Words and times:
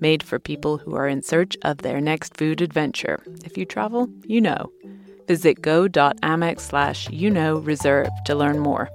made 0.00 0.22
for 0.22 0.38
people 0.38 0.78
who 0.78 0.94
are 0.94 1.08
in 1.08 1.22
search 1.22 1.56
of 1.62 1.78
their 1.78 2.00
next 2.00 2.36
food 2.36 2.60
adventure. 2.60 3.22
If 3.44 3.56
you 3.56 3.64
travel, 3.64 4.08
you 4.24 4.40
know. 4.40 4.70
Visit 5.28 5.62
go.amex 5.62 6.60
slash 6.60 7.08
you 7.10 7.30
know 7.30 7.58
reserve 7.58 8.10
to 8.26 8.34
learn 8.34 8.58
more. 8.58 8.90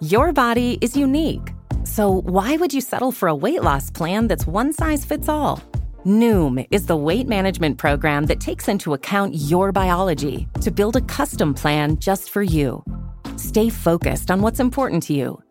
Your 0.00 0.32
body 0.32 0.78
is 0.80 0.96
unique. 0.96 1.52
So 1.84 2.22
why 2.22 2.56
would 2.56 2.72
you 2.72 2.80
settle 2.80 3.12
for 3.12 3.28
a 3.28 3.34
weight 3.34 3.62
loss 3.62 3.90
plan 3.90 4.28
that's 4.28 4.46
one 4.46 4.72
size 4.72 5.04
fits 5.04 5.28
all? 5.28 5.62
Noom 6.06 6.66
is 6.70 6.86
the 6.86 6.96
weight 6.96 7.28
management 7.28 7.76
program 7.76 8.24
that 8.26 8.40
takes 8.40 8.68
into 8.68 8.94
account 8.94 9.34
your 9.34 9.72
biology 9.72 10.48
to 10.62 10.70
build 10.70 10.96
a 10.96 11.02
custom 11.02 11.52
plan 11.52 11.98
just 11.98 12.30
for 12.30 12.42
you. 12.42 12.82
Stay 13.36 13.68
focused 13.68 14.30
on 14.30 14.40
what's 14.40 14.60
important 14.60 15.02
to 15.02 15.12
you 15.12 15.42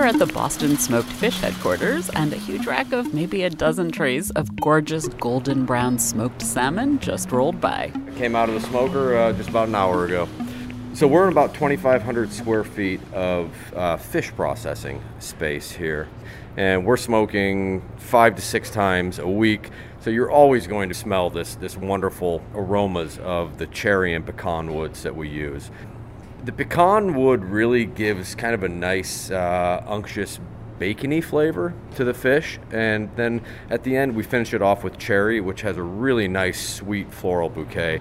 We're 0.00 0.06
at 0.06 0.18
the 0.18 0.24
Boston 0.24 0.78
Smoked 0.78 1.12
Fish 1.12 1.38
headquarters, 1.40 2.08
and 2.14 2.32
a 2.32 2.36
huge 2.36 2.64
rack 2.64 2.90
of 2.94 3.12
maybe 3.12 3.42
a 3.42 3.50
dozen 3.50 3.90
trays 3.90 4.30
of 4.30 4.56
gorgeous 4.56 5.08
golden 5.08 5.66
brown 5.66 5.98
smoked 5.98 6.40
salmon 6.40 6.98
just 7.00 7.30
rolled 7.30 7.60
by. 7.60 7.92
I 7.94 8.18
came 8.18 8.34
out 8.34 8.48
of 8.48 8.54
the 8.54 8.66
smoker 8.66 9.14
uh, 9.14 9.34
just 9.34 9.50
about 9.50 9.68
an 9.68 9.74
hour 9.74 10.06
ago. 10.06 10.26
So 10.94 11.06
we're 11.06 11.24
in 11.24 11.32
about 11.32 11.52
2,500 11.52 12.32
square 12.32 12.64
feet 12.64 13.02
of 13.12 13.52
uh, 13.74 13.98
fish 13.98 14.30
processing 14.30 15.02
space 15.18 15.70
here, 15.70 16.08
and 16.56 16.86
we're 16.86 16.96
smoking 16.96 17.86
five 17.98 18.36
to 18.36 18.40
six 18.40 18.70
times 18.70 19.18
a 19.18 19.28
week. 19.28 19.68
So 20.00 20.08
you're 20.08 20.30
always 20.30 20.66
going 20.66 20.88
to 20.88 20.94
smell 20.94 21.28
this 21.28 21.56
this 21.56 21.76
wonderful 21.76 22.42
aromas 22.54 23.18
of 23.18 23.58
the 23.58 23.66
cherry 23.66 24.14
and 24.14 24.24
pecan 24.24 24.74
woods 24.74 25.02
that 25.02 25.14
we 25.14 25.28
use. 25.28 25.70
The 26.42 26.52
pecan 26.52 27.14
wood 27.14 27.44
really 27.44 27.84
gives 27.84 28.34
kind 28.34 28.54
of 28.54 28.62
a 28.62 28.68
nice, 28.68 29.30
uh, 29.30 29.84
unctuous, 29.86 30.40
bacony 30.78 31.20
flavor 31.20 31.74
to 31.96 32.04
the 32.04 32.14
fish. 32.14 32.58
And 32.70 33.10
then 33.14 33.42
at 33.68 33.82
the 33.82 33.94
end, 33.94 34.16
we 34.16 34.22
finish 34.22 34.54
it 34.54 34.62
off 34.62 34.82
with 34.82 34.96
cherry, 34.96 35.42
which 35.42 35.60
has 35.60 35.76
a 35.76 35.82
really 35.82 36.28
nice, 36.28 36.76
sweet 36.76 37.12
floral 37.12 37.50
bouquet. 37.50 38.00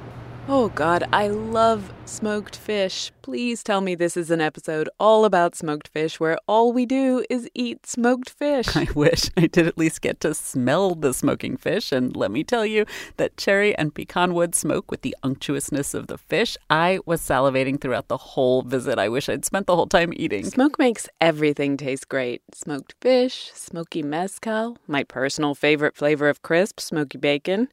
Oh, 0.51 0.69
God, 0.69 1.03
I 1.13 1.27
love 1.27 1.93
smoked 2.05 2.55
fish. 2.55 3.11
Please 3.21 3.61
tell 3.61 3.81
me 3.81 3.93
this 3.93 4.17
is 4.17 4.31
an 4.31 4.41
episode 4.41 4.89
all 4.99 5.23
about 5.23 5.55
smoked 5.55 5.87
fish 5.87 6.19
where 6.19 6.39
all 6.47 6.73
we 6.73 6.87
do 6.87 7.23
is 7.29 7.47
eat 7.53 7.85
smoked 7.85 8.31
fish. 8.31 8.65
I 8.75 8.87
wish 8.95 9.29
I 9.37 9.45
did 9.45 9.67
at 9.67 9.77
least 9.77 10.01
get 10.01 10.19
to 10.21 10.33
smell 10.33 10.95
the 10.95 11.13
smoking 11.13 11.55
fish. 11.55 11.91
And 11.91 12.15
let 12.15 12.31
me 12.31 12.43
tell 12.43 12.65
you 12.65 12.87
that 13.17 13.37
cherry 13.37 13.77
and 13.77 13.93
pecan 13.93 14.33
wood 14.33 14.55
smoke 14.55 14.89
with 14.89 15.03
the 15.03 15.15
unctuousness 15.21 15.93
of 15.93 16.07
the 16.07 16.17
fish. 16.17 16.57
I 16.67 16.97
was 17.05 17.21
salivating 17.21 17.79
throughout 17.79 18.07
the 18.07 18.17
whole 18.17 18.63
visit. 18.63 18.97
I 18.97 19.07
wish 19.07 19.29
I'd 19.29 19.45
spent 19.45 19.67
the 19.67 19.75
whole 19.75 19.85
time 19.85 20.13
eating. 20.15 20.45
Smoke 20.45 20.79
makes 20.79 21.07
everything 21.21 21.77
taste 21.77 22.09
great 22.09 22.41
smoked 22.55 22.95
fish, 22.99 23.51
smoky 23.53 24.01
mezcal, 24.01 24.79
my 24.87 25.03
personal 25.03 25.53
favorite 25.53 25.95
flavor 25.95 26.27
of 26.27 26.41
crisp, 26.41 26.79
smoky 26.79 27.19
bacon. 27.19 27.67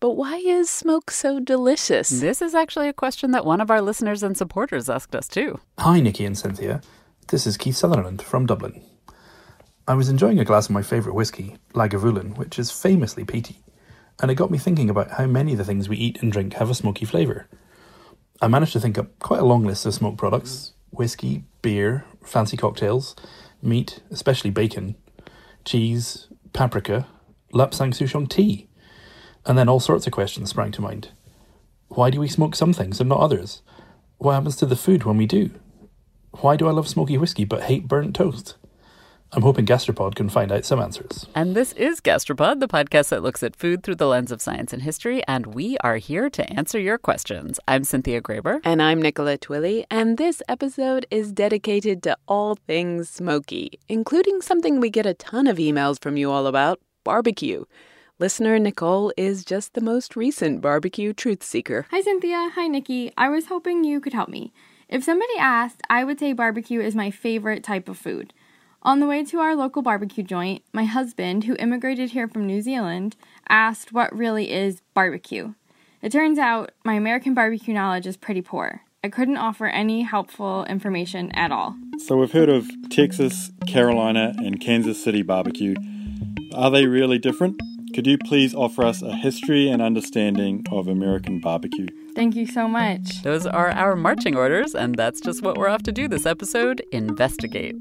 But 0.00 0.12
why 0.12 0.36
is 0.36 0.70
smoke 0.70 1.10
so 1.10 1.40
delicious? 1.40 2.08
This 2.08 2.40
is 2.40 2.54
actually 2.54 2.88
a 2.88 2.92
question 2.92 3.32
that 3.32 3.44
one 3.44 3.60
of 3.60 3.68
our 3.68 3.82
listeners 3.82 4.22
and 4.22 4.36
supporters 4.36 4.88
asked 4.88 5.14
us 5.16 5.26
too. 5.26 5.58
Hi, 5.78 5.98
Nikki 5.98 6.24
and 6.24 6.38
Cynthia. 6.38 6.82
This 7.28 7.48
is 7.48 7.56
Keith 7.56 7.74
Sutherland 7.74 8.22
from 8.22 8.46
Dublin. 8.46 8.80
I 9.88 9.94
was 9.94 10.08
enjoying 10.08 10.38
a 10.38 10.44
glass 10.44 10.66
of 10.66 10.70
my 10.72 10.82
favourite 10.82 11.16
whiskey, 11.16 11.56
Lagavulin, 11.74 12.38
which 12.38 12.60
is 12.60 12.70
famously 12.70 13.24
peaty, 13.24 13.64
and 14.22 14.30
it 14.30 14.36
got 14.36 14.52
me 14.52 14.58
thinking 14.58 14.88
about 14.88 15.12
how 15.12 15.26
many 15.26 15.52
of 15.52 15.58
the 15.58 15.64
things 15.64 15.88
we 15.88 15.96
eat 15.96 16.22
and 16.22 16.30
drink 16.30 16.54
have 16.54 16.70
a 16.70 16.74
smoky 16.74 17.04
flavour. 17.04 17.48
I 18.40 18.46
managed 18.46 18.74
to 18.74 18.80
think 18.80 18.98
up 18.98 19.18
quite 19.18 19.40
a 19.40 19.44
long 19.44 19.64
list 19.64 19.84
of 19.84 19.94
smoke 19.94 20.16
products 20.16 20.74
whiskey, 20.90 21.44
beer, 21.60 22.04
fancy 22.24 22.56
cocktails, 22.56 23.16
meat, 23.60 24.00
especially 24.10 24.50
bacon, 24.50 24.94
cheese, 25.64 26.28
paprika, 26.52 27.06
Lapsang 27.52 27.92
Souchong 27.92 28.28
tea. 28.28 28.67
And 29.48 29.56
then 29.56 29.68
all 29.68 29.80
sorts 29.80 30.06
of 30.06 30.12
questions 30.12 30.50
sprang 30.50 30.72
to 30.72 30.82
mind. 30.82 31.08
Why 31.88 32.10
do 32.10 32.20
we 32.20 32.28
smoke 32.28 32.54
some 32.54 32.74
things 32.74 33.00
and 33.00 33.08
not 33.08 33.20
others? 33.20 33.62
What 34.18 34.34
happens 34.34 34.56
to 34.56 34.66
the 34.66 34.76
food 34.76 35.04
when 35.04 35.16
we 35.16 35.26
do? 35.26 35.50
Why 36.42 36.54
do 36.54 36.68
I 36.68 36.72
love 36.72 36.86
smoky 36.86 37.16
whiskey 37.16 37.46
but 37.46 37.62
hate 37.62 37.88
burnt 37.88 38.14
toast? 38.14 38.56
I'm 39.32 39.42
hoping 39.42 39.66
Gastropod 39.66 40.14
can 40.14 40.28
find 40.28 40.52
out 40.52 40.66
some 40.66 40.80
answers. 40.80 41.26
And 41.34 41.54
this 41.54 41.72
is 41.72 42.00
Gastropod, 42.00 42.60
the 42.60 42.68
podcast 42.68 43.08
that 43.08 43.22
looks 43.22 43.42
at 43.42 43.56
food 43.56 43.82
through 43.82 43.96
the 43.96 44.06
lens 44.06 44.32
of 44.32 44.40
science 44.42 44.72
and 44.72 44.82
history, 44.82 45.22
and 45.26 45.54
we 45.54 45.78
are 45.78 45.96
here 45.96 46.28
to 46.30 46.50
answer 46.52 46.78
your 46.78 46.98
questions. 46.98 47.58
I'm 47.66 47.84
Cynthia 47.84 48.20
Graber. 48.20 48.60
And 48.64 48.82
I'm 48.82 49.00
Nicola 49.00 49.38
Twilley, 49.38 49.84
and 49.90 50.18
this 50.18 50.42
episode 50.48 51.06
is 51.10 51.32
dedicated 51.32 52.02
to 52.04 52.16
all 52.26 52.54
things 52.54 53.08
smoky, 53.08 53.78
including 53.88 54.42
something 54.42 54.78
we 54.78 54.90
get 54.90 55.06
a 55.06 55.14
ton 55.14 55.46
of 55.46 55.56
emails 55.58 56.00
from 56.00 56.16
you 56.16 56.30
all 56.30 56.46
about 56.46 56.80
barbecue. 57.04 57.64
Listener 58.20 58.58
Nicole 58.58 59.12
is 59.16 59.44
just 59.44 59.74
the 59.74 59.80
most 59.80 60.16
recent 60.16 60.60
barbecue 60.60 61.12
truth 61.12 61.44
seeker. 61.44 61.86
Hi, 61.92 62.00
Cynthia. 62.00 62.50
Hi, 62.56 62.66
Nikki. 62.66 63.12
I 63.16 63.28
was 63.28 63.46
hoping 63.46 63.84
you 63.84 64.00
could 64.00 64.12
help 64.12 64.28
me. 64.28 64.52
If 64.88 65.04
somebody 65.04 65.38
asked, 65.38 65.82
I 65.88 66.02
would 66.02 66.18
say 66.18 66.32
barbecue 66.32 66.80
is 66.80 66.96
my 66.96 67.12
favorite 67.12 67.62
type 67.62 67.88
of 67.88 67.96
food. 67.96 68.32
On 68.82 68.98
the 68.98 69.06
way 69.06 69.24
to 69.26 69.38
our 69.38 69.54
local 69.54 69.82
barbecue 69.82 70.24
joint, 70.24 70.64
my 70.72 70.84
husband, 70.84 71.44
who 71.44 71.54
immigrated 71.60 72.10
here 72.10 72.26
from 72.26 72.44
New 72.44 72.60
Zealand, 72.60 73.14
asked 73.48 73.92
what 73.92 74.12
really 74.12 74.50
is 74.50 74.82
barbecue. 74.94 75.54
It 76.02 76.10
turns 76.10 76.40
out 76.40 76.72
my 76.84 76.94
American 76.94 77.34
barbecue 77.34 77.72
knowledge 77.72 78.08
is 78.08 78.16
pretty 78.16 78.42
poor. 78.42 78.82
I 79.04 79.10
couldn't 79.10 79.36
offer 79.36 79.66
any 79.66 80.02
helpful 80.02 80.64
information 80.64 81.30
at 81.36 81.52
all. 81.52 81.76
So, 81.98 82.16
we've 82.16 82.32
heard 82.32 82.48
of 82.48 82.68
Texas, 82.90 83.52
Carolina, 83.68 84.34
and 84.38 84.60
Kansas 84.60 85.00
City 85.00 85.22
barbecue. 85.22 85.76
Are 86.52 86.72
they 86.72 86.86
really 86.86 87.18
different? 87.20 87.60
Could 87.94 88.06
you 88.06 88.18
please 88.18 88.54
offer 88.54 88.82
us 88.82 89.02
a 89.02 89.14
history 89.14 89.68
and 89.68 89.82
understanding 89.82 90.64
of 90.70 90.88
American 90.88 91.40
barbecue? 91.40 91.86
Thank 92.14 92.36
you 92.36 92.46
so 92.46 92.68
much. 92.68 93.22
Those 93.22 93.46
are 93.46 93.70
our 93.70 93.96
marching 93.96 94.36
orders, 94.36 94.74
and 94.74 94.94
that's 94.94 95.20
just 95.20 95.42
what 95.42 95.56
we're 95.56 95.68
off 95.68 95.82
to 95.84 95.92
do 95.92 96.08
this 96.08 96.26
episode 96.26 96.82
investigate. 96.92 97.76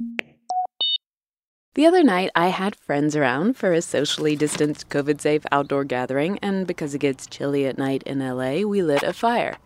The 1.76 1.86
other 1.86 2.04
night, 2.04 2.32
I 2.36 2.48
had 2.48 2.76
friends 2.76 3.16
around 3.16 3.56
for 3.56 3.72
a 3.72 3.84
socially 3.84 4.36
distanced, 4.36 4.90
COVID 4.90 5.22
safe 5.22 5.44
outdoor 5.52 5.84
gathering, 5.84 6.40
and 6.42 6.66
because 6.66 6.96
it 6.96 7.00
gets 7.00 7.28
chilly 7.28 7.68
at 7.68 7.78
night 7.78 8.02
in 8.04 8.20
LA, 8.20 8.62
we 8.62 8.82
lit 8.82 9.04
a 9.04 9.14
fire. 9.14 9.58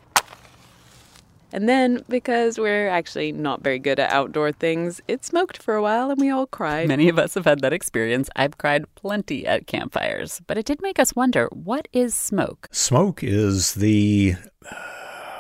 And 1.54 1.68
then, 1.68 2.04
because 2.08 2.58
we're 2.58 2.88
actually 2.88 3.32
not 3.32 3.62
very 3.62 3.80
good 3.80 4.00
at 4.00 4.12
outdoor 4.12 4.52
things, 4.52 5.02
it 5.08 5.26
smoked 5.26 5.62
for 5.62 5.76
a 5.76 5.82
while 5.82 6.10
and 6.10 6.20
we 6.20 6.30
all 6.30 6.48
cried. 6.48 6.88
Many 6.88 7.10
of 7.10 7.20
us 7.20 7.34
have 7.34 7.46
had 7.46 7.62
that 7.62 7.74
experience. 7.74 8.30
I've 8.36 8.58
cried 8.58 8.86
plenty 8.96 9.46
at 9.46 9.68
campfires, 9.68 10.42
but 10.48 10.58
it 10.58 10.66
did 10.66 10.82
make 10.82 11.00
us 11.00 11.16
wonder 11.16 11.50
what 11.52 11.88
is 11.92 12.16
smoke? 12.16 12.70
Smoke 12.72 13.24
is 13.24 13.74
the. 13.76 14.36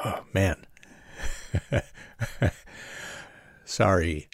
Oh, 0.04 0.24
man. 0.34 0.66
Sorry. 3.66 4.28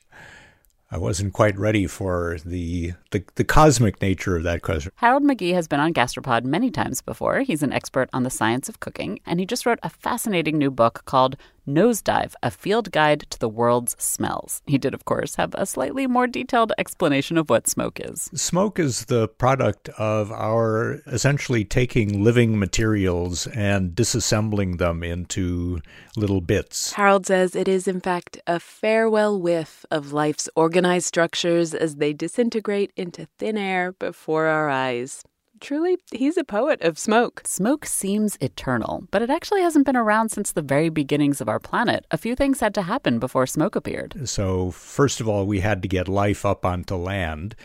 I 0.89 0.97
wasn't 0.97 1.33
quite 1.33 1.57
ready 1.57 1.85
for 1.85 2.37
the, 2.45 2.93
the, 3.11 3.21
the 3.35 3.43
cosmic 3.43 4.01
nature 4.01 4.37
of 4.37 4.43
that 4.43 4.61
question. 4.61 4.93
Harold 4.95 5.23
McGee 5.23 5.53
has 5.53 5.67
been 5.67 5.81
on 5.81 5.93
Gastropod 5.93 6.45
many 6.45 6.71
times 6.71 7.01
before. 7.01 7.41
He's 7.41 7.61
an 7.61 7.73
expert 7.73 8.09
on 8.13 8.23
the 8.23 8.29
science 8.29 8.69
of 8.69 8.79
cooking, 8.79 9.19
and 9.25 9.41
he 9.41 9.45
just 9.45 9.65
wrote 9.65 9.79
a 9.83 9.89
fascinating 9.89 10.57
new 10.57 10.71
book 10.71 11.01
called 11.03 11.35
Nosedive, 11.67 12.33
a 12.41 12.49
field 12.49 12.91
guide 12.91 13.25
to 13.29 13.39
the 13.39 13.49
world's 13.49 13.95
smells. 13.99 14.61
He 14.65 14.77
did, 14.77 14.93
of 14.93 15.05
course, 15.05 15.35
have 15.35 15.53
a 15.55 15.65
slightly 15.65 16.07
more 16.07 16.25
detailed 16.25 16.71
explanation 16.77 17.37
of 17.37 17.49
what 17.49 17.67
smoke 17.67 17.99
is. 17.99 18.29
Smoke 18.33 18.79
is 18.79 19.05
the 19.05 19.27
product 19.27 19.89
of 19.97 20.31
our 20.31 21.01
essentially 21.07 21.65
taking 21.65 22.23
living 22.23 22.57
materials 22.57 23.47
and 23.47 23.91
disassembling 23.91 24.77
them 24.77 25.03
into 25.03 25.81
little 26.15 26.41
bits. 26.41 26.93
Harold 26.93 27.25
says 27.25 27.55
it 27.55 27.67
is, 27.67 27.87
in 27.87 27.99
fact, 27.99 28.39
a 28.47 28.59
farewell 28.59 29.39
whiff 29.39 29.85
of 29.91 30.13
life's 30.13 30.49
organized 30.55 31.05
structures 31.07 31.73
as 31.73 31.97
they 31.97 32.13
disintegrate 32.13 32.91
into 32.95 33.27
thin 33.37 33.57
air 33.57 33.91
before 33.91 34.45
our 34.45 34.69
eyes. 34.69 35.23
Truly, 35.59 35.97
he's 36.11 36.37
a 36.37 36.43
poet 36.43 36.81
of 36.81 36.99
smoke. 36.99 37.41
Smoke 37.45 37.85
seems 37.85 38.37
eternal, 38.41 39.07
but 39.11 39.21
it 39.21 39.29
actually 39.29 39.61
hasn't 39.61 39.85
been 39.85 39.95
around 39.95 40.29
since 40.29 40.51
the 40.51 40.61
very 40.61 40.89
beginnings 40.89 41.41
of 41.41 41.49
our 41.49 41.59
planet. 41.59 42.05
A 42.11 42.17
few 42.17 42.35
things 42.35 42.59
had 42.59 42.73
to 42.75 42.83
happen 42.83 43.17
before 43.19 43.47
smoke 43.47 43.75
appeared. 43.75 44.29
So, 44.29 44.71
first 44.71 45.19
of 45.19 45.27
all, 45.27 45.45
we 45.45 45.61
had 45.61 45.81
to 45.81 45.87
get 45.87 46.07
life 46.07 46.45
up 46.45 46.65
onto 46.65 46.95
land. 46.95 47.55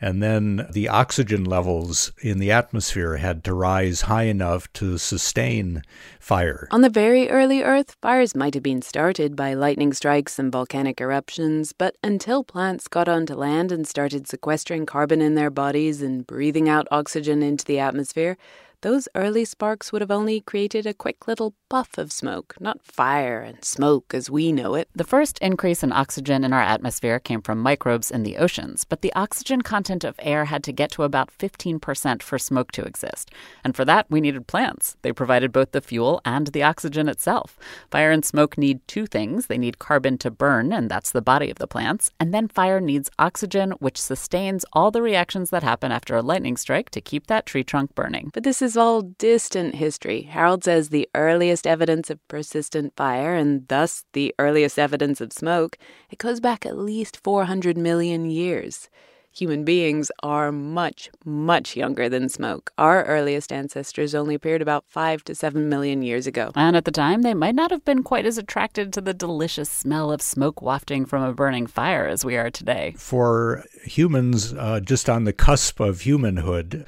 And 0.00 0.22
then 0.22 0.66
the 0.70 0.88
oxygen 0.88 1.44
levels 1.44 2.12
in 2.20 2.38
the 2.38 2.52
atmosphere 2.52 3.16
had 3.16 3.42
to 3.44 3.54
rise 3.54 4.02
high 4.02 4.24
enough 4.24 4.70
to 4.74 4.98
sustain 4.98 5.82
fire. 6.20 6.68
On 6.70 6.82
the 6.82 6.90
very 6.90 7.30
early 7.30 7.62
Earth, 7.62 7.96
fires 8.02 8.34
might 8.34 8.54
have 8.54 8.62
been 8.62 8.82
started 8.82 9.34
by 9.34 9.54
lightning 9.54 9.94
strikes 9.94 10.38
and 10.38 10.52
volcanic 10.52 11.00
eruptions, 11.00 11.72
but 11.72 11.96
until 12.02 12.44
plants 12.44 12.88
got 12.88 13.08
onto 13.08 13.34
land 13.34 13.72
and 13.72 13.86
started 13.88 14.28
sequestering 14.28 14.84
carbon 14.84 15.22
in 15.22 15.34
their 15.34 15.50
bodies 15.50 16.02
and 16.02 16.26
breathing 16.26 16.68
out 16.68 16.86
oxygen 16.90 17.42
into 17.42 17.64
the 17.64 17.78
atmosphere, 17.78 18.36
those 18.80 19.08
early 19.14 19.44
sparks 19.44 19.92
would 19.92 20.02
have 20.02 20.10
only 20.10 20.40
created 20.40 20.86
a 20.86 20.94
quick 20.94 21.26
little 21.26 21.54
puff 21.68 21.98
of 21.98 22.12
smoke, 22.12 22.54
not 22.60 22.82
fire 22.82 23.40
and 23.40 23.64
smoke 23.64 24.14
as 24.14 24.30
we 24.30 24.52
know 24.52 24.74
it. 24.74 24.88
The 24.94 25.04
first 25.04 25.38
increase 25.38 25.82
in 25.82 25.92
oxygen 25.92 26.44
in 26.44 26.52
our 26.52 26.62
atmosphere 26.62 27.18
came 27.18 27.42
from 27.42 27.58
microbes 27.58 28.10
in 28.10 28.22
the 28.22 28.36
oceans, 28.36 28.84
but 28.84 29.02
the 29.02 29.12
oxygen 29.14 29.62
content 29.62 30.04
of 30.04 30.14
air 30.18 30.46
had 30.46 30.62
to 30.64 30.72
get 30.72 30.90
to 30.92 31.02
about 31.02 31.30
15% 31.38 32.22
for 32.22 32.38
smoke 32.38 32.72
to 32.72 32.84
exist. 32.84 33.30
And 33.64 33.74
for 33.74 33.84
that, 33.84 34.06
we 34.10 34.20
needed 34.20 34.46
plants. 34.46 34.96
They 35.02 35.12
provided 35.12 35.52
both 35.52 35.72
the 35.72 35.80
fuel 35.80 36.20
and 36.24 36.48
the 36.48 36.62
oxygen 36.62 37.08
itself. 37.08 37.58
Fire 37.90 38.10
and 38.10 38.24
smoke 38.24 38.56
need 38.58 38.86
two 38.86 39.06
things 39.06 39.46
they 39.46 39.58
need 39.58 39.78
carbon 39.78 40.18
to 40.18 40.30
burn, 40.30 40.72
and 40.72 40.90
that's 40.90 41.12
the 41.12 41.22
body 41.22 41.50
of 41.50 41.58
the 41.58 41.66
plants, 41.66 42.10
and 42.18 42.32
then 42.32 42.48
fire 42.48 42.80
needs 42.80 43.10
oxygen, 43.18 43.72
which 43.78 44.00
sustains 44.00 44.64
all 44.72 44.90
the 44.90 45.02
reactions 45.02 45.50
that 45.50 45.62
happen 45.62 45.92
after 45.92 46.16
a 46.16 46.22
lightning 46.22 46.56
strike 46.56 46.90
to 46.90 47.00
keep 47.00 47.26
that 47.26 47.46
tree 47.46 47.64
trunk 47.64 47.94
burning. 47.94 48.30
But 48.32 48.44
this 48.44 48.62
is 48.62 48.65
all 48.74 49.02
distant 49.02 49.74
history. 49.74 50.22
Harold 50.22 50.64
says 50.64 50.88
the 50.88 51.06
earliest 51.14 51.66
evidence 51.66 52.08
of 52.08 52.26
persistent 52.26 52.96
fire, 52.96 53.34
and 53.34 53.68
thus 53.68 54.06
the 54.14 54.34
earliest 54.38 54.78
evidence 54.78 55.20
of 55.20 55.30
smoke, 55.30 55.76
it 56.08 56.16
goes 56.16 56.40
back 56.40 56.64
at 56.64 56.78
least 56.78 57.20
400 57.22 57.76
million 57.76 58.30
years. 58.30 58.88
Human 59.36 59.64
beings 59.64 60.10
are 60.22 60.50
much, 60.50 61.10
much 61.26 61.76
younger 61.76 62.08
than 62.08 62.30
smoke. 62.30 62.72
Our 62.78 63.04
earliest 63.04 63.52
ancestors 63.52 64.14
only 64.14 64.34
appeared 64.34 64.62
about 64.62 64.86
five 64.88 65.22
to 65.24 65.34
seven 65.34 65.68
million 65.68 66.00
years 66.00 66.26
ago. 66.26 66.52
And 66.54 66.74
at 66.74 66.86
the 66.86 66.90
time, 66.90 67.20
they 67.20 67.34
might 67.34 67.54
not 67.54 67.70
have 67.70 67.84
been 67.84 68.02
quite 68.02 68.24
as 68.24 68.38
attracted 68.38 68.94
to 68.94 69.02
the 69.02 69.12
delicious 69.12 69.68
smell 69.68 70.10
of 70.10 70.22
smoke 70.22 70.62
wafting 70.62 71.04
from 71.04 71.22
a 71.22 71.34
burning 71.34 71.66
fire 71.66 72.06
as 72.06 72.24
we 72.24 72.38
are 72.38 72.48
today. 72.48 72.94
For 72.96 73.62
humans 73.84 74.54
uh, 74.54 74.80
just 74.80 75.10
on 75.10 75.24
the 75.24 75.34
cusp 75.34 75.80
of 75.80 76.00
humanhood, 76.00 76.86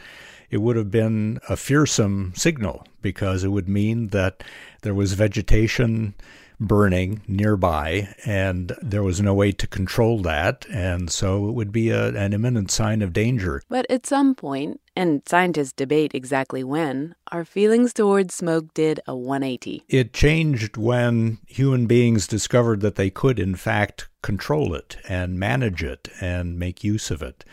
it 0.51 0.59
would 0.59 0.77
have 0.77 0.91
been 0.91 1.41
a 1.49 1.57
fearsome 1.57 2.33
signal 2.35 2.87
because 3.03 3.45
it 3.45 3.49
would 3.49 3.69
mean 3.69 4.09
that 4.09 4.43
there 4.83 4.95
was 4.95 5.13
vegetation 5.13 6.15
burning 6.61 7.23
nearby 7.29 8.09
and 8.27 8.73
there 8.83 9.03
was 9.03 9.21
no 9.21 9.33
way 9.33 9.53
to 9.53 9.67
control 9.67 10.21
that. 10.23 10.67
And 10.71 11.11
so 11.11 11.49
it 11.49 11.53
would 11.53 11.73
be 11.73 11.91
a, 11.91 12.09
an 12.09 12.33
imminent 12.33 12.71
sign 12.71 13.03
of 13.03 13.13
danger. 13.13 13.63
But 13.69 13.87
at 13.91 14.07
some 14.07 14.35
point 14.35 14.81
and 14.97 15.23
scientists 15.27 15.73
debate 15.73 16.13
exactly 16.15 16.65
when 16.65 17.15
our 17.31 17.45
feelings 17.45 17.93
towards 17.93 18.35
smoke 18.35 18.75
did 18.75 18.99
a 19.07 19.15
180 19.15 19.85
it 19.89 20.13
changed 20.13 20.77
when 20.77 21.39
human 21.47 21.87
beings 21.87 22.27
discovered 22.27 22.81
that 22.81 22.97
they 22.97 23.09
could 23.09 23.39
in 23.39 23.55
fact 23.55 24.09
control 24.23 24.75
it 24.75 24.97
and 25.09 25.39
manage 25.39 25.85
it 25.85 26.09
and 26.21 26.59
make 26.59 26.83
use 26.83 27.13
of 27.13 27.23
it 27.23 27.45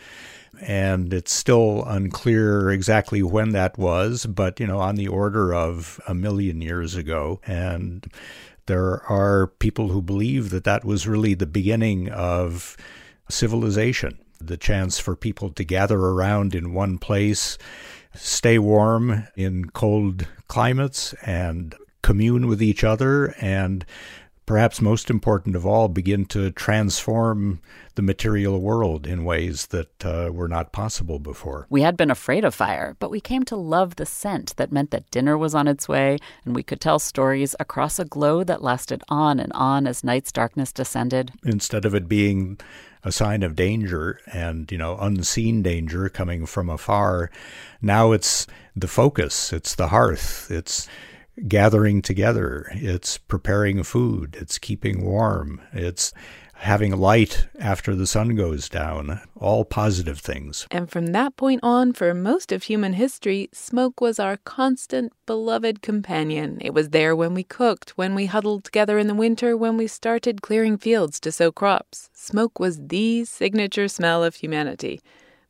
and 0.60 1.12
it's 1.12 1.32
still 1.32 1.84
unclear 1.84 2.70
exactly 2.70 3.22
when 3.22 3.50
that 3.50 3.78
was, 3.78 4.26
but 4.26 4.58
you 4.60 4.66
know, 4.66 4.78
on 4.78 4.96
the 4.96 5.08
order 5.08 5.54
of 5.54 6.00
a 6.06 6.14
million 6.14 6.60
years 6.60 6.94
ago. 6.94 7.40
And 7.46 8.06
there 8.66 9.02
are 9.04 9.46
people 9.46 9.88
who 9.88 10.02
believe 10.02 10.50
that 10.50 10.64
that 10.64 10.84
was 10.84 11.06
really 11.06 11.34
the 11.34 11.46
beginning 11.46 12.10
of 12.10 12.76
civilization, 13.28 14.18
the 14.40 14.56
chance 14.56 14.98
for 14.98 15.16
people 15.16 15.50
to 15.50 15.64
gather 15.64 15.98
around 15.98 16.54
in 16.54 16.74
one 16.74 16.98
place, 16.98 17.58
stay 18.14 18.58
warm 18.58 19.26
in 19.36 19.70
cold 19.70 20.26
climates, 20.48 21.12
and 21.24 21.74
commune 22.02 22.46
with 22.46 22.62
each 22.62 22.84
other 22.84 23.34
and 23.40 23.84
perhaps 24.46 24.80
most 24.80 25.10
important 25.10 25.56
of 25.56 25.66
all, 25.66 25.88
begin 25.88 26.24
to 26.26 26.50
transform 26.52 27.60
the 27.96 28.02
material 28.02 28.60
world 28.60 29.06
in 29.06 29.24
ways 29.24 29.66
that 29.66 30.06
uh, 30.06 30.30
were 30.32 30.48
not 30.48 30.72
possible 30.72 31.18
before. 31.18 31.66
We 31.68 31.82
had 31.82 31.96
been 31.96 32.10
afraid 32.10 32.44
of 32.44 32.54
fire, 32.54 32.96
but 32.98 33.10
we 33.10 33.20
came 33.20 33.42
to 33.44 33.56
love 33.56 33.96
the 33.96 34.06
scent 34.06 34.54
that 34.56 34.70
meant 34.70 34.92
that 34.92 35.10
dinner 35.10 35.36
was 35.36 35.54
on 35.54 35.66
its 35.66 35.88
way, 35.88 36.18
and 36.44 36.54
we 36.54 36.62
could 36.62 36.80
tell 36.80 36.98
stories 36.98 37.56
across 37.58 37.98
a 37.98 38.04
glow 38.04 38.44
that 38.44 38.62
lasted 38.62 39.02
on 39.08 39.40
and 39.40 39.52
on 39.52 39.86
as 39.86 40.04
night's 40.04 40.30
darkness 40.30 40.72
descended. 40.72 41.32
Instead 41.44 41.84
of 41.84 41.94
it 41.94 42.06
being 42.06 42.58
a 43.02 43.10
sign 43.10 43.42
of 43.42 43.56
danger 43.56 44.20
and, 44.32 44.70
you 44.70 44.78
know, 44.78 44.96
unseen 44.98 45.62
danger 45.62 46.08
coming 46.08 46.46
from 46.46 46.68
afar, 46.68 47.30
now 47.80 48.12
it's 48.12 48.46
the 48.76 48.88
focus, 48.88 49.52
it's 49.52 49.74
the 49.74 49.88
hearth, 49.88 50.48
it's 50.50 50.88
gathering 51.48 52.02
together, 52.02 52.66
it's 52.72 53.18
preparing 53.18 53.82
food, 53.82 54.36
it's 54.40 54.58
keeping 54.58 55.04
warm, 55.04 55.60
it's 55.72 56.12
having 56.58 56.96
light 56.96 57.48
after 57.58 57.94
the 57.94 58.06
sun 58.06 58.34
goes 58.34 58.68
down, 58.68 59.20
all 59.36 59.64
positive 59.64 60.18
things. 60.18 60.66
And 60.70 60.90
from 60.90 61.08
that 61.08 61.36
point 61.36 61.60
on, 61.62 61.92
for 61.92 62.14
most 62.14 62.50
of 62.50 62.64
human 62.64 62.94
history, 62.94 63.48
smoke 63.52 64.00
was 64.00 64.18
our 64.18 64.38
constant, 64.38 65.12
beloved 65.26 65.82
companion. 65.82 66.58
It 66.60 66.72
was 66.72 66.90
there 66.90 67.14
when 67.14 67.34
we 67.34 67.44
cooked, 67.44 67.90
when 67.90 68.14
we 68.14 68.26
huddled 68.26 68.64
together 68.64 68.98
in 68.98 69.06
the 69.06 69.14
winter, 69.14 69.56
when 69.56 69.76
we 69.76 69.86
started 69.86 70.42
clearing 70.42 70.78
fields 70.78 71.20
to 71.20 71.32
sow 71.32 71.52
crops. 71.52 72.08
Smoke 72.14 72.58
was 72.58 72.78
the 72.88 73.24
signature 73.24 73.88
smell 73.88 74.24
of 74.24 74.36
humanity. 74.36 75.00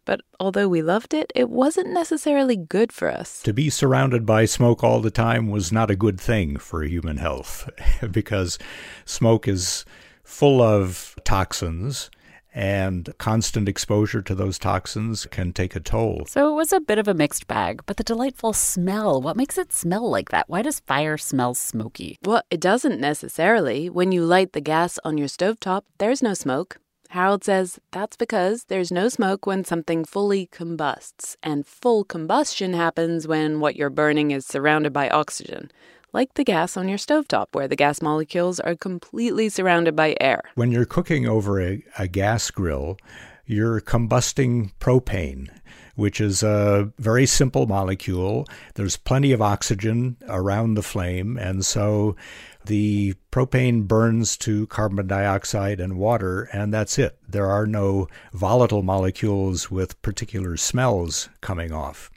But 0.06 0.22
although 0.40 0.68
we 0.68 0.80
loved 0.80 1.12
it, 1.12 1.30
it 1.34 1.50
wasn't 1.50 1.90
necessarily 1.90 2.56
good 2.56 2.92
for 2.92 3.10
us. 3.10 3.42
To 3.42 3.52
be 3.52 3.68
surrounded 3.68 4.24
by 4.24 4.46
smoke 4.46 4.82
all 4.82 5.00
the 5.00 5.10
time 5.10 5.48
was 5.50 5.70
not 5.70 5.90
a 5.90 5.96
good 5.96 6.18
thing 6.18 6.56
for 6.56 6.82
human 6.84 7.18
health 7.18 7.68
because 8.10 8.58
smoke 9.04 9.46
is 9.46 9.84
full 10.24 10.62
of 10.62 11.14
toxins 11.24 12.10
and 12.56 13.12
constant 13.18 13.68
exposure 13.68 14.22
to 14.22 14.34
those 14.34 14.58
toxins 14.58 15.26
can 15.26 15.52
take 15.52 15.76
a 15.76 15.80
toll. 15.80 16.24
So 16.26 16.50
it 16.50 16.54
was 16.54 16.72
a 16.72 16.80
bit 16.80 16.98
of 16.98 17.06
a 17.06 17.12
mixed 17.12 17.46
bag, 17.46 17.82
but 17.84 17.98
the 17.98 18.02
delightful 18.02 18.54
smell, 18.54 19.20
what 19.20 19.36
makes 19.36 19.58
it 19.58 19.74
smell 19.74 20.08
like 20.08 20.30
that? 20.30 20.48
Why 20.48 20.62
does 20.62 20.80
fire 20.80 21.18
smell 21.18 21.52
smoky? 21.52 22.16
Well, 22.24 22.42
it 22.50 22.60
doesn't 22.60 22.98
necessarily. 22.98 23.90
When 23.90 24.10
you 24.10 24.24
light 24.24 24.54
the 24.54 24.62
gas 24.62 24.98
on 25.04 25.18
your 25.18 25.28
stovetop, 25.28 25.82
there's 25.98 26.22
no 26.22 26.32
smoke. 26.32 26.78
Harold 27.10 27.44
says 27.44 27.78
that's 27.92 28.16
because 28.16 28.64
there's 28.64 28.92
no 28.92 29.08
smoke 29.08 29.46
when 29.46 29.64
something 29.64 30.04
fully 30.04 30.46
combusts, 30.46 31.36
and 31.42 31.66
full 31.66 32.04
combustion 32.04 32.74
happens 32.74 33.26
when 33.26 33.60
what 33.60 33.76
you're 33.76 33.90
burning 33.90 34.30
is 34.30 34.46
surrounded 34.46 34.92
by 34.92 35.08
oxygen, 35.08 35.70
like 36.12 36.34
the 36.34 36.44
gas 36.44 36.76
on 36.76 36.88
your 36.88 36.98
stovetop, 36.98 37.46
where 37.52 37.68
the 37.68 37.76
gas 37.76 38.02
molecules 38.02 38.60
are 38.60 38.74
completely 38.74 39.48
surrounded 39.48 39.94
by 39.94 40.16
air. 40.20 40.42
When 40.54 40.72
you're 40.72 40.84
cooking 40.84 41.28
over 41.28 41.60
a, 41.60 41.82
a 41.98 42.08
gas 42.08 42.50
grill, 42.50 42.98
you're 43.46 43.80
combusting 43.80 44.72
propane 44.80 45.48
which 45.96 46.20
is 46.20 46.42
a 46.42 46.92
very 46.98 47.26
simple 47.26 47.66
molecule. 47.66 48.46
There's 48.74 48.96
plenty 48.96 49.32
of 49.32 49.42
oxygen 49.42 50.16
around 50.28 50.74
the 50.74 50.82
flame, 50.82 51.36
and 51.38 51.64
so 51.64 52.16
the 52.66 53.14
propane 53.32 53.86
burns 53.86 54.36
to 54.38 54.66
carbon 54.66 55.06
dioxide 55.06 55.80
and 55.80 55.96
water, 55.98 56.48
and 56.52 56.72
that's 56.72 56.98
it. 56.98 57.18
There 57.28 57.46
are 57.46 57.66
no 57.66 58.08
volatile 58.32 58.82
molecules 58.82 59.70
with 59.70 60.00
particular 60.02 60.56
smells 60.56 61.28
coming 61.40 61.72
off. 61.72 62.10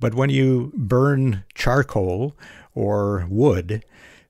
But 0.00 0.14
when 0.14 0.30
you 0.30 0.72
burn 0.74 1.44
charcoal 1.54 2.36
or 2.74 3.26
wood, 3.28 3.84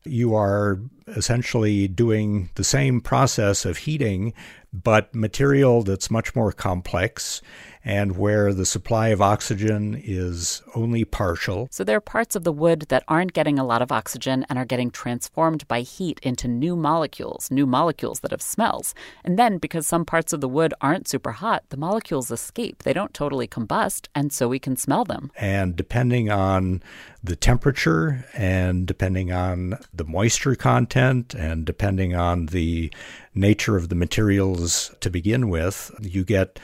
you 0.04 0.34
are 0.34 0.80
essentially 1.06 1.88
doing 1.88 2.50
the 2.54 2.64
same 2.64 3.00
process 3.00 3.64
of 3.64 3.78
heating, 3.78 4.32
but 4.72 5.14
material 5.14 5.82
that's 5.82 6.10
much 6.10 6.34
more 6.34 6.52
complex 6.52 7.40
and 7.84 8.16
where 8.16 8.52
the 8.52 8.66
supply 8.66 9.08
of 9.08 9.20
oxygen 9.20 10.00
is 10.02 10.62
only 10.74 11.04
partial. 11.04 11.68
So 11.70 11.84
there 11.84 11.96
are 11.96 12.00
parts 12.00 12.36
of 12.36 12.44
the 12.44 12.52
wood 12.52 12.86
that 12.88 13.04
aren't 13.08 13.32
getting 13.32 13.58
a 13.58 13.64
lot 13.64 13.82
of 13.82 13.90
oxygen 13.90 14.46
and 14.48 14.58
are 14.58 14.64
getting 14.64 14.90
transformed 14.90 15.66
by 15.68 15.80
heat 15.80 16.20
into 16.22 16.46
new 16.48 16.76
molecules, 16.76 17.50
new 17.50 17.66
molecules 17.66 18.20
that 18.20 18.30
have 18.30 18.42
smells. 18.42 18.94
And 19.24 19.38
then 19.38 19.58
because 19.58 19.86
some 19.86 20.04
parts 20.04 20.32
of 20.32 20.40
the 20.40 20.48
wood 20.48 20.74
aren't 20.80 21.08
super 21.08 21.32
hot, 21.32 21.64
the 21.70 21.76
molecules 21.76 22.30
escape. 22.30 22.82
They 22.82 22.92
don't 22.92 23.14
totally 23.14 23.48
combust, 23.48 24.08
and 24.14 24.32
so 24.32 24.48
we 24.48 24.58
can 24.58 24.76
smell 24.76 25.04
them. 25.04 25.30
And 25.36 25.76
depending 25.76 26.30
on 26.30 26.82
the 27.22 27.36
temperature 27.36 28.24
and 28.34 28.86
depending 28.86 29.32
on 29.32 29.78
the 29.92 30.04
moisture 30.04 30.54
content 30.54 31.34
and 31.34 31.64
depending 31.64 32.14
on 32.14 32.46
the 32.46 32.92
nature 33.34 33.76
of 33.76 33.88
the 33.88 33.94
materials 33.94 34.94
to 35.00 35.10
begin 35.10 35.48
with, 35.48 35.90
you 36.00 36.24
get 36.24 36.58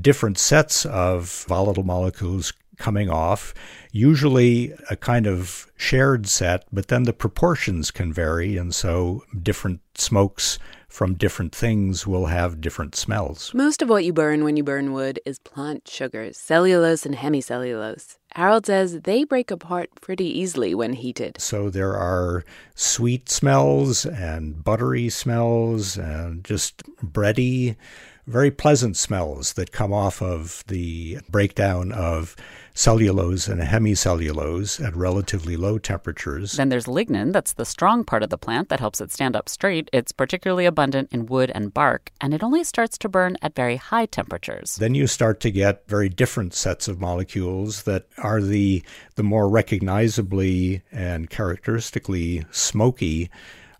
different 0.00 0.38
sets 0.38 0.84
of 0.86 1.44
volatile 1.48 1.84
molecules 1.84 2.52
coming 2.78 3.08
off, 3.08 3.54
usually 3.92 4.74
a 4.90 4.96
kind 4.96 5.26
of 5.26 5.70
shared 5.76 6.26
set, 6.26 6.64
but 6.72 6.88
then 6.88 7.04
the 7.04 7.12
proportions 7.12 7.90
can 7.90 8.12
vary, 8.12 8.56
and 8.56 8.74
so 8.74 9.24
different 9.42 9.80
smokes 9.94 10.58
from 10.88 11.14
different 11.14 11.52
things 11.52 12.06
will 12.06 12.26
have 12.26 12.60
different 12.60 12.94
smells. 12.94 13.52
Most 13.52 13.82
of 13.82 13.88
what 13.88 14.04
you 14.04 14.12
burn 14.12 14.44
when 14.44 14.56
you 14.56 14.62
burn 14.62 14.92
wood 14.92 15.18
is 15.26 15.40
plant 15.40 15.88
sugars, 15.88 16.36
cellulose 16.36 17.04
and 17.04 17.16
hemicellulose. 17.16 18.16
Harold 18.32 18.66
says 18.66 19.00
they 19.00 19.24
break 19.24 19.50
apart 19.50 19.90
pretty 20.00 20.26
easily 20.26 20.74
when 20.74 20.92
heated. 20.92 21.40
So 21.40 21.68
there 21.68 21.96
are 21.96 22.44
sweet 22.76 23.28
smells 23.28 24.06
and 24.06 24.62
buttery 24.62 25.08
smells 25.08 25.96
and 25.96 26.44
just 26.44 26.82
bready 27.02 27.76
very 28.26 28.50
pleasant 28.50 28.96
smells 28.96 29.54
that 29.54 29.72
come 29.72 29.92
off 29.92 30.22
of 30.22 30.64
the 30.66 31.18
breakdown 31.28 31.92
of 31.92 32.36
cellulose 32.76 33.46
and 33.46 33.60
hemicellulose 33.60 34.84
at 34.84 34.96
relatively 34.96 35.56
low 35.56 35.78
temperatures. 35.78 36.52
Then 36.54 36.70
there's 36.70 36.86
lignin, 36.86 37.32
that's 37.32 37.52
the 37.52 37.64
strong 37.64 38.02
part 38.02 38.22
of 38.22 38.30
the 38.30 38.38
plant 38.38 38.68
that 38.68 38.80
helps 38.80 39.00
it 39.00 39.12
stand 39.12 39.36
up 39.36 39.48
straight. 39.48 39.88
It's 39.92 40.10
particularly 40.10 40.66
abundant 40.66 41.10
in 41.12 41.26
wood 41.26 41.52
and 41.54 41.72
bark, 41.72 42.10
and 42.20 42.34
it 42.34 42.42
only 42.42 42.64
starts 42.64 42.98
to 42.98 43.08
burn 43.08 43.36
at 43.42 43.54
very 43.54 43.76
high 43.76 44.06
temperatures. 44.06 44.76
Then 44.76 44.94
you 44.94 45.06
start 45.06 45.38
to 45.40 45.52
get 45.52 45.88
very 45.88 46.08
different 46.08 46.52
sets 46.52 46.88
of 46.88 47.00
molecules 47.00 47.84
that 47.84 48.06
are 48.18 48.40
the 48.40 48.82
the 49.14 49.22
more 49.22 49.48
recognizably 49.48 50.82
and 50.90 51.30
characteristically 51.30 52.44
smoky 52.50 53.30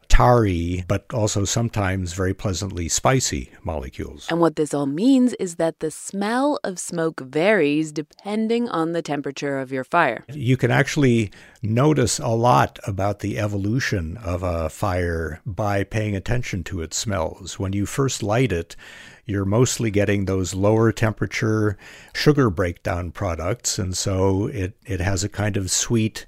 tarry, 0.09 0.85
but 0.89 1.05
also 1.13 1.45
sometimes 1.45 2.13
very 2.13 2.35
pleasantly 2.35 2.89
spicy 2.89 3.51
molecules. 3.63 4.27
And 4.31 4.41
what 4.41 4.57
this 4.57 4.75
all 4.75 4.87
means 4.87 5.33
is 5.35 5.57
that 5.57 5.81
the 5.81 5.91
smell 5.91 6.59
of 6.65 6.79
smoke 6.79 7.21
varies 7.21 7.93
depending 7.93 8.69
on 8.69 8.93
the 8.93 9.03
temperature 9.03 9.59
of 9.59 9.73
your 9.73 9.85
fire. 9.85 10.25
You 10.33 10.57
can 10.57 10.71
actually 10.71 11.31
notice 11.63 12.19
a 12.19 12.29
lot 12.29 12.79
about 12.87 13.21
the 13.21 13.39
evolution 13.39 14.17
of 14.19 14.43
a 14.43 14.69
fire 14.69 15.41
by 15.47 15.85
paying 15.85 16.15
attention 16.15 16.65
to 16.65 16.83
its 16.83 16.97
smells. 16.97 17.59
When 17.59 17.73
you 17.73 17.87
first 17.87 18.23
light 18.23 18.53
it, 18.53 18.77
you're 19.27 19.45
mostly 19.45 19.91
getting 19.91 20.25
those 20.25 20.55
lower 20.55 20.93
temperature 20.93 21.79
sugar 22.13 22.51
breakdown 22.51 23.11
products, 23.11 23.79
and 23.79 23.97
so 23.97 24.47
it, 24.49 24.77
it 24.85 25.01
has 25.01 25.25
a 25.25 25.29
kind 25.29 25.57
of 25.57 25.71
sweet 25.71 26.27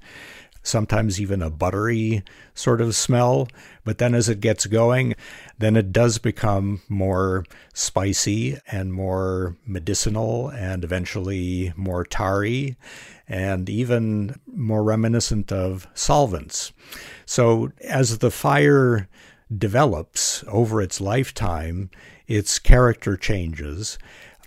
sometimes 0.67 1.19
even 1.19 1.41
a 1.41 1.49
buttery 1.49 2.23
sort 2.53 2.81
of 2.81 2.95
smell. 2.95 3.47
But 3.83 3.97
then 3.97 4.13
as 4.13 4.29
it 4.29 4.41
gets 4.41 4.65
going, 4.65 5.15
then 5.57 5.75
it 5.75 5.91
does 5.91 6.17
become 6.17 6.81
more 6.89 7.45
spicy 7.73 8.57
and 8.67 8.93
more 8.93 9.55
medicinal 9.65 10.49
and 10.49 10.83
eventually 10.83 11.73
more 11.75 12.03
tarry 12.03 12.75
and 13.27 13.69
even 13.69 14.39
more 14.45 14.83
reminiscent 14.83 15.51
of 15.51 15.87
solvents. 15.93 16.71
So 17.25 17.71
as 17.81 18.19
the 18.19 18.31
fire 18.31 19.07
develops 19.55 20.43
over 20.47 20.81
its 20.81 20.99
lifetime, 20.99 21.89
its 22.27 22.59
character 22.59 23.15
changes. 23.15 23.97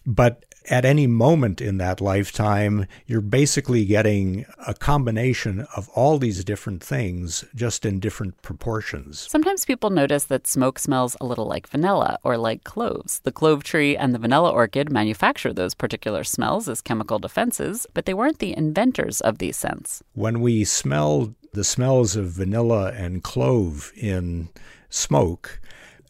But 0.06 0.44
at 0.68 0.84
any 0.84 1.06
moment 1.06 1.60
in 1.60 1.78
that 1.78 2.00
lifetime, 2.00 2.86
you're 3.06 3.20
basically 3.20 3.84
getting 3.84 4.44
a 4.66 4.74
combination 4.74 5.66
of 5.76 5.88
all 5.90 6.18
these 6.18 6.44
different 6.44 6.82
things 6.82 7.44
just 7.54 7.86
in 7.86 8.00
different 8.00 8.40
proportions. 8.42 9.26
Sometimes 9.30 9.64
people 9.64 9.90
notice 9.90 10.24
that 10.24 10.46
smoke 10.46 10.78
smells 10.78 11.16
a 11.20 11.26
little 11.26 11.46
like 11.46 11.68
vanilla 11.68 12.18
or 12.22 12.36
like 12.36 12.64
cloves. 12.64 13.20
The 13.20 13.32
clove 13.32 13.64
tree 13.64 13.96
and 13.96 14.14
the 14.14 14.18
vanilla 14.18 14.50
orchid 14.50 14.90
manufacture 14.90 15.52
those 15.52 15.74
particular 15.74 16.24
smells 16.24 16.68
as 16.68 16.80
chemical 16.80 17.18
defenses, 17.18 17.86
but 17.94 18.04
they 18.04 18.14
weren't 18.14 18.38
the 18.38 18.56
inventors 18.56 19.20
of 19.20 19.38
these 19.38 19.56
scents. 19.56 20.02
When 20.14 20.40
we 20.40 20.64
smell 20.64 21.34
the 21.52 21.64
smells 21.64 22.16
of 22.16 22.26
vanilla 22.26 22.92
and 22.92 23.22
clove 23.22 23.92
in 23.96 24.48
smoke, 24.88 25.60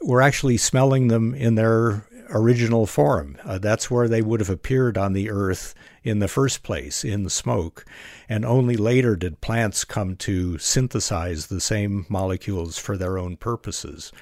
we're 0.03 0.21
actually 0.21 0.57
smelling 0.57 1.09
them 1.09 1.35
in 1.35 1.55
their 1.55 2.07
original 2.31 2.87
form. 2.87 3.37
Uh, 3.45 3.59
that's 3.59 3.91
where 3.91 4.09
they 4.09 4.23
would 4.23 4.41
have 4.41 4.51
appeared 4.51 4.97
on 4.97 5.13
the 5.13 5.31
earth 5.31 5.75
in 6.03 6.19
the 6.19 6.29
first 6.29 6.63
place, 6.63 7.05
in 7.05 7.25
the 7.25 7.31
smoke. 7.31 7.85
And 8.29 8.45
only 8.45 8.77
later 8.77 9.17
did 9.17 9.41
plants 9.41 9.85
come 9.85 10.17
to 10.17 10.57
synthesize 10.59 11.47
the 11.47 11.61
same 11.61 12.07
molecules 12.09 12.79
for 12.79 12.97
their 12.97 13.19
own 13.19 13.37
purposes. 13.37 14.13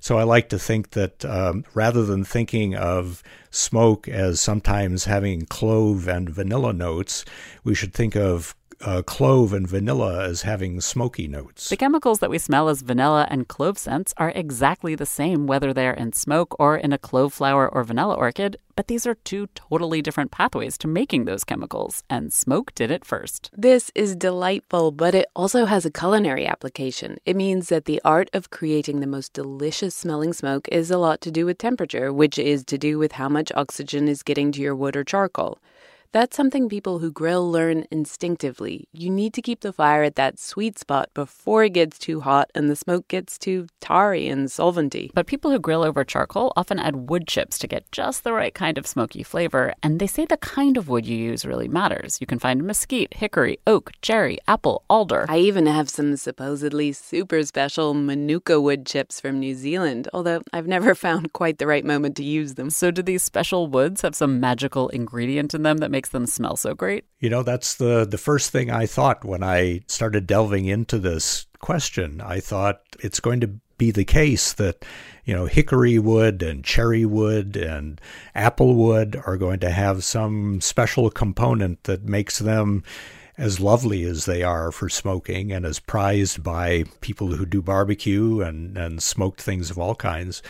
So 0.00 0.18
I 0.18 0.24
like 0.24 0.48
to 0.48 0.58
think 0.58 0.90
that 0.90 1.24
um, 1.24 1.64
rather 1.74 2.04
than 2.04 2.24
thinking 2.24 2.74
of 2.74 3.22
smoke 3.50 4.08
as 4.08 4.40
sometimes 4.40 5.04
having 5.04 5.46
clove 5.46 6.08
and 6.08 6.28
vanilla 6.28 6.72
notes, 6.72 7.24
we 7.62 7.74
should 7.74 7.94
think 7.94 8.16
of 8.16 8.54
uh, 8.80 9.02
clove 9.02 9.52
and 9.52 9.66
vanilla 9.66 10.24
as 10.24 10.42
having 10.42 10.80
smoky 10.80 11.26
notes. 11.26 11.68
The 11.68 11.76
chemicals 11.76 12.20
that 12.20 12.30
we 12.30 12.38
smell 12.38 12.68
as 12.68 12.82
vanilla 12.82 13.26
and 13.30 13.48
clove 13.48 13.78
scents 13.78 14.14
are 14.16 14.30
exactly 14.34 14.94
the 14.94 15.06
same 15.06 15.46
whether 15.46 15.72
they're 15.72 15.94
in 15.94 16.12
smoke 16.12 16.54
or 16.58 16.76
in 16.76 16.92
a 16.92 16.98
clove 16.98 17.32
flower 17.32 17.68
or 17.68 17.82
vanilla 17.84 18.14
orchid, 18.14 18.56
but 18.76 18.86
these 18.86 19.06
are 19.06 19.16
two 19.16 19.48
totally 19.56 20.00
different 20.00 20.30
pathways 20.30 20.78
to 20.78 20.86
making 20.86 21.24
those 21.24 21.42
chemicals, 21.42 22.04
and 22.08 22.32
smoke 22.32 22.72
did 22.76 22.92
it 22.92 23.04
first. 23.04 23.50
This 23.52 23.90
is 23.96 24.14
delightful, 24.14 24.92
but 24.92 25.16
it 25.16 25.26
also 25.34 25.64
has 25.64 25.84
a 25.84 25.90
culinary 25.90 26.46
application. 26.46 27.18
It 27.26 27.34
means 27.34 27.70
that 27.70 27.86
the 27.86 28.00
art 28.04 28.30
of 28.32 28.50
creating 28.50 29.00
the 29.00 29.08
most 29.08 29.32
delicious 29.32 29.96
smelling 29.96 30.32
smoke 30.32 30.68
is 30.68 30.92
a 30.92 30.98
lot 30.98 31.20
to 31.22 31.32
do 31.32 31.44
with 31.44 31.58
temperature, 31.58 32.12
which 32.12 32.38
is 32.38 32.64
to 32.66 32.78
do 32.78 32.98
with 32.98 33.12
how 33.12 33.28
much 33.28 33.50
oxygen 33.56 34.06
is 34.06 34.22
getting 34.22 34.52
to 34.52 34.60
your 34.60 34.76
wood 34.76 34.96
or 34.96 35.02
charcoal. 35.02 35.58
That's 36.10 36.34
something 36.34 36.70
people 36.70 37.00
who 37.00 37.12
grill 37.12 37.50
learn 37.50 37.84
instinctively. 37.90 38.88
You 38.92 39.10
need 39.10 39.34
to 39.34 39.42
keep 39.42 39.60
the 39.60 39.74
fire 39.74 40.02
at 40.04 40.14
that 40.14 40.38
sweet 40.38 40.78
spot 40.78 41.10
before 41.12 41.64
it 41.64 41.74
gets 41.74 41.98
too 41.98 42.20
hot 42.20 42.50
and 42.54 42.70
the 42.70 42.76
smoke 42.76 43.08
gets 43.08 43.36
too 43.36 43.66
tarry 43.80 44.26
and 44.26 44.48
solventy. 44.48 45.10
But 45.12 45.26
people 45.26 45.50
who 45.50 45.58
grill 45.58 45.84
over 45.84 46.04
charcoal 46.04 46.54
often 46.56 46.78
add 46.78 47.10
wood 47.10 47.28
chips 47.28 47.58
to 47.58 47.66
get 47.66 47.92
just 47.92 48.24
the 48.24 48.32
right 48.32 48.54
kind 48.54 48.78
of 48.78 48.86
smoky 48.86 49.22
flavor, 49.22 49.74
and 49.82 50.00
they 50.00 50.06
say 50.06 50.24
the 50.24 50.38
kind 50.38 50.78
of 50.78 50.88
wood 50.88 51.04
you 51.04 51.14
use 51.14 51.44
really 51.44 51.68
matters. 51.68 52.16
You 52.22 52.26
can 52.26 52.38
find 52.38 52.64
mesquite, 52.64 53.12
hickory, 53.12 53.58
oak, 53.66 53.92
cherry, 54.00 54.38
apple, 54.48 54.84
alder. 54.88 55.26
I 55.28 55.38
even 55.40 55.66
have 55.66 55.90
some 55.90 56.16
supposedly 56.16 56.92
super 56.92 57.42
special 57.42 57.92
Manuka 57.92 58.58
wood 58.62 58.86
chips 58.86 59.20
from 59.20 59.40
New 59.40 59.54
Zealand, 59.54 60.08
although 60.14 60.40
I've 60.54 60.66
never 60.66 60.94
found 61.06 61.34
quite 61.34 61.58
the 61.58 61.66
right 61.66 61.84
moment 61.84 62.16
to 62.16 62.24
use 62.24 62.54
them. 62.54 62.70
So, 62.70 62.90
do 62.90 63.02
these 63.02 63.22
special 63.22 63.66
woods 63.66 64.00
have 64.00 64.14
some 64.14 64.40
magical 64.40 64.88
ingredient 64.88 65.52
in 65.52 65.64
them 65.64 65.78
that 65.78 65.90
makes 65.90 65.97
them 66.06 66.26
smell 66.26 66.56
so 66.56 66.74
great? 66.74 67.04
You 67.18 67.30
know, 67.30 67.42
that's 67.42 67.74
the, 67.74 68.06
the 68.06 68.18
first 68.18 68.50
thing 68.50 68.70
I 68.70 68.86
thought 68.86 69.24
when 69.24 69.42
I 69.42 69.80
started 69.88 70.26
delving 70.26 70.66
into 70.66 70.98
this 70.98 71.46
question. 71.58 72.20
I 72.20 72.38
thought 72.38 72.82
it's 73.00 73.20
going 73.20 73.40
to 73.40 73.50
be 73.78 73.90
the 73.90 74.04
case 74.04 74.52
that, 74.54 74.84
you 75.24 75.34
know, 75.34 75.46
hickory 75.46 75.98
wood 75.98 76.42
and 76.42 76.64
cherry 76.64 77.04
wood 77.04 77.56
and 77.56 78.00
apple 78.34 78.74
wood 78.74 79.20
are 79.26 79.36
going 79.36 79.60
to 79.60 79.70
have 79.70 80.04
some 80.04 80.60
special 80.60 81.10
component 81.10 81.84
that 81.84 82.04
makes 82.04 82.38
them 82.38 82.82
as 83.38 83.60
lovely 83.60 84.02
as 84.02 84.24
they 84.24 84.42
are 84.42 84.72
for 84.72 84.88
smoking 84.88 85.52
and 85.52 85.64
as 85.64 85.78
prized 85.78 86.42
by 86.42 86.84
people 87.00 87.28
who 87.28 87.46
do 87.46 87.62
barbecue 87.62 88.40
and, 88.40 88.76
and 88.76 89.00
smoked 89.00 89.40
things 89.40 89.70
of 89.70 89.78
all 89.78 89.94
kinds 89.94 90.42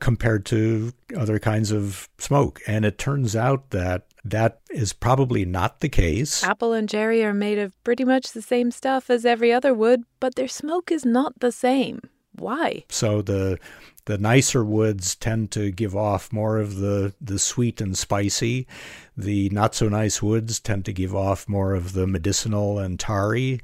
compared 0.00 0.46
to 0.46 0.92
other 1.16 1.38
kinds 1.38 1.70
of 1.70 2.08
smoke. 2.18 2.60
And 2.66 2.86
it 2.86 2.96
turns 2.96 3.36
out 3.36 3.70
that 3.70 4.06
that 4.24 4.60
is 4.70 4.94
probably 4.94 5.44
not 5.44 5.80
the 5.80 5.90
case. 5.90 6.42
Apple 6.42 6.72
and 6.72 6.88
cherry 6.88 7.22
are 7.22 7.34
made 7.34 7.58
of 7.58 7.80
pretty 7.84 8.04
much 8.04 8.32
the 8.32 8.42
same 8.42 8.70
stuff 8.70 9.10
as 9.10 9.26
every 9.26 9.52
other 9.52 9.74
wood, 9.74 10.04
but 10.18 10.34
their 10.34 10.48
smoke 10.48 10.90
is 10.90 11.04
not 11.04 11.40
the 11.40 11.52
same. 11.52 12.00
Why? 12.34 12.84
So 12.88 13.20
the 13.20 13.58
the 14.04 14.18
nicer 14.18 14.64
woods 14.64 15.14
tend 15.14 15.50
to 15.52 15.70
give 15.70 15.96
off 15.96 16.32
more 16.32 16.58
of 16.58 16.76
the, 16.76 17.14
the 17.20 17.38
sweet 17.38 17.80
and 17.80 17.96
spicy. 17.96 18.66
The 19.16 19.48
not 19.50 19.74
so 19.74 19.88
nice 19.88 20.22
woods 20.22 20.58
tend 20.58 20.84
to 20.86 20.92
give 20.92 21.14
off 21.14 21.48
more 21.48 21.74
of 21.74 21.92
the 21.92 22.06
medicinal 22.06 22.78
and 22.78 22.98
tarry. 22.98 23.60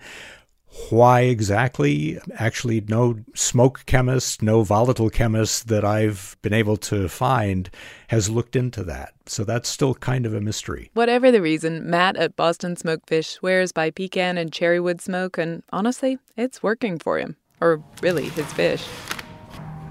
Why 0.90 1.22
exactly? 1.22 2.20
Actually, 2.34 2.82
no 2.82 3.20
smoke 3.34 3.84
chemist, 3.86 4.42
no 4.42 4.62
volatile 4.62 5.10
chemist 5.10 5.68
that 5.68 5.84
I've 5.84 6.36
been 6.42 6.52
able 6.52 6.76
to 6.76 7.08
find 7.08 7.70
has 8.08 8.28
looked 8.28 8.54
into 8.54 8.84
that. 8.84 9.14
So 9.26 9.44
that's 9.44 9.68
still 9.68 9.94
kind 9.94 10.26
of 10.26 10.34
a 10.34 10.40
mystery. 10.40 10.90
Whatever 10.94 11.30
the 11.30 11.42
reason, 11.42 11.88
Matt 11.88 12.16
at 12.16 12.36
Boston 12.36 12.76
Smoked 12.76 13.08
Fish 13.08 13.28
swears 13.28 13.72
by 13.72 13.90
pecan 13.90 14.38
and 14.38 14.52
cherrywood 14.52 15.00
smoke, 15.00 15.38
and 15.38 15.62
honestly, 15.72 16.18
it's 16.36 16.62
working 16.62 16.98
for 16.98 17.18
him. 17.18 17.36
Or 17.60 17.82
really, 18.02 18.28
his 18.28 18.52
fish. 18.52 18.86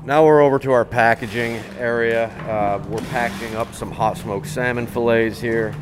Now 0.08 0.26
we're 0.26 0.40
over 0.40 0.58
to 0.60 0.72
our 0.72 0.86
packaging 0.86 1.58
area. 1.78 2.28
Uh, 2.48 2.82
we're 2.88 3.02
packing 3.10 3.58
up 3.58 3.74
some 3.74 3.92
hot 3.92 4.16
smoked 4.16 4.48
salmon 4.48 4.88
fillets 4.88 5.42
here. 5.42 5.76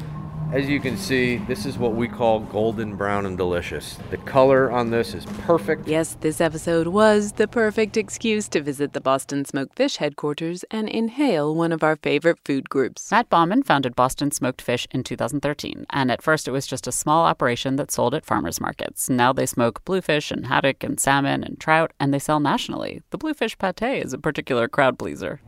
As 0.51 0.69
you 0.69 0.79
can 0.79 0.95
see, 0.95 1.37
this 1.37 1.65
is 1.65 1.77
what 1.77 1.95
we 1.95 2.07
call 2.07 2.39
golden 2.39 2.95
brown 2.95 3.25
and 3.25 3.35
delicious. 3.35 3.97
The 4.11 4.17
color 4.17 4.71
on 4.71 4.91
this 4.91 5.15
is 5.15 5.25
perfect. 5.25 5.87
Yes, 5.87 6.17
this 6.21 6.39
episode 6.39 6.87
was 6.87 7.33
the 7.33 7.47
perfect 7.47 7.97
excuse 7.97 8.47
to 8.49 8.61
visit 8.61 8.93
the 8.93 9.01
Boston 9.01 9.43
Smoked 9.43 9.75
Fish 9.75 9.97
headquarters 9.97 10.63
and 10.69 10.87
inhale 10.87 11.55
one 11.55 11.71
of 11.71 11.83
our 11.83 11.95
favorite 11.95 12.37
food 12.45 12.69
groups. 12.69 13.09
Matt 13.11 13.29
Bauman 13.29 13.63
founded 13.63 13.95
Boston 13.95 14.29
Smoked 14.29 14.61
Fish 14.61 14.87
in 14.91 15.03
2013, 15.03 15.87
and 15.89 16.11
at 16.11 16.21
first 16.21 16.47
it 16.47 16.51
was 16.51 16.67
just 16.67 16.87
a 16.87 16.91
small 16.91 17.25
operation 17.25 17.75
that 17.77 17.91
sold 17.91 18.13
at 18.13 18.23
farmers 18.23 18.61
markets. 18.61 19.09
Now 19.09 19.33
they 19.33 19.47
smoke 19.47 19.83
bluefish 19.83 20.29
and 20.29 20.45
haddock 20.45 20.83
and 20.83 20.99
salmon 20.99 21.43
and 21.43 21.59
trout, 21.59 21.91
and 21.99 22.13
they 22.13 22.19
sell 22.19 22.39
nationally. 22.39 23.01
The 23.09 23.17
bluefish 23.17 23.57
pate 23.57 23.81
is 23.81 24.13
a 24.13 24.19
particular 24.19 24.67
crowd 24.67 24.99
pleaser. 24.99 25.41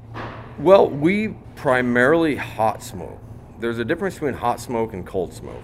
Well, 0.57 0.89
we 0.89 1.35
primarily 1.55 2.35
hot 2.35 2.81
smoke 2.81 3.21
there's 3.59 3.79
a 3.79 3.85
difference 3.85 4.15
between 4.15 4.35
hot 4.35 4.59
smoke 4.59 4.93
and 4.93 5.05
cold 5.05 5.33
smoke. 5.33 5.63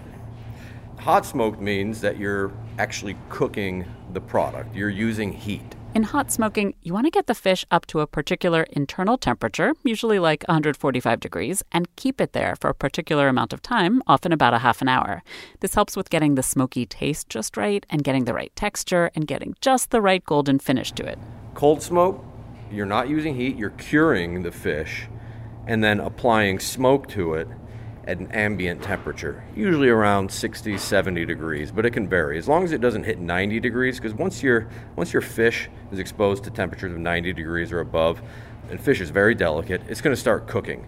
Hot 1.00 1.26
smoke 1.26 1.60
means 1.60 2.02
that 2.02 2.18
you're 2.18 2.52
actually 2.80 3.18
cooking 3.30 3.86
the 4.14 4.22
product, 4.22 4.76
you're 4.76 4.90
using 4.90 5.34
heat. 5.34 5.76
In 5.94 6.04
hot 6.04 6.32
smoking, 6.32 6.74
you 6.82 6.92
want 6.92 7.06
to 7.06 7.12
get 7.12 7.28
the 7.28 7.36
fish 7.36 7.66
up 7.70 7.86
to 7.88 8.00
a 8.00 8.08
particular 8.08 8.64
internal 8.72 9.16
temperature, 9.16 9.74
usually 9.84 10.18
like 10.18 10.44
145 10.48 11.20
degrees, 11.20 11.62
and 11.72 11.94
keep 11.96 12.20
it 12.20 12.34
there 12.34 12.56
for 12.60 12.72
a 12.72 12.74
particular 12.74 13.28
amount 13.28 13.54
of 13.54 13.62
time, 13.62 14.02
often 14.08 14.32
about 14.32 14.56
a 14.56 14.60
half 14.60 14.82
an 14.82 14.88
hour. 14.88 15.22
This 15.60 15.76
helps 15.76 15.96
with 15.96 16.10
getting 16.10 16.34
the 16.34 16.42
smoky 16.42 16.88
taste 16.88 17.30
just 17.30 17.58
right 17.58 17.86
and 17.92 18.04
getting 18.04 18.26
the 18.26 18.34
right 18.34 18.52
texture 18.56 19.12
and 19.14 19.28
getting 19.28 19.56
just 19.62 19.92
the 19.92 20.02
right 20.02 20.26
golden 20.26 20.58
finish 20.58 20.92
to 20.94 21.06
it. 21.06 21.20
Cold 21.54 21.84
smoke, 21.84 22.26
you're 22.72 22.88
not 22.88 23.08
using 23.08 23.36
heat, 23.36 23.56
you're 23.56 23.70
curing 23.72 24.42
the 24.42 24.52
fish 24.52 25.08
and 25.68 25.84
then 25.84 26.00
applying 26.00 26.60
smoke 26.60 27.08
to 27.10 27.36
it 27.36 27.48
at 28.08 28.20
an 28.20 28.32
ambient 28.32 28.82
temperature, 28.82 29.44
usually 29.56 29.90
around 29.90 30.32
60, 30.32 30.78
70 30.78 31.26
degrees, 31.26 31.72
but 31.72 31.86
it 31.86 31.92
can 31.92 32.08
vary 32.08 32.38
as 32.38 32.48
long 32.48 32.64
as 32.64 32.72
it 32.72 32.82
doesn't 32.82 33.04
hit 33.04 33.20
90 33.20 33.60
degrees. 33.60 33.98
Because 33.98 34.14
once 34.14 34.44
your 34.44 34.68
once 34.96 35.14
your 35.14 35.22
fish 35.22 35.70
is 35.92 36.00
exposed 36.00 36.44
to 36.44 36.52
temperatures 36.52 36.92
of 36.92 37.00
90 37.00 37.34
degrees 37.34 37.72
or 37.72 37.80
above, 37.80 38.22
and 38.70 38.80
fish 38.80 39.02
is 39.02 39.10
very 39.10 39.36
delicate, 39.36 39.82
it's 39.88 40.02
going 40.02 40.16
to 40.16 40.20
start 40.20 40.48
cooking, 40.48 40.88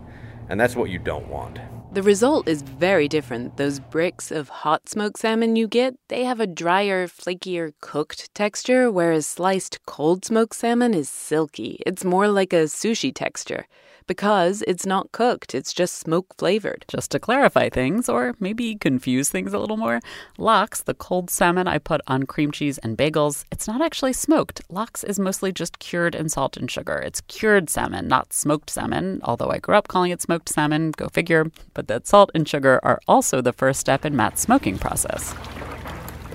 and 0.50 0.60
that's 0.60 0.76
what 0.76 0.90
you 0.90 1.00
don't 1.00 1.28
want. 1.28 1.60
The 1.94 2.04
result 2.04 2.50
is 2.50 2.62
very 2.62 3.08
different. 3.08 3.56
Those 3.56 3.80
bricks 3.80 4.30
of 4.30 4.50
hot 4.50 4.90
smoked 4.90 5.20
salmon 5.20 5.56
you 5.56 5.66
get, 5.66 5.96
they 6.10 6.26
have 6.26 6.42
a 6.42 6.48
drier, 6.48 7.08
flakier, 7.08 7.72
cooked 7.80 8.34
texture, 8.36 8.92
whereas 8.92 9.26
sliced 9.26 9.80
cold 9.86 10.26
smoked 10.26 10.58
salmon 10.58 10.94
is 10.94 11.10
silky. 11.10 11.82
It's 11.86 12.04
more 12.04 12.28
like 12.28 12.52
a 12.52 12.66
sushi 12.66 13.16
texture 13.16 13.66
because 14.08 14.64
it's 14.68 14.86
not 14.86 15.12
cooked, 15.12 15.56
it's 15.56 15.74
just 15.74 15.96
smoke 15.96 16.28
flavored. 16.38 16.86
Just 16.88 17.12
to 17.12 17.20
clarify 17.20 17.70
things, 17.70 18.10
or 18.10 18.36
maybe 18.40 18.76
confuse 18.76 19.30
things 19.30 19.54
a 19.54 19.60
little 19.60 19.78
more, 19.78 20.00
lox, 20.38 20.82
the 20.82 20.94
cold 20.94 21.30
salmon 21.30 21.68
I 21.68 21.78
put 21.78 22.02
on 22.08 22.24
cream 22.24 22.52
cheese 22.52 22.78
and 22.80 22.98
bagels, 22.98 23.46
it's 23.52 23.68
not 23.68 23.82
actually 23.82 24.14
smoked. 24.14 24.62
Lox 24.70 25.04
is 25.04 25.20
mostly 25.20 25.52
just 25.52 25.80
cured 25.80 26.16
in 26.16 26.30
salt 26.30 26.58
and 26.58 26.70
sugar. 26.70 26.98
It's 26.98 27.22
cured 27.22 27.70
salmon, 27.70 28.08
not 28.08 28.34
smoked 28.34 28.70
salmon, 28.70 29.22
although 29.24 29.50
I 29.50 29.60
grew 29.60 29.76
up 29.76 29.88
calling 29.88 30.12
it 30.12 30.22
smoked 30.22 30.50
salmon, 30.50 30.92
go 30.92 31.08
figure. 31.08 31.46
But 31.74 31.88
that 31.88 32.08
salt 32.08 32.32
and 32.36 32.48
sugar 32.48 32.80
are 32.84 33.00
also 33.08 33.42
the 33.42 33.54
first 33.54 33.80
step 33.80 34.06
in 34.06 34.16
Matt's 34.16 34.42
smoking 34.42 34.78
process. 34.78 35.34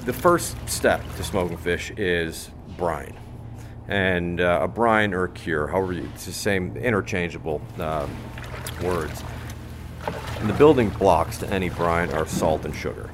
The 0.05 0.13
first 0.15 0.57
step 0.69 1.03
to 1.17 1.23
smoking 1.23 1.59
fish 1.59 1.91
is 1.97 2.51
brine 2.79 3.20
and 3.91 4.41
uh, 4.41 4.61
a 4.63 4.69
brine 4.69 5.13
or 5.13 5.25
a 5.25 5.29
cure, 5.29 5.67
however, 5.67 5.93
you, 5.93 6.09
it's 6.15 6.25
the 6.25 6.33
same 6.33 6.77
interchangeable 6.77 7.61
uh, 7.79 8.07
words. 8.83 9.23
And 10.39 10.49
the 10.49 10.55
building 10.55 10.91
blocks 10.91 11.39
to 11.39 11.51
any 11.51 11.69
brine 11.69 12.11
are 12.13 12.25
salt 12.25 12.65
and 12.65 12.75
sugar. 12.75 13.11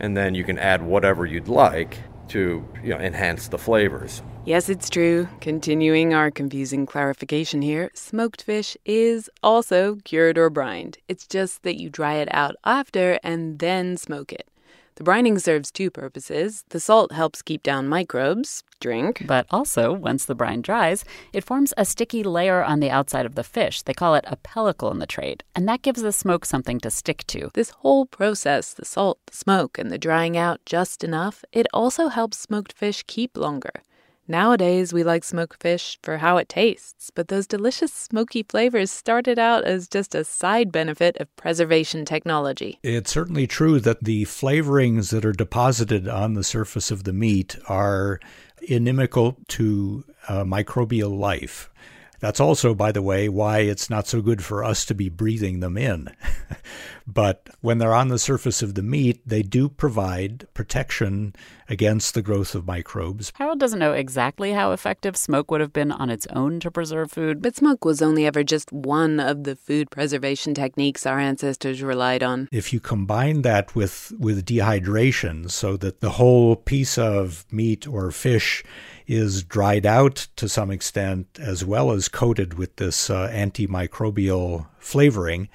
And 0.00 0.16
then 0.16 0.34
you 0.34 0.42
can 0.42 0.58
add 0.58 0.82
whatever 0.82 1.24
you'd 1.24 1.48
like 1.48 1.98
to 2.28 2.66
you 2.82 2.90
know, 2.90 2.98
enhance 2.98 3.48
the 3.48 3.56
flavors. 3.56 4.20
Yes, 4.44 4.68
it's 4.68 4.90
true. 4.90 5.28
Continuing 5.40 6.12
our 6.12 6.30
confusing 6.30 6.86
clarification 6.86 7.62
here, 7.62 7.90
smoked 7.94 8.42
fish 8.42 8.76
is 8.84 9.30
also 9.42 9.96
cured 10.04 10.36
or 10.36 10.50
brined. 10.50 10.98
It's 11.08 11.26
just 11.26 11.62
that 11.62 11.80
you 11.80 11.88
dry 11.88 12.14
it 12.14 12.28
out 12.32 12.56
after 12.64 13.20
and 13.22 13.60
then 13.60 13.96
smoke 13.96 14.32
it. 14.32 14.48
The 14.96 15.04
brining 15.04 15.40
serves 15.40 15.72
two 15.72 15.90
purposes. 15.90 16.64
The 16.68 16.78
salt 16.78 17.10
helps 17.10 17.42
keep 17.42 17.64
down 17.64 17.88
microbes, 17.88 18.62
drink. 18.78 19.24
But 19.26 19.46
also, 19.50 19.92
once 19.92 20.24
the 20.24 20.36
brine 20.36 20.62
dries, 20.62 21.04
it 21.32 21.42
forms 21.42 21.74
a 21.76 21.84
sticky 21.84 22.22
layer 22.22 22.62
on 22.62 22.78
the 22.78 22.90
outside 22.90 23.26
of 23.26 23.34
the 23.34 23.42
fish. 23.42 23.82
They 23.82 23.92
call 23.92 24.14
it 24.14 24.24
a 24.28 24.36
pellicle 24.36 24.92
in 24.92 25.00
the 25.00 25.06
trade, 25.06 25.42
and 25.56 25.68
that 25.68 25.82
gives 25.82 26.02
the 26.02 26.12
smoke 26.12 26.44
something 26.44 26.78
to 26.80 26.90
stick 26.90 27.24
to. 27.28 27.50
This 27.54 27.70
whole 27.70 28.06
process, 28.06 28.72
the 28.72 28.84
salt, 28.84 29.18
the 29.26 29.36
smoke, 29.36 29.78
and 29.78 29.90
the 29.90 29.98
drying 29.98 30.36
out 30.36 30.60
just 30.64 31.02
enough, 31.02 31.44
it 31.52 31.66
also 31.72 32.08
helps 32.08 32.38
smoked 32.38 32.72
fish 32.72 33.02
keep 33.06 33.36
longer. 33.36 33.82
Nowadays, 34.26 34.92
we 34.92 35.04
like 35.04 35.22
smoked 35.22 35.62
fish 35.62 35.98
for 36.02 36.18
how 36.18 36.38
it 36.38 36.48
tastes, 36.48 37.10
but 37.14 37.28
those 37.28 37.46
delicious 37.46 37.92
smoky 37.92 38.42
flavors 38.42 38.90
started 38.90 39.38
out 39.38 39.64
as 39.64 39.86
just 39.86 40.14
a 40.14 40.24
side 40.24 40.72
benefit 40.72 41.18
of 41.18 41.34
preservation 41.36 42.06
technology. 42.06 42.78
It's 42.82 43.12
certainly 43.12 43.46
true 43.46 43.80
that 43.80 44.04
the 44.04 44.24
flavorings 44.24 45.10
that 45.10 45.26
are 45.26 45.32
deposited 45.32 46.08
on 46.08 46.32
the 46.34 46.44
surface 46.44 46.90
of 46.90 47.04
the 47.04 47.12
meat 47.12 47.56
are 47.68 48.18
inimical 48.62 49.36
to 49.48 50.04
uh, 50.28 50.44
microbial 50.44 51.18
life. 51.18 51.70
That's 52.20 52.40
also, 52.40 52.74
by 52.74 52.92
the 52.92 53.02
way, 53.02 53.28
why 53.28 53.60
it's 53.60 53.90
not 53.90 54.06
so 54.06 54.22
good 54.22 54.42
for 54.42 54.64
us 54.64 54.84
to 54.86 54.94
be 54.94 55.08
breathing 55.08 55.60
them 55.60 55.76
in. 55.76 56.08
but 57.06 57.50
when 57.60 57.78
they're 57.78 57.94
on 57.94 58.08
the 58.08 58.18
surface 58.18 58.62
of 58.62 58.74
the 58.74 58.82
meat, 58.82 59.20
they 59.26 59.42
do 59.42 59.68
provide 59.68 60.46
protection 60.54 61.34
against 61.68 62.14
the 62.14 62.22
growth 62.22 62.54
of 62.54 62.66
microbes. 62.66 63.32
Harold 63.36 63.60
doesn't 63.60 63.78
know 63.78 63.92
exactly 63.92 64.52
how 64.52 64.72
effective 64.72 65.16
smoke 65.16 65.50
would 65.50 65.60
have 65.60 65.72
been 65.72 65.92
on 65.92 66.10
its 66.10 66.26
own 66.28 66.60
to 66.60 66.70
preserve 66.70 67.10
food. 67.10 67.42
But 67.42 67.56
smoke 67.56 67.84
was 67.84 68.02
only 68.02 68.26
ever 68.26 68.44
just 68.44 68.72
one 68.72 69.20
of 69.20 69.44
the 69.44 69.56
food 69.56 69.90
preservation 69.90 70.54
techniques 70.54 71.06
our 71.06 71.18
ancestors 71.18 71.82
relied 71.82 72.22
on. 72.22 72.48
If 72.52 72.72
you 72.72 72.80
combine 72.80 73.42
that 73.42 73.74
with, 73.74 74.12
with 74.18 74.44
dehydration, 74.44 75.50
so 75.50 75.76
that 75.78 76.00
the 76.00 76.10
whole 76.10 76.56
piece 76.56 76.98
of 76.98 77.44
meat 77.50 77.86
or 77.86 78.10
fish 78.10 78.62
is 79.06 79.42
dried 79.42 79.86
out 79.86 80.26
to 80.36 80.48
some 80.48 80.70
extent, 80.70 81.26
as 81.40 81.64
well 81.64 81.90
as 81.90 82.08
coated 82.08 82.54
with 82.54 82.76
this 82.76 83.10
uh, 83.10 83.28
antimicrobial 83.32 84.66
flavoring, 84.78 85.48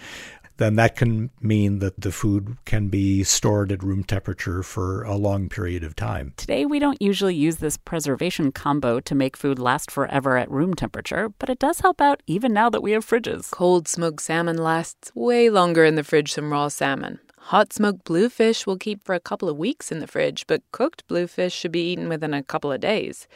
then 0.59 0.75
that 0.75 0.97
can 0.97 1.29
mean 1.41 1.79
that 1.79 2.01
the 2.01 2.11
food 2.11 2.57
can 2.65 2.89
be 2.89 3.23
stored 3.23 3.71
at 3.71 3.81
room 3.81 4.03
temperature 4.03 4.61
for 4.61 5.03
a 5.03 5.15
long 5.15 5.47
period 5.47 5.85
of 5.85 5.95
time. 5.95 6.33
Today, 6.35 6.65
we 6.65 6.79
don't 6.79 7.01
usually 7.01 7.33
use 7.33 7.57
this 7.57 7.77
preservation 7.77 8.51
combo 8.51 8.99
to 8.99 9.15
make 9.15 9.37
food 9.37 9.57
last 9.57 9.89
forever 9.89 10.37
at 10.37 10.51
room 10.51 10.73
temperature, 10.73 11.29
but 11.39 11.49
it 11.49 11.59
does 11.59 11.79
help 11.79 12.01
out 12.01 12.21
even 12.27 12.53
now 12.53 12.69
that 12.69 12.83
we 12.83 12.91
have 12.91 13.05
fridges. 13.05 13.49
Cold 13.51 13.87
smoked 13.87 14.21
salmon 14.21 14.57
lasts 14.57 15.11
way 15.15 15.49
longer 15.49 15.85
in 15.85 15.95
the 15.95 16.03
fridge 16.03 16.35
than 16.35 16.49
raw 16.49 16.67
salmon. 16.67 17.19
Hot 17.49 17.73
smoked 17.73 18.03
bluefish 18.03 18.67
will 18.67 18.77
keep 18.77 19.03
for 19.03 19.15
a 19.15 19.19
couple 19.19 19.49
of 19.49 19.57
weeks 19.57 19.91
in 19.91 19.97
the 19.97 20.05
fridge, 20.05 20.45
but 20.45 20.61
cooked 20.71 21.07
bluefish 21.07 21.51
should 21.51 21.71
be 21.71 21.91
eaten 21.91 22.07
within 22.07 22.31
a 22.31 22.43
couple 22.43 22.71
of 22.71 22.79
days. 22.79 23.27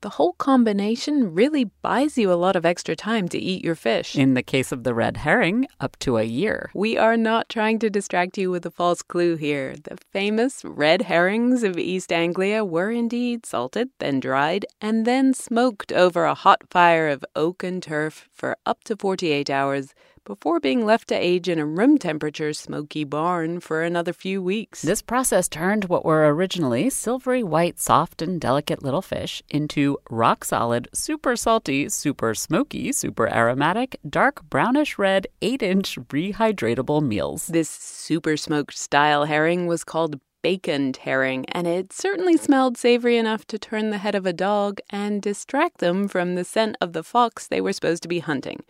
The 0.00 0.08
whole 0.08 0.32
combination 0.32 1.34
really 1.34 1.64
buys 1.64 2.16
you 2.16 2.32
a 2.32 2.40
lot 2.40 2.56
of 2.56 2.64
extra 2.64 2.96
time 2.96 3.28
to 3.28 3.38
eat 3.38 3.62
your 3.62 3.74
fish. 3.74 4.16
In 4.16 4.32
the 4.32 4.42
case 4.42 4.72
of 4.72 4.84
the 4.84 4.94
red 4.94 5.18
herring, 5.18 5.66
up 5.80 5.98
to 5.98 6.16
a 6.16 6.22
year. 6.22 6.70
We 6.72 6.96
are 6.96 7.18
not 7.18 7.50
trying 7.50 7.78
to 7.80 7.90
distract 7.90 8.38
you 8.38 8.50
with 8.50 8.64
a 8.64 8.70
false 8.70 9.02
clue 9.02 9.36
here. 9.36 9.74
The 9.84 9.98
famous 10.12 10.64
red 10.64 11.02
herrings 11.02 11.62
of 11.62 11.76
East 11.76 12.10
Anglia 12.10 12.64
were 12.64 12.90
indeed 12.90 13.44
salted, 13.44 13.90
then 13.98 14.18
dried, 14.18 14.64
and 14.80 15.04
then 15.04 15.34
smoked 15.34 15.92
over 15.92 16.24
a 16.24 16.34
hot 16.34 16.62
fire 16.70 17.08
of 17.08 17.22
oak 17.36 17.62
and 17.62 17.82
turf 17.82 18.30
for 18.32 18.56
up 18.64 18.82
to 18.84 18.96
48 18.96 19.50
hours 19.50 19.92
before 20.28 20.60
being 20.60 20.84
left 20.84 21.08
to 21.08 21.14
age 21.14 21.48
in 21.48 21.58
a 21.58 21.64
room 21.64 21.96
temperature 21.96 22.52
smoky 22.52 23.02
barn 23.02 23.58
for 23.58 23.82
another 23.82 24.12
few 24.12 24.42
weeks. 24.42 24.82
This 24.82 25.00
process 25.00 25.48
turned 25.48 25.86
what 25.86 26.04
were 26.04 26.32
originally 26.32 26.90
silvery 26.90 27.42
white, 27.42 27.80
soft, 27.80 28.20
and 28.20 28.38
delicate 28.38 28.82
little 28.82 29.00
fish 29.00 29.42
into 29.48 29.96
rock 30.10 30.44
solid, 30.44 30.86
super 30.92 31.34
salty, 31.34 31.88
super 31.88 32.34
smoky, 32.34 32.92
super 32.92 33.26
aromatic, 33.26 33.98
dark 34.06 34.42
brownish 34.50 34.98
red, 34.98 35.26
8 35.40 35.62
inch 35.62 35.98
rehydratable 36.10 37.02
meals. 37.02 37.46
This 37.46 37.70
super 37.70 38.36
smoked 38.36 38.76
style 38.76 39.24
herring 39.24 39.66
was 39.66 39.82
called 39.82 40.20
bacon 40.42 40.92
herring, 41.00 41.46
and 41.52 41.66
it 41.66 41.90
certainly 41.90 42.36
smelled 42.36 42.76
savory 42.76 43.16
enough 43.16 43.46
to 43.46 43.58
turn 43.58 43.88
the 43.88 43.98
head 43.98 44.14
of 44.14 44.26
a 44.26 44.34
dog 44.34 44.78
and 44.90 45.22
distract 45.22 45.78
them 45.78 46.06
from 46.06 46.34
the 46.34 46.44
scent 46.44 46.76
of 46.82 46.92
the 46.92 47.02
fox 47.02 47.46
they 47.46 47.62
were 47.62 47.72
supposed 47.72 48.02
to 48.02 48.08
be 48.08 48.18
hunting. 48.18 48.62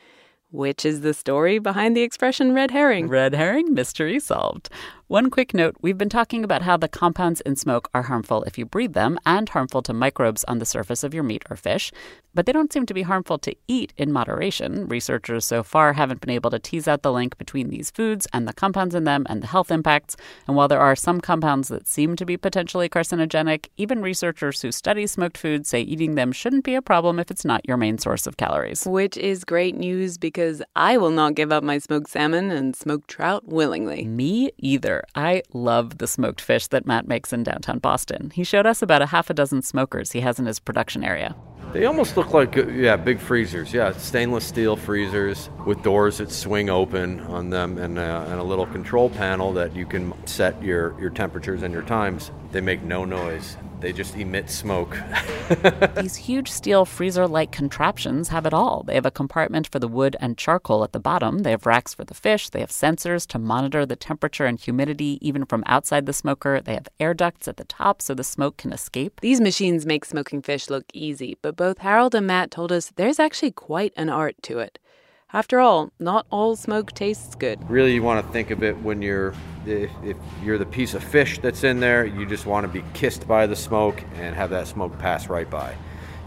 Which 0.50 0.86
is 0.86 1.02
the 1.02 1.12
story 1.12 1.58
behind 1.58 1.96
the 1.96 2.02
expression 2.02 2.54
red 2.54 2.70
herring? 2.70 3.08
Red 3.08 3.34
herring 3.34 3.74
mystery 3.74 4.18
solved. 4.18 4.70
One 5.08 5.30
quick 5.30 5.54
note 5.54 5.74
we've 5.80 5.96
been 5.96 6.10
talking 6.10 6.44
about 6.44 6.60
how 6.60 6.76
the 6.76 6.86
compounds 6.86 7.40
in 7.40 7.56
smoke 7.56 7.88
are 7.94 8.02
harmful 8.02 8.42
if 8.42 8.58
you 8.58 8.66
breathe 8.66 8.92
them 8.92 9.18
and 9.24 9.48
harmful 9.48 9.80
to 9.84 9.94
microbes 9.94 10.44
on 10.44 10.58
the 10.58 10.66
surface 10.66 11.02
of 11.02 11.14
your 11.14 11.22
meat 11.22 11.44
or 11.48 11.56
fish, 11.56 11.90
but 12.34 12.44
they 12.44 12.52
don't 12.52 12.70
seem 12.70 12.84
to 12.84 12.92
be 12.92 13.00
harmful 13.00 13.38
to 13.38 13.56
eat 13.68 13.94
in 13.96 14.12
moderation. 14.12 14.86
Researchers 14.86 15.46
so 15.46 15.62
far 15.62 15.94
haven't 15.94 16.20
been 16.20 16.28
able 16.28 16.50
to 16.50 16.58
tease 16.58 16.86
out 16.86 17.00
the 17.00 17.10
link 17.10 17.38
between 17.38 17.70
these 17.70 17.90
foods 17.90 18.28
and 18.34 18.46
the 18.46 18.52
compounds 18.52 18.94
in 18.94 19.04
them 19.04 19.24
and 19.30 19.42
the 19.42 19.46
health 19.46 19.70
impacts. 19.70 20.14
And 20.46 20.54
while 20.54 20.68
there 20.68 20.78
are 20.78 20.94
some 20.94 21.22
compounds 21.22 21.68
that 21.68 21.88
seem 21.88 22.14
to 22.16 22.26
be 22.26 22.36
potentially 22.36 22.90
carcinogenic, 22.90 23.68
even 23.78 24.02
researchers 24.02 24.60
who 24.60 24.70
study 24.70 25.06
smoked 25.06 25.38
foods 25.38 25.70
say 25.70 25.80
eating 25.80 26.16
them 26.16 26.32
shouldn't 26.32 26.64
be 26.64 26.74
a 26.74 26.82
problem 26.82 27.18
if 27.18 27.30
it's 27.30 27.46
not 27.46 27.66
your 27.66 27.78
main 27.78 27.96
source 27.96 28.26
of 28.26 28.36
calories. 28.36 28.84
Which 28.84 29.16
is 29.16 29.46
great 29.46 29.74
news 29.74 30.18
because 30.18 30.62
I 30.76 30.98
will 30.98 31.12
not 31.12 31.34
give 31.34 31.50
up 31.50 31.64
my 31.64 31.78
smoked 31.78 32.10
salmon 32.10 32.50
and 32.50 32.76
smoked 32.76 33.08
trout 33.08 33.48
willingly. 33.48 34.04
Me 34.04 34.50
either. 34.58 34.97
I 35.14 35.42
love 35.52 35.98
the 35.98 36.06
smoked 36.06 36.40
fish 36.40 36.66
that 36.68 36.86
Matt 36.86 37.08
makes 37.08 37.32
in 37.32 37.42
downtown 37.42 37.78
Boston. 37.78 38.30
He 38.34 38.44
showed 38.44 38.66
us 38.66 38.82
about 38.82 39.02
a 39.02 39.06
half 39.06 39.30
a 39.30 39.34
dozen 39.34 39.62
smokers 39.62 40.12
he 40.12 40.20
has 40.20 40.38
in 40.38 40.46
his 40.46 40.58
production 40.58 41.04
area. 41.04 41.34
They 41.72 41.84
almost 41.84 42.16
look 42.16 42.32
like, 42.32 42.56
yeah, 42.56 42.96
big 42.96 43.20
freezers. 43.20 43.74
Yeah, 43.74 43.92
stainless 43.92 44.46
steel 44.46 44.74
freezers 44.74 45.50
with 45.66 45.82
doors 45.82 46.16
that 46.18 46.32
swing 46.32 46.70
open 46.70 47.20
on 47.20 47.50
them 47.50 47.76
and, 47.76 47.98
uh, 47.98 48.24
and 48.28 48.40
a 48.40 48.42
little 48.42 48.66
control 48.66 49.10
panel 49.10 49.52
that 49.52 49.76
you 49.76 49.84
can 49.84 50.14
set 50.26 50.62
your, 50.62 50.98
your 50.98 51.10
temperatures 51.10 51.62
and 51.62 51.74
your 51.74 51.82
times. 51.82 52.30
They 52.52 52.62
make 52.62 52.82
no 52.82 53.04
noise. 53.04 53.58
They 53.80 53.92
just 53.92 54.16
emit 54.16 54.50
smoke. 54.50 54.98
These 55.96 56.16
huge 56.16 56.50
steel 56.50 56.84
freezer 56.84 57.28
like 57.28 57.52
contraptions 57.52 58.28
have 58.28 58.44
it 58.44 58.52
all. 58.52 58.82
They 58.82 58.94
have 58.94 59.06
a 59.06 59.10
compartment 59.10 59.68
for 59.68 59.78
the 59.78 59.86
wood 59.86 60.16
and 60.20 60.36
charcoal 60.36 60.82
at 60.82 60.92
the 60.92 60.98
bottom, 60.98 61.40
they 61.40 61.50
have 61.52 61.66
racks 61.66 61.94
for 61.94 62.04
the 62.04 62.14
fish, 62.14 62.50
they 62.50 62.60
have 62.60 62.70
sensors 62.70 63.26
to 63.28 63.38
monitor 63.38 63.86
the 63.86 63.96
temperature 63.96 64.46
and 64.46 64.58
humidity 64.58 65.18
even 65.20 65.44
from 65.44 65.62
outside 65.66 66.06
the 66.06 66.12
smoker, 66.12 66.60
they 66.60 66.74
have 66.74 66.88
air 66.98 67.14
ducts 67.14 67.46
at 67.46 67.56
the 67.56 67.64
top 67.64 68.02
so 68.02 68.14
the 68.14 68.24
smoke 68.24 68.56
can 68.56 68.72
escape. 68.72 69.20
These 69.20 69.40
machines 69.40 69.86
make 69.86 70.04
smoking 70.04 70.42
fish 70.42 70.68
look 70.68 70.84
easy, 70.92 71.36
but 71.40 71.56
both 71.56 71.78
Harold 71.78 72.14
and 72.14 72.26
Matt 72.26 72.50
told 72.50 72.72
us 72.72 72.92
there's 72.96 73.20
actually 73.20 73.52
quite 73.52 73.92
an 73.96 74.08
art 74.08 74.34
to 74.42 74.58
it. 74.58 74.78
After 75.30 75.60
all, 75.60 75.92
not 75.98 76.26
all 76.30 76.56
smoke 76.56 76.92
tastes 76.92 77.34
good. 77.34 77.68
Really, 77.68 77.92
you 77.92 78.02
want 78.02 78.24
to 78.26 78.32
think 78.32 78.50
of 78.50 78.62
it 78.62 78.78
when 78.78 79.02
you're 79.02 79.34
if, 79.66 79.90
if, 80.02 80.16
you're 80.42 80.56
the 80.56 80.64
piece 80.64 80.94
of 80.94 81.04
fish 81.04 81.38
that's 81.40 81.64
in 81.64 81.80
there, 81.80 82.06
you 82.06 82.24
just 82.24 82.46
want 82.46 82.64
to 82.64 82.72
be 82.72 82.82
kissed 82.94 83.28
by 83.28 83.46
the 83.46 83.54
smoke 83.54 84.02
and 84.14 84.34
have 84.34 84.48
that 84.50 84.66
smoke 84.66 84.98
pass 84.98 85.28
right 85.28 85.48
by. 85.50 85.76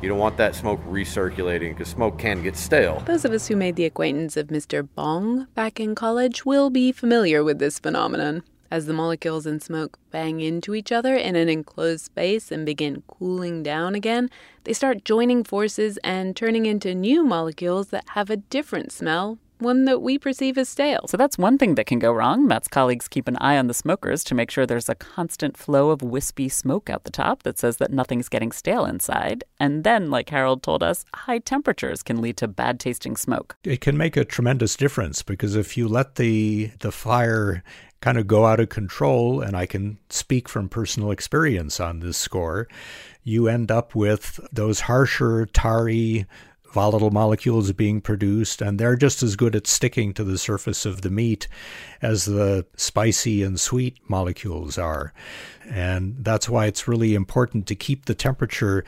You 0.03 0.09
don't 0.09 0.19
want 0.19 0.37
that 0.37 0.53
smoke 0.53 0.79
recirculating 0.85 1.69
because 1.69 1.87
smoke 1.87 2.19
can 2.19 2.43
get 2.43 2.55
stale. 2.55 2.99
Those 3.07 3.25
of 3.25 3.31
us 3.31 3.47
who 3.47 3.55
made 3.55 3.75
the 3.75 3.85
acquaintance 3.85 4.37
of 4.37 4.47
Mr. 4.47 4.87
Bong 4.95 5.47
back 5.55 5.79
in 5.79 5.95
college 5.95 6.45
will 6.45 6.69
be 6.69 6.91
familiar 6.91 7.43
with 7.43 7.57
this 7.57 7.79
phenomenon. 7.79 8.43
As 8.71 8.85
the 8.85 8.93
molecules 8.93 9.45
in 9.45 9.59
smoke 9.59 9.99
bang 10.11 10.39
into 10.39 10.73
each 10.73 10.93
other 10.93 11.13
in 11.13 11.35
an 11.35 11.49
enclosed 11.49 12.05
space 12.05 12.53
and 12.53 12.65
begin 12.65 13.03
cooling 13.05 13.63
down 13.63 13.95
again, 13.95 14.29
they 14.63 14.71
start 14.71 15.03
joining 15.03 15.43
forces 15.43 15.99
and 16.05 16.37
turning 16.37 16.65
into 16.65 16.95
new 16.95 17.25
molecules 17.25 17.89
that 17.89 18.07
have 18.11 18.29
a 18.29 18.37
different 18.37 18.93
smell 18.93 19.39
one 19.61 19.85
that 19.85 20.01
we 20.01 20.17
perceive 20.17 20.57
as 20.57 20.67
stale. 20.67 21.05
So 21.07 21.17
that's 21.17 21.37
one 21.37 21.57
thing 21.57 21.75
that 21.75 21.85
can 21.85 21.99
go 21.99 22.11
wrong. 22.11 22.47
Matt's 22.47 22.67
colleagues 22.67 23.07
keep 23.07 23.27
an 23.27 23.37
eye 23.37 23.57
on 23.57 23.67
the 23.67 23.73
smokers 23.73 24.23
to 24.25 24.35
make 24.35 24.49
sure 24.49 24.65
there's 24.65 24.89
a 24.89 24.95
constant 24.95 25.55
flow 25.55 25.91
of 25.91 26.01
wispy 26.01 26.49
smoke 26.49 26.89
out 26.89 27.03
the 27.03 27.11
top 27.11 27.43
that 27.43 27.59
says 27.59 27.77
that 27.77 27.91
nothing's 27.91 28.27
getting 28.27 28.51
stale 28.51 28.85
inside. 28.85 29.43
And 29.59 29.83
then, 29.83 30.09
like 30.09 30.29
Harold 30.29 30.63
told 30.63 30.81
us, 30.81 31.05
high 31.13 31.39
temperatures 31.39 32.01
can 32.01 32.21
lead 32.21 32.37
to 32.37 32.47
bad 32.47 32.79
tasting 32.79 33.15
smoke. 33.15 33.55
It 33.63 33.81
can 33.81 33.97
make 33.97 34.17
a 34.17 34.25
tremendous 34.25 34.75
difference 34.75 35.21
because 35.21 35.55
if 35.55 35.77
you 35.77 35.87
let 35.87 36.15
the 36.15 36.71
the 36.79 36.91
fire 36.91 37.63
kind 38.01 38.17
of 38.17 38.27
go 38.27 38.45
out 38.45 38.59
of 38.59 38.69
control, 38.69 39.41
and 39.41 39.55
I 39.55 39.65
can 39.65 39.99
speak 40.09 40.49
from 40.49 40.69
personal 40.69 41.11
experience 41.11 41.79
on 41.79 41.99
this 41.99 42.17
score, 42.17 42.67
you 43.23 43.47
end 43.47 43.71
up 43.71 43.95
with 43.95 44.39
those 44.51 44.81
harsher, 44.81 45.45
tarry, 45.45 46.25
volatile 46.73 47.11
molecules 47.11 47.71
being 47.73 48.01
produced, 48.01 48.61
and 48.61 48.79
they're 48.79 48.95
just 48.95 49.21
as 49.21 49.35
good 49.35 49.55
at 49.55 49.67
sticking 49.67 50.13
to 50.13 50.23
the 50.23 50.37
surface 50.37 50.85
of 50.85 51.01
the 51.01 51.09
meat 51.09 51.47
as 52.01 52.25
the 52.25 52.65
spicy 52.75 53.43
and 53.43 53.59
sweet 53.59 53.97
molecules 54.07 54.77
are. 54.77 55.13
And 55.69 56.15
that's 56.19 56.49
why 56.49 56.65
it's 56.65 56.87
really 56.87 57.13
important 57.13 57.67
to 57.67 57.75
keep 57.75 58.05
the 58.05 58.15
temperature 58.15 58.83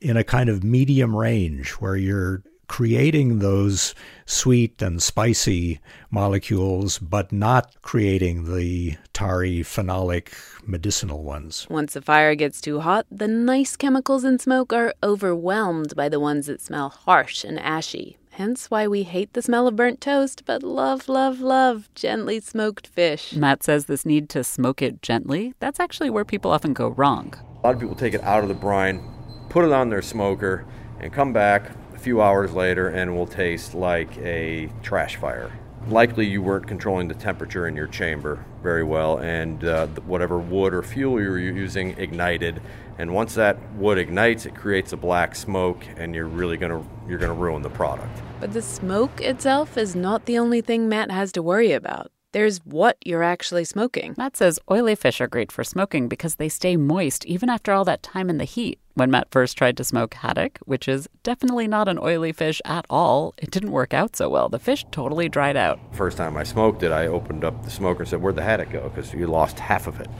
in 0.00 0.16
a 0.16 0.24
kind 0.24 0.48
of 0.48 0.64
medium 0.64 1.14
range 1.16 1.70
where 1.72 1.96
you're 1.96 2.42
creating 2.68 3.40
those 3.40 3.94
sweet 4.26 4.80
and 4.80 5.02
spicy 5.02 5.80
molecules, 6.10 6.98
but 6.98 7.32
not 7.32 7.74
creating 7.82 8.54
the 8.54 8.96
tarry, 9.12 9.60
phenolic, 9.60 10.32
medicinal 10.66 11.22
ones. 11.22 11.66
Once 11.68 11.94
the 11.94 12.02
fire 12.02 12.34
gets 12.34 12.60
too 12.60 12.80
hot, 12.80 13.06
the 13.10 13.26
nice 13.26 13.74
chemicals 13.74 14.22
in 14.22 14.38
smoke 14.38 14.72
are 14.72 14.94
overwhelmed 15.02 15.96
by 15.96 16.08
the 16.08 16.20
ones 16.20 16.46
that 16.46 16.60
smell 16.60 16.90
harsh 16.90 17.42
and 17.42 17.58
ashy. 17.58 18.16
Hence 18.32 18.70
why 18.70 18.86
we 18.86 19.02
hate 19.02 19.32
the 19.32 19.42
smell 19.42 19.66
of 19.66 19.74
burnt 19.74 20.00
toast, 20.00 20.44
but 20.46 20.62
love, 20.62 21.08
love, 21.08 21.40
love 21.40 21.88
gently 21.96 22.38
smoked 22.38 22.86
fish. 22.86 23.34
Matt 23.34 23.64
says 23.64 23.86
this 23.86 24.06
need 24.06 24.28
to 24.28 24.44
smoke 24.44 24.80
it 24.80 25.02
gently, 25.02 25.54
that's 25.58 25.80
actually 25.80 26.10
where 26.10 26.24
people 26.24 26.52
often 26.52 26.72
go 26.72 26.88
wrong. 26.90 27.34
A 27.64 27.66
lot 27.66 27.74
of 27.74 27.80
people 27.80 27.96
take 27.96 28.14
it 28.14 28.22
out 28.22 28.44
of 28.44 28.48
the 28.48 28.54
brine, 28.54 29.02
put 29.48 29.64
it 29.64 29.72
on 29.72 29.88
their 29.88 30.02
smoker, 30.02 30.64
and 31.00 31.12
come 31.12 31.32
back 31.32 31.72
a 31.98 32.00
few 32.00 32.22
hours 32.22 32.52
later 32.52 32.88
and 32.90 33.16
will 33.16 33.26
taste 33.26 33.74
like 33.74 34.16
a 34.18 34.70
trash 34.82 35.16
fire. 35.16 35.50
Likely 35.88 36.26
you 36.26 36.40
weren't 36.40 36.68
controlling 36.68 37.08
the 37.08 37.14
temperature 37.14 37.66
in 37.66 37.74
your 37.74 37.88
chamber 37.88 38.44
very 38.62 38.84
well, 38.84 39.18
and 39.18 39.64
uh, 39.64 39.88
whatever 40.06 40.38
wood 40.38 40.72
or 40.74 40.82
fuel 40.82 41.20
you 41.20 41.28
were 41.28 41.38
using 41.38 41.98
ignited. 41.98 42.62
And 42.98 43.12
once 43.12 43.34
that 43.34 43.56
wood 43.74 43.98
ignites, 43.98 44.46
it 44.46 44.54
creates 44.54 44.92
a 44.92 44.96
black 44.96 45.34
smoke, 45.34 45.84
and 45.96 46.14
you're 46.14 46.28
really 46.28 46.56
gonna 46.56 46.84
you're 47.08 47.18
gonna 47.18 47.32
ruin 47.32 47.62
the 47.62 47.70
product. 47.70 48.22
But 48.38 48.52
the 48.52 48.62
smoke 48.62 49.20
itself 49.20 49.76
is 49.76 49.96
not 49.96 50.26
the 50.26 50.38
only 50.38 50.60
thing 50.60 50.88
Matt 50.88 51.10
has 51.10 51.32
to 51.32 51.42
worry 51.42 51.72
about. 51.72 52.12
There's 52.32 52.58
what 52.58 52.98
you're 53.06 53.22
actually 53.22 53.64
smoking. 53.64 54.14
Matt 54.18 54.36
says 54.36 54.58
oily 54.70 54.94
fish 54.94 55.18
are 55.22 55.26
great 55.26 55.50
for 55.50 55.64
smoking 55.64 56.08
because 56.08 56.34
they 56.34 56.50
stay 56.50 56.76
moist 56.76 57.24
even 57.24 57.48
after 57.48 57.72
all 57.72 57.86
that 57.86 58.02
time 58.02 58.28
in 58.28 58.36
the 58.36 58.44
heat. 58.44 58.78
When 58.92 59.10
Matt 59.10 59.30
first 59.30 59.56
tried 59.56 59.78
to 59.78 59.84
smoke 59.84 60.12
haddock, 60.12 60.58
which 60.66 60.88
is 60.88 61.08
definitely 61.22 61.66
not 61.66 61.88
an 61.88 61.98
oily 61.98 62.32
fish 62.32 62.60
at 62.66 62.84
all, 62.90 63.32
it 63.38 63.50
didn't 63.50 63.70
work 63.70 63.94
out 63.94 64.14
so 64.14 64.28
well. 64.28 64.50
The 64.50 64.58
fish 64.58 64.84
totally 64.90 65.30
dried 65.30 65.56
out. 65.56 65.80
First 65.94 66.18
time 66.18 66.36
I 66.36 66.42
smoked 66.42 66.82
it, 66.82 66.92
I 66.92 67.06
opened 67.06 67.44
up 67.44 67.64
the 67.64 67.70
smoker 67.70 68.00
and 68.00 68.08
said, 68.08 68.20
Where'd 68.20 68.36
the 68.36 68.42
haddock 68.42 68.72
go? 68.72 68.90
Because 68.90 69.14
you 69.14 69.26
lost 69.26 69.58
half 69.58 69.86
of 69.86 69.98
it. 69.98 70.10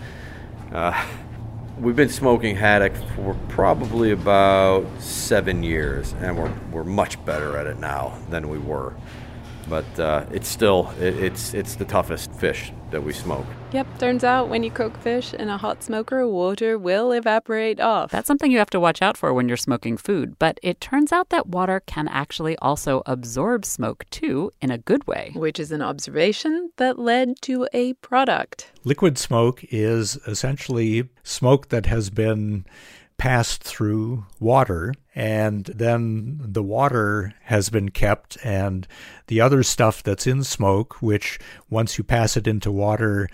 Uh, 0.73 1.07
we've 1.79 1.97
been 1.97 2.09
smoking 2.09 2.57
haddock 2.57 2.95
for 3.17 3.35
probably 3.49 4.13
about 4.13 4.87
seven 4.99 5.63
years, 5.63 6.15
and 6.21 6.39
we're, 6.39 6.55
we're 6.73 6.85
much 6.85 7.23
better 7.27 7.59
at 7.59 7.67
it 7.67 7.79
now 7.79 8.17
than 8.31 8.49
we 8.49 8.57
were 8.57 8.95
but 9.69 10.01
uh, 10.01 10.25
it's 10.33 10.49
still 10.49 10.93
it, 11.01 11.17
it's 11.17 11.55
it's 11.55 11.77
the 11.77 11.85
toughest 11.85 12.33
fish 12.35 12.73
that 12.91 13.03
we 13.03 13.13
smoke. 13.13 13.47
Yep, 13.73 13.99
turns 13.99 14.25
out 14.25 14.49
when 14.49 14.63
you 14.63 14.71
cook 14.71 14.97
fish 14.99 15.35
in 15.35 15.51
a 15.51 15.59
hot 15.59 15.83
smoker, 15.83 16.27
water 16.27 16.79
will 16.79 17.13
evaporate 17.13 17.81
off. 17.81 18.11
That's 18.11 18.27
something 18.27 18.51
you 18.51 18.59
have 18.59 18.71
to 18.71 18.81
watch 18.81 19.03
out 19.03 19.17
for 19.17 19.35
when 19.35 19.47
you're 19.47 19.59
smoking 19.59 19.99
food, 19.99 20.39
but 20.39 20.59
it 20.63 20.81
turns 20.81 21.13
out 21.13 21.29
that 21.29 21.49
water 21.49 21.81
can 21.85 22.09
actually 22.09 22.57
also 22.59 23.03
absorb 23.05 23.67
smoke 23.67 24.05
too 24.11 24.53
in 24.63 24.71
a 24.71 24.79
good 24.79 25.07
way, 25.07 25.33
which 25.35 25.61
is 25.61 25.71
an 25.71 25.83
observation 25.83 26.71
that 26.77 26.99
led 26.99 27.41
to 27.43 27.69
a 27.75 27.93
product. 27.95 28.73
Liquid 28.85 29.19
smoke 29.19 29.63
is 29.71 30.17
essentially 30.27 31.09
smoke 31.23 31.69
that 31.69 31.87
has 31.87 32.09
been 32.09 32.65
passed 33.19 33.65
through 33.65 34.25
water 34.39 34.95
and 35.13 35.65
then 35.65 36.39
the 36.41 36.63
water 36.63 37.35
has 37.43 37.69
been 37.69 37.89
kept 37.89 38.39
and 38.45 38.87
the 39.27 39.41
other 39.41 39.65
stuff 39.65 40.05
that's 40.05 40.25
in 40.25 40.45
smoke 40.45 41.03
which 41.03 41.41
once 41.69 41.99
you 41.99 42.05
pass 42.05 42.37
it 42.37 42.47
into 42.47 42.71
water 42.71 43.29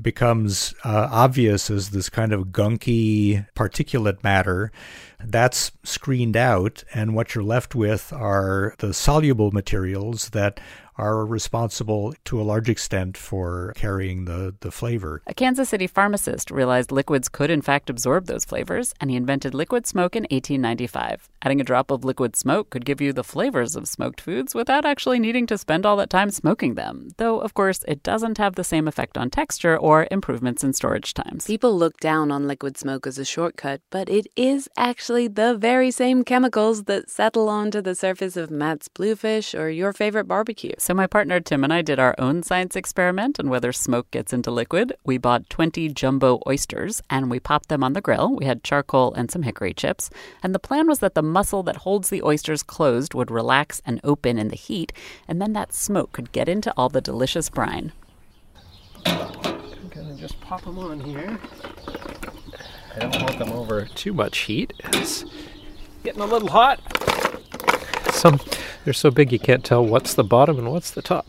becomes 0.00 0.74
uh, 0.84 1.08
obvious 1.12 1.70
as 1.70 1.90
this 1.90 2.08
kind 2.08 2.32
of 2.32 2.46
gunky 2.46 3.46
particulate 3.54 4.24
matter 4.24 4.72
that's 5.22 5.70
screened 5.84 6.36
out 6.36 6.82
and 6.94 7.14
what 7.14 7.34
you're 7.34 7.44
left 7.44 7.74
with 7.74 8.14
are 8.14 8.74
the 8.78 8.94
soluble 8.94 9.50
materials 9.50 10.30
that 10.30 10.58
are 10.98 11.24
responsible 11.24 12.14
to 12.24 12.40
a 12.40 12.44
large 12.44 12.68
extent 12.68 13.16
for 13.16 13.72
carrying 13.76 14.24
the, 14.24 14.54
the 14.60 14.70
flavor. 14.70 15.22
A 15.26 15.34
Kansas 15.34 15.68
City 15.68 15.86
pharmacist 15.86 16.50
realized 16.50 16.92
liquids 16.92 17.28
could 17.28 17.50
in 17.50 17.62
fact 17.62 17.90
absorb 17.90 18.26
those 18.26 18.44
flavors, 18.44 18.94
and 19.00 19.10
he 19.10 19.16
invented 19.16 19.54
liquid 19.54 19.86
smoke 19.86 20.16
in 20.16 20.22
1895. 20.24 21.28
Adding 21.42 21.60
a 21.60 21.64
drop 21.64 21.90
of 21.90 22.04
liquid 22.04 22.34
smoke 22.36 22.70
could 22.70 22.84
give 22.84 23.00
you 23.00 23.12
the 23.12 23.24
flavors 23.24 23.76
of 23.76 23.88
smoked 23.88 24.20
foods 24.20 24.54
without 24.54 24.84
actually 24.84 25.18
needing 25.18 25.46
to 25.46 25.58
spend 25.58 25.84
all 25.84 25.96
that 25.96 26.10
time 26.10 26.30
smoking 26.30 26.74
them. 26.74 27.08
Though, 27.18 27.40
of 27.40 27.54
course, 27.54 27.84
it 27.86 28.02
doesn't 28.02 28.38
have 28.38 28.54
the 28.54 28.64
same 28.64 28.88
effect 28.88 29.18
on 29.18 29.30
texture 29.30 29.76
or 29.76 30.08
improvements 30.10 30.64
in 30.64 30.72
storage 30.72 31.14
times. 31.14 31.46
People 31.46 31.76
look 31.76 31.98
down 31.98 32.30
on 32.30 32.46
liquid 32.46 32.76
smoke 32.76 33.06
as 33.06 33.18
a 33.18 33.24
shortcut, 33.24 33.80
but 33.90 34.08
it 34.08 34.26
is 34.36 34.68
actually 34.76 35.28
the 35.28 35.56
very 35.56 35.90
same 35.90 36.24
chemicals 36.24 36.84
that 36.84 37.10
settle 37.10 37.48
onto 37.48 37.80
the 37.80 37.94
surface 37.94 38.36
of 38.36 38.50
Matt's 38.50 38.88
bluefish 38.88 39.54
or 39.54 39.70
your 39.70 39.92
favorite 39.92 40.26
barbecue. 40.26 40.72
So, 40.86 40.94
my 40.94 41.08
partner 41.08 41.40
Tim 41.40 41.64
and 41.64 41.72
I 41.72 41.82
did 41.82 41.98
our 41.98 42.14
own 42.16 42.44
science 42.44 42.76
experiment 42.76 43.40
on 43.40 43.48
whether 43.48 43.72
smoke 43.72 44.08
gets 44.12 44.32
into 44.32 44.52
liquid. 44.52 44.92
We 45.02 45.18
bought 45.18 45.50
20 45.50 45.88
jumbo 45.88 46.40
oysters 46.46 47.02
and 47.10 47.28
we 47.28 47.40
popped 47.40 47.70
them 47.70 47.82
on 47.82 47.94
the 47.94 48.00
grill. 48.00 48.36
We 48.36 48.44
had 48.44 48.62
charcoal 48.62 49.12
and 49.14 49.28
some 49.28 49.42
hickory 49.42 49.74
chips. 49.74 50.10
And 50.44 50.54
the 50.54 50.60
plan 50.60 50.86
was 50.86 51.00
that 51.00 51.16
the 51.16 51.24
muscle 51.24 51.64
that 51.64 51.78
holds 51.78 52.08
the 52.08 52.22
oysters 52.22 52.62
closed 52.62 53.14
would 53.14 53.32
relax 53.32 53.82
and 53.84 54.00
open 54.04 54.38
in 54.38 54.46
the 54.46 54.54
heat, 54.54 54.92
and 55.26 55.42
then 55.42 55.54
that 55.54 55.74
smoke 55.74 56.12
could 56.12 56.30
get 56.30 56.48
into 56.48 56.72
all 56.76 56.88
the 56.88 57.00
delicious 57.00 57.50
brine. 57.50 57.90
I'm 59.06 59.88
gonna 59.90 60.14
just 60.14 60.40
pop 60.40 60.62
them 60.62 60.78
on 60.78 61.00
here. 61.00 61.36
I 62.94 62.98
don't 63.00 63.22
want 63.22 63.40
them 63.40 63.50
over 63.50 63.86
too 63.86 64.12
much 64.12 64.38
heat. 64.38 64.72
It's 64.92 65.24
getting 66.04 66.22
a 66.22 66.26
little 66.26 66.50
hot. 66.50 66.78
Some 68.12 68.40
they're 68.84 68.92
so 68.92 69.10
big 69.10 69.32
you 69.32 69.38
can't 69.38 69.64
tell 69.64 69.84
what's 69.84 70.14
the 70.14 70.24
bottom 70.24 70.58
and 70.58 70.70
what's 70.70 70.92
the 70.92 71.02
top. 71.02 71.26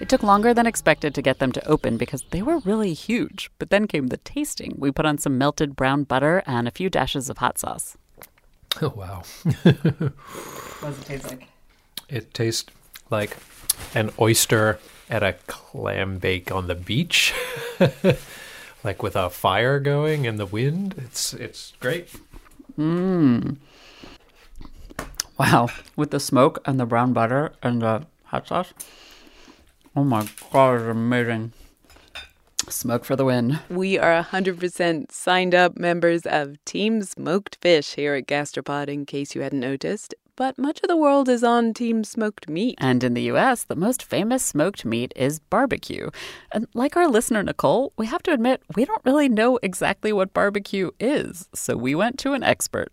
It 0.00 0.08
took 0.08 0.22
longer 0.22 0.54
than 0.54 0.66
expected 0.66 1.14
to 1.14 1.22
get 1.22 1.38
them 1.38 1.52
to 1.52 1.66
open 1.66 1.96
because 1.96 2.22
they 2.30 2.42
were 2.42 2.58
really 2.58 2.92
huge. 2.92 3.50
But 3.58 3.70
then 3.70 3.86
came 3.86 4.08
the 4.08 4.18
tasting. 4.18 4.74
We 4.78 4.92
put 4.92 5.06
on 5.06 5.18
some 5.18 5.38
melted 5.38 5.74
brown 5.74 6.04
butter 6.04 6.42
and 6.46 6.68
a 6.68 6.70
few 6.70 6.88
dashes 6.88 7.28
of 7.28 7.38
hot 7.38 7.58
sauce. 7.58 7.96
Oh 8.80 8.92
wow. 8.94 9.22
What 9.62 10.90
does 10.90 10.98
it 10.98 11.06
taste 11.06 11.30
like? 11.30 11.48
It 12.08 12.34
tastes 12.34 12.70
like 13.10 13.36
an 13.94 14.10
oyster 14.20 14.78
at 15.08 15.22
a 15.22 15.34
clam 15.46 16.18
bake 16.18 16.52
on 16.52 16.66
the 16.66 16.74
beach. 16.74 17.34
like 18.84 19.02
with 19.02 19.16
a 19.16 19.30
fire 19.30 19.80
going 19.80 20.26
and 20.26 20.38
the 20.38 20.46
wind. 20.46 20.94
It's 20.98 21.32
it's 21.34 21.72
great. 21.80 22.10
Mmm. 22.78 23.56
Wow. 25.38 25.68
With 25.96 26.10
the 26.10 26.20
smoke 26.20 26.60
and 26.64 26.80
the 26.80 26.86
brown 26.86 27.12
butter 27.12 27.52
and 27.62 27.82
the 27.82 28.06
hot 28.24 28.48
sauce. 28.48 28.72
Oh 29.94 30.04
my 30.04 30.28
god, 30.52 30.80
it's 30.80 30.88
amazing. 30.90 31.52
Smoke 32.68 33.04
for 33.04 33.16
the 33.16 33.24
win. 33.24 33.60
We 33.70 33.98
are 33.98 34.22
100% 34.22 35.12
signed 35.12 35.54
up 35.54 35.76
members 35.76 36.22
of 36.26 36.62
Team 36.64 37.02
Smoked 37.02 37.58
Fish 37.60 37.94
here 37.94 38.14
at 38.14 38.26
Gastropod, 38.26 38.88
in 38.88 39.06
case 39.06 39.34
you 39.34 39.42
hadn't 39.42 39.60
noticed. 39.60 40.14
But 40.36 40.58
much 40.58 40.80
of 40.82 40.88
the 40.88 40.96
world 40.96 41.28
is 41.30 41.42
on 41.42 41.72
Team 41.72 42.04
Smoked 42.04 42.48
Meat. 42.48 42.74
And 42.78 43.02
in 43.02 43.14
the 43.14 43.30
US, 43.32 43.64
the 43.64 43.76
most 43.76 44.02
famous 44.02 44.44
smoked 44.44 44.84
meat 44.84 45.12
is 45.16 45.38
barbecue. 45.38 46.10
And 46.52 46.66
like 46.74 46.96
our 46.96 47.08
listener 47.08 47.42
Nicole, 47.42 47.92
we 47.96 48.06
have 48.06 48.22
to 48.24 48.32
admit 48.32 48.62
we 48.74 48.84
don't 48.84 49.04
really 49.04 49.30
know 49.30 49.58
exactly 49.62 50.12
what 50.12 50.34
barbecue 50.34 50.90
is. 51.00 51.48
So 51.54 51.76
we 51.76 51.94
went 51.94 52.18
to 52.18 52.34
an 52.34 52.42
expert. 52.42 52.92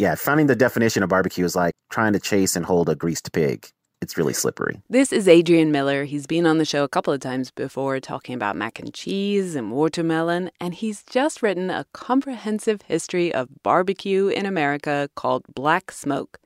Yeah, 0.00 0.14
finding 0.14 0.46
the 0.46 0.56
definition 0.56 1.02
of 1.02 1.10
barbecue 1.10 1.44
is 1.44 1.54
like 1.54 1.74
trying 1.90 2.14
to 2.14 2.18
chase 2.18 2.56
and 2.56 2.64
hold 2.64 2.88
a 2.88 2.94
greased 2.94 3.30
pig. 3.34 3.68
It's 4.00 4.16
really 4.16 4.32
slippery. 4.32 4.80
This 4.88 5.12
is 5.12 5.28
Adrian 5.28 5.72
Miller. 5.72 6.04
He's 6.04 6.26
been 6.26 6.46
on 6.46 6.56
the 6.56 6.64
show 6.64 6.84
a 6.84 6.88
couple 6.88 7.12
of 7.12 7.20
times 7.20 7.50
before 7.50 8.00
talking 8.00 8.34
about 8.34 8.56
mac 8.56 8.78
and 8.78 8.94
cheese 8.94 9.54
and 9.54 9.70
watermelon, 9.70 10.52
and 10.58 10.72
he's 10.72 11.02
just 11.02 11.42
written 11.42 11.68
a 11.68 11.84
comprehensive 11.92 12.80
history 12.80 13.30
of 13.34 13.50
barbecue 13.62 14.28
in 14.28 14.46
America 14.46 15.10
called 15.16 15.44
Black 15.54 15.92
Smoke. 15.92 16.38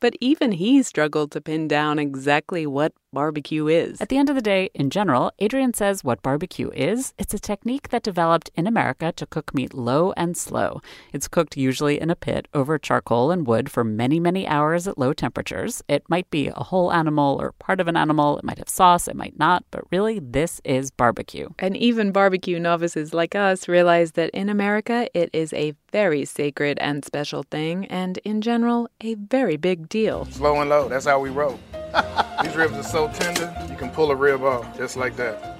But 0.00 0.16
even 0.20 0.52
he 0.52 0.82
struggled 0.82 1.30
to 1.32 1.40
pin 1.40 1.68
down 1.68 1.98
exactly 1.98 2.66
what 2.66 2.92
barbecue 3.12 3.66
is. 3.66 3.98
At 3.98 4.10
the 4.10 4.18
end 4.18 4.28
of 4.28 4.36
the 4.36 4.42
day, 4.42 4.68
in 4.74 4.90
general, 4.90 5.32
Adrian 5.38 5.72
says 5.72 6.04
what 6.04 6.22
barbecue 6.22 6.70
is 6.74 7.14
it's 7.18 7.32
a 7.32 7.38
technique 7.38 7.88
that 7.88 8.02
developed 8.02 8.50
in 8.56 8.66
America 8.66 9.10
to 9.12 9.24
cook 9.24 9.54
meat 9.54 9.72
low 9.72 10.12
and 10.18 10.36
slow. 10.36 10.82
It's 11.14 11.28
cooked 11.28 11.56
usually 11.56 11.98
in 11.98 12.10
a 12.10 12.14
pit 12.14 12.46
over 12.52 12.78
charcoal 12.78 13.30
and 13.30 13.46
wood 13.46 13.70
for 13.70 13.84
many, 13.84 14.20
many 14.20 14.46
hours 14.46 14.86
at 14.86 14.98
low 14.98 15.14
temperatures. 15.14 15.82
It 15.88 16.04
might 16.10 16.28
be 16.30 16.48
a 16.48 16.62
whole 16.62 16.92
animal 16.92 17.40
or 17.40 17.52
part 17.52 17.80
of 17.80 17.88
an 17.88 17.96
animal, 17.96 18.36
it 18.36 18.44
might 18.44 18.58
have 18.58 18.68
sauce, 18.68 19.08
it 19.08 19.16
might 19.16 19.38
not, 19.38 19.64
but 19.70 19.84
really, 19.90 20.18
this 20.18 20.60
is 20.62 20.90
barbecue. 20.90 21.48
And 21.58 21.74
even 21.74 22.12
barbecue 22.12 22.58
novices 22.58 23.14
like 23.14 23.34
us 23.34 23.66
realize 23.66 24.12
that 24.12 24.28
in 24.30 24.50
America, 24.50 25.08
it 25.14 25.30
is 25.32 25.54
a 25.54 25.72
very 25.96 26.26
sacred 26.26 26.78
and 26.78 27.06
special 27.06 27.42
thing, 27.42 27.86
and 27.86 28.18
in 28.18 28.42
general, 28.42 28.86
a 29.00 29.14
very 29.14 29.56
big 29.56 29.88
deal. 29.88 30.26
Slow 30.26 30.60
and 30.60 30.68
low, 30.68 30.90
that's 30.90 31.06
how 31.06 31.18
we 31.18 31.30
roll. 31.30 31.58
These 32.42 32.54
ribs 32.54 32.74
are 32.74 32.82
so 32.82 33.08
tender, 33.08 33.48
you 33.70 33.76
can 33.76 33.88
pull 33.88 34.10
a 34.10 34.14
rib 34.14 34.42
off 34.42 34.76
just 34.76 34.98
like 34.98 35.16
that. 35.16 35.56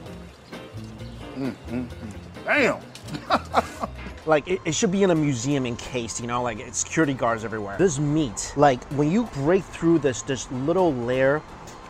Mm, 1.36 1.54
mm, 1.70 1.88
mm. 1.88 2.10
Damn! 2.44 3.88
Like 4.26 4.48
it, 4.48 4.60
it 4.64 4.74
should 4.74 4.90
be 4.90 5.04
in 5.04 5.12
a 5.12 5.14
museum 5.14 5.66
encased, 5.66 6.20
you 6.20 6.26
know, 6.26 6.42
like 6.42 6.58
it's 6.58 6.78
security 6.78 7.14
guards 7.14 7.44
everywhere. 7.44 7.78
This 7.78 8.00
meat, 8.00 8.52
like 8.56 8.82
when 8.98 9.08
you 9.08 9.22
break 9.34 9.62
through 9.62 10.00
this 10.00 10.22
this 10.22 10.50
little 10.50 10.92
layer 10.92 11.40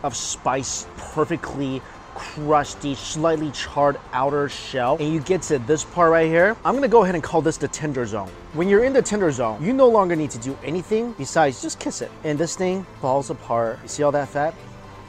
of 0.03 0.15
spice 0.15 0.85
perfectly 0.97 1.81
crusty, 2.17 2.95
slightly 2.95 3.51
charred 3.51 3.99
outer 4.11 4.49
shell, 4.49 4.97
and 4.99 5.13
you 5.13 5.19
get 5.19 5.43
to 5.43 5.59
this 5.59 5.83
part 5.83 6.11
right 6.11 6.27
here. 6.27 6.57
I'm 6.65 6.73
gonna 6.73 6.87
go 6.87 7.03
ahead 7.03 7.13
and 7.13 7.23
call 7.23 7.43
this 7.43 7.57
the 7.57 7.67
tender 7.67 8.05
zone. 8.07 8.29
When 8.53 8.67
you're 8.67 8.83
in 8.83 8.91
the 8.91 9.03
tender 9.03 9.31
zone, 9.31 9.63
you 9.63 9.71
no 9.71 9.87
longer 9.87 10.15
need 10.15 10.31
to 10.31 10.39
do 10.39 10.57
anything 10.63 11.13
besides 11.13 11.61
just 11.61 11.79
kiss 11.79 12.01
it. 12.01 12.11
And 12.23 12.39
this 12.39 12.55
thing 12.55 12.85
falls 13.01 13.29
apart. 13.29 13.79
You 13.83 13.87
see 13.87 14.03
all 14.03 14.11
that 14.13 14.29
fat? 14.29 14.55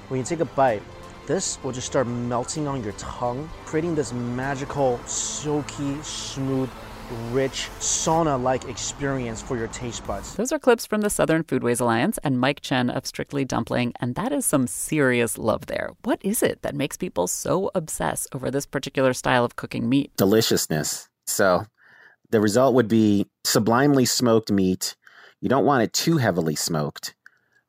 When 0.08 0.18
you 0.20 0.24
take 0.24 0.40
a 0.40 0.44
bite, 0.44 0.82
this 1.26 1.58
will 1.62 1.72
just 1.72 1.86
start 1.86 2.06
melting 2.06 2.68
on 2.68 2.82
your 2.82 2.92
tongue, 2.92 3.48
creating 3.64 3.94
this 3.94 4.12
magical, 4.12 5.00
silky, 5.06 5.96
smooth, 6.02 6.70
rich, 7.30 7.68
sauna 7.78 8.40
like 8.40 8.68
experience 8.68 9.42
for 9.42 9.56
your 9.56 9.68
taste 9.68 10.06
buds. 10.06 10.34
Those 10.34 10.52
are 10.52 10.58
clips 10.58 10.86
from 10.86 11.00
the 11.00 11.10
Southern 11.10 11.44
Foodways 11.44 11.80
Alliance 11.80 12.18
and 12.24 12.38
Mike 12.38 12.60
Chen 12.60 12.90
of 12.90 13.06
Strictly 13.06 13.44
Dumpling, 13.44 13.92
and 14.00 14.14
that 14.14 14.32
is 14.32 14.46
some 14.46 14.66
serious 14.66 15.38
love 15.38 15.66
there. 15.66 15.90
What 16.04 16.20
is 16.24 16.42
it 16.42 16.62
that 16.62 16.74
makes 16.74 16.96
people 16.96 17.26
so 17.26 17.70
obsess 17.74 18.26
over 18.32 18.50
this 18.50 18.66
particular 18.66 19.12
style 19.12 19.44
of 19.44 19.56
cooking 19.56 19.88
meat? 19.88 20.12
Deliciousness. 20.16 21.08
So 21.26 21.64
the 22.30 22.40
result 22.40 22.74
would 22.74 22.88
be 22.88 23.26
sublimely 23.44 24.04
smoked 24.04 24.50
meat. 24.50 24.96
You 25.40 25.48
don't 25.48 25.64
want 25.64 25.82
it 25.82 25.92
too 25.92 26.18
heavily 26.18 26.56
smoked, 26.56 27.14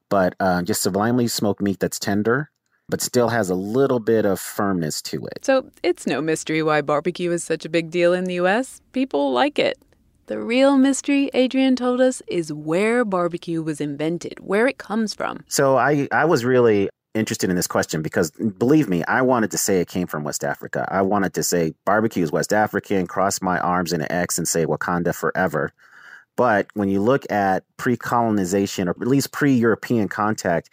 but 0.09 0.35
uh, 0.39 0.61
just 0.63 0.81
sublimely 0.81 1.27
smoked 1.27 1.61
meat 1.61 1.79
that's 1.79 1.99
tender 1.99 2.51
but 2.89 3.01
still 3.01 3.29
has 3.29 3.49
a 3.49 3.55
little 3.55 3.99
bit 3.99 4.25
of 4.25 4.39
firmness 4.39 5.01
to 5.03 5.25
it. 5.27 5.45
So 5.45 5.69
it's 5.83 6.07
no 6.07 6.21
mystery 6.21 6.63
why 6.63 6.81
barbecue 6.81 7.31
is 7.31 7.43
such 7.43 7.65
a 7.65 7.69
big 7.69 7.91
deal 7.91 8.13
in 8.13 8.25
the 8.25 8.35
US. 8.35 8.81
People 8.91 9.31
like 9.31 9.59
it. 9.59 9.77
The 10.25 10.39
real 10.39 10.77
mystery, 10.77 11.31
Adrian 11.33 11.75
told 11.75 12.01
us, 12.01 12.21
is 12.27 12.53
where 12.53 13.03
barbecue 13.03 13.63
was 13.63 13.81
invented, 13.81 14.39
where 14.39 14.67
it 14.67 14.77
comes 14.77 15.15
from. 15.15 15.43
So 15.47 15.77
I, 15.77 16.07
I 16.11 16.25
was 16.25 16.45
really 16.45 16.89
interested 17.15 17.49
in 17.49 17.55
this 17.55 17.65
question 17.65 18.03
because 18.03 18.29
believe 18.31 18.87
me, 18.87 19.03
I 19.05 19.23
wanted 19.23 19.49
to 19.51 19.57
say 19.57 19.81
it 19.81 19.87
came 19.87 20.05
from 20.05 20.23
West 20.23 20.43
Africa. 20.43 20.87
I 20.91 21.01
wanted 21.01 21.33
to 21.33 21.43
say 21.43 21.73
barbecue 21.85 22.23
is 22.23 22.31
West 22.31 22.53
African, 22.53 23.07
cross 23.07 23.41
my 23.41 23.59
arms 23.59 23.91
in 23.91 24.01
an 24.01 24.11
X 24.11 24.37
and 24.37 24.47
say 24.47 24.65
Wakanda 24.65 25.15
forever. 25.15 25.71
But 26.35 26.67
when 26.73 26.89
you 26.89 27.01
look 27.01 27.29
at 27.31 27.63
pre 27.77 27.97
colonization 27.97 28.87
or 28.87 28.91
at 28.91 29.07
least 29.07 29.31
pre 29.31 29.53
European 29.53 30.07
contact, 30.07 30.69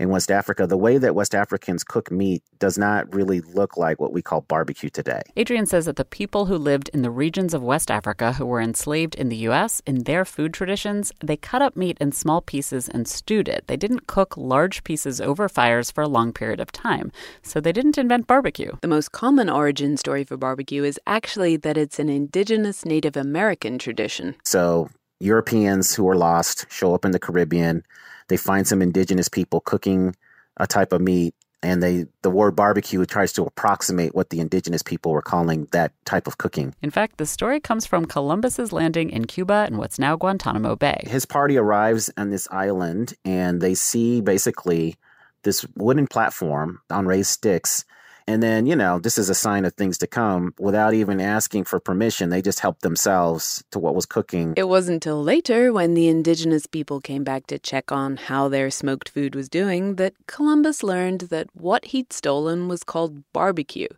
in 0.00 0.08
West 0.08 0.30
Africa, 0.30 0.66
the 0.66 0.78
way 0.78 0.96
that 0.96 1.14
West 1.14 1.34
Africans 1.34 1.84
cook 1.84 2.10
meat 2.10 2.42
does 2.58 2.78
not 2.78 3.14
really 3.14 3.42
look 3.42 3.76
like 3.76 4.00
what 4.00 4.14
we 4.14 4.22
call 4.22 4.40
barbecue 4.40 4.88
today. 4.88 5.20
Adrian 5.36 5.66
says 5.66 5.84
that 5.84 5.96
the 5.96 6.06
people 6.06 6.46
who 6.46 6.56
lived 6.56 6.88
in 6.94 7.02
the 7.02 7.10
regions 7.10 7.52
of 7.52 7.62
West 7.62 7.90
Africa 7.90 8.32
who 8.32 8.46
were 8.46 8.62
enslaved 8.62 9.14
in 9.14 9.28
the 9.28 9.36
U.S., 9.36 9.82
in 9.84 10.04
their 10.04 10.24
food 10.24 10.54
traditions, 10.54 11.12
they 11.20 11.36
cut 11.36 11.60
up 11.60 11.76
meat 11.76 11.98
in 12.00 12.12
small 12.12 12.40
pieces 12.40 12.88
and 12.88 13.06
stewed 13.06 13.46
it. 13.46 13.64
They 13.66 13.76
didn't 13.76 14.06
cook 14.06 14.38
large 14.38 14.82
pieces 14.84 15.20
over 15.20 15.50
fires 15.50 15.90
for 15.90 16.00
a 16.00 16.08
long 16.08 16.32
period 16.32 16.60
of 16.60 16.72
time, 16.72 17.12
so 17.42 17.60
they 17.60 17.72
didn't 17.72 17.98
invent 17.98 18.26
barbecue. 18.26 18.72
The 18.80 18.88
most 18.88 19.12
common 19.12 19.50
origin 19.50 19.98
story 19.98 20.24
for 20.24 20.38
barbecue 20.38 20.82
is 20.82 20.98
actually 21.06 21.58
that 21.58 21.76
it's 21.76 21.98
an 21.98 22.08
indigenous 22.08 22.86
Native 22.86 23.18
American 23.18 23.78
tradition. 23.78 24.34
So 24.44 24.88
Europeans 25.20 25.94
who 25.94 26.08
are 26.08 26.16
lost 26.16 26.64
show 26.70 26.94
up 26.94 27.04
in 27.04 27.10
the 27.10 27.18
Caribbean 27.18 27.84
they 28.30 28.38
find 28.38 28.66
some 28.66 28.80
indigenous 28.80 29.28
people 29.28 29.60
cooking 29.60 30.16
a 30.56 30.66
type 30.66 30.92
of 30.92 31.00
meat 31.00 31.34
and 31.62 31.82
they 31.82 32.06
the 32.22 32.30
word 32.30 32.56
barbecue 32.56 33.04
tries 33.04 33.32
to 33.34 33.42
approximate 33.42 34.14
what 34.14 34.30
the 34.30 34.40
indigenous 34.40 34.82
people 34.82 35.12
were 35.12 35.20
calling 35.20 35.66
that 35.72 35.92
type 36.06 36.26
of 36.26 36.38
cooking. 36.38 36.74
In 36.80 36.90
fact, 36.90 37.18
the 37.18 37.26
story 37.26 37.60
comes 37.60 37.84
from 37.84 38.06
Columbus's 38.06 38.72
landing 38.72 39.10
in 39.10 39.26
Cuba 39.26 39.66
in 39.68 39.76
what's 39.76 39.98
now 39.98 40.16
Guantanamo 40.16 40.76
Bay. 40.76 41.02
His 41.06 41.26
party 41.26 41.58
arrives 41.58 42.08
on 42.16 42.30
this 42.30 42.48
island 42.50 43.14
and 43.24 43.60
they 43.60 43.74
see 43.74 44.20
basically 44.20 44.96
this 45.42 45.66
wooden 45.74 46.06
platform 46.06 46.80
on 46.88 47.06
raised 47.06 47.30
sticks 47.30 47.84
and 48.30 48.40
then, 48.40 48.64
you 48.64 48.76
know, 48.76 49.00
this 49.00 49.18
is 49.18 49.28
a 49.28 49.34
sign 49.34 49.64
of 49.64 49.74
things 49.74 49.98
to 49.98 50.06
come 50.06 50.54
without 50.56 50.94
even 50.94 51.20
asking 51.20 51.64
for 51.64 51.80
permission. 51.80 52.30
They 52.30 52.40
just 52.40 52.60
helped 52.60 52.82
themselves 52.82 53.64
to 53.72 53.80
what 53.80 53.96
was 53.96 54.06
cooking. 54.06 54.54
It 54.56 54.68
wasn't 54.68 55.00
until 55.00 55.20
later, 55.20 55.72
when 55.72 55.94
the 55.94 56.06
indigenous 56.06 56.66
people 56.66 57.00
came 57.00 57.24
back 57.24 57.48
to 57.48 57.58
check 57.58 57.90
on 57.90 58.16
how 58.16 58.46
their 58.46 58.70
smoked 58.70 59.08
food 59.08 59.34
was 59.34 59.48
doing, 59.48 59.96
that 59.96 60.14
Columbus 60.28 60.84
learned 60.84 61.22
that 61.22 61.48
what 61.54 61.86
he'd 61.86 62.12
stolen 62.12 62.68
was 62.68 62.84
called 62.84 63.24
barbecue. 63.32 63.88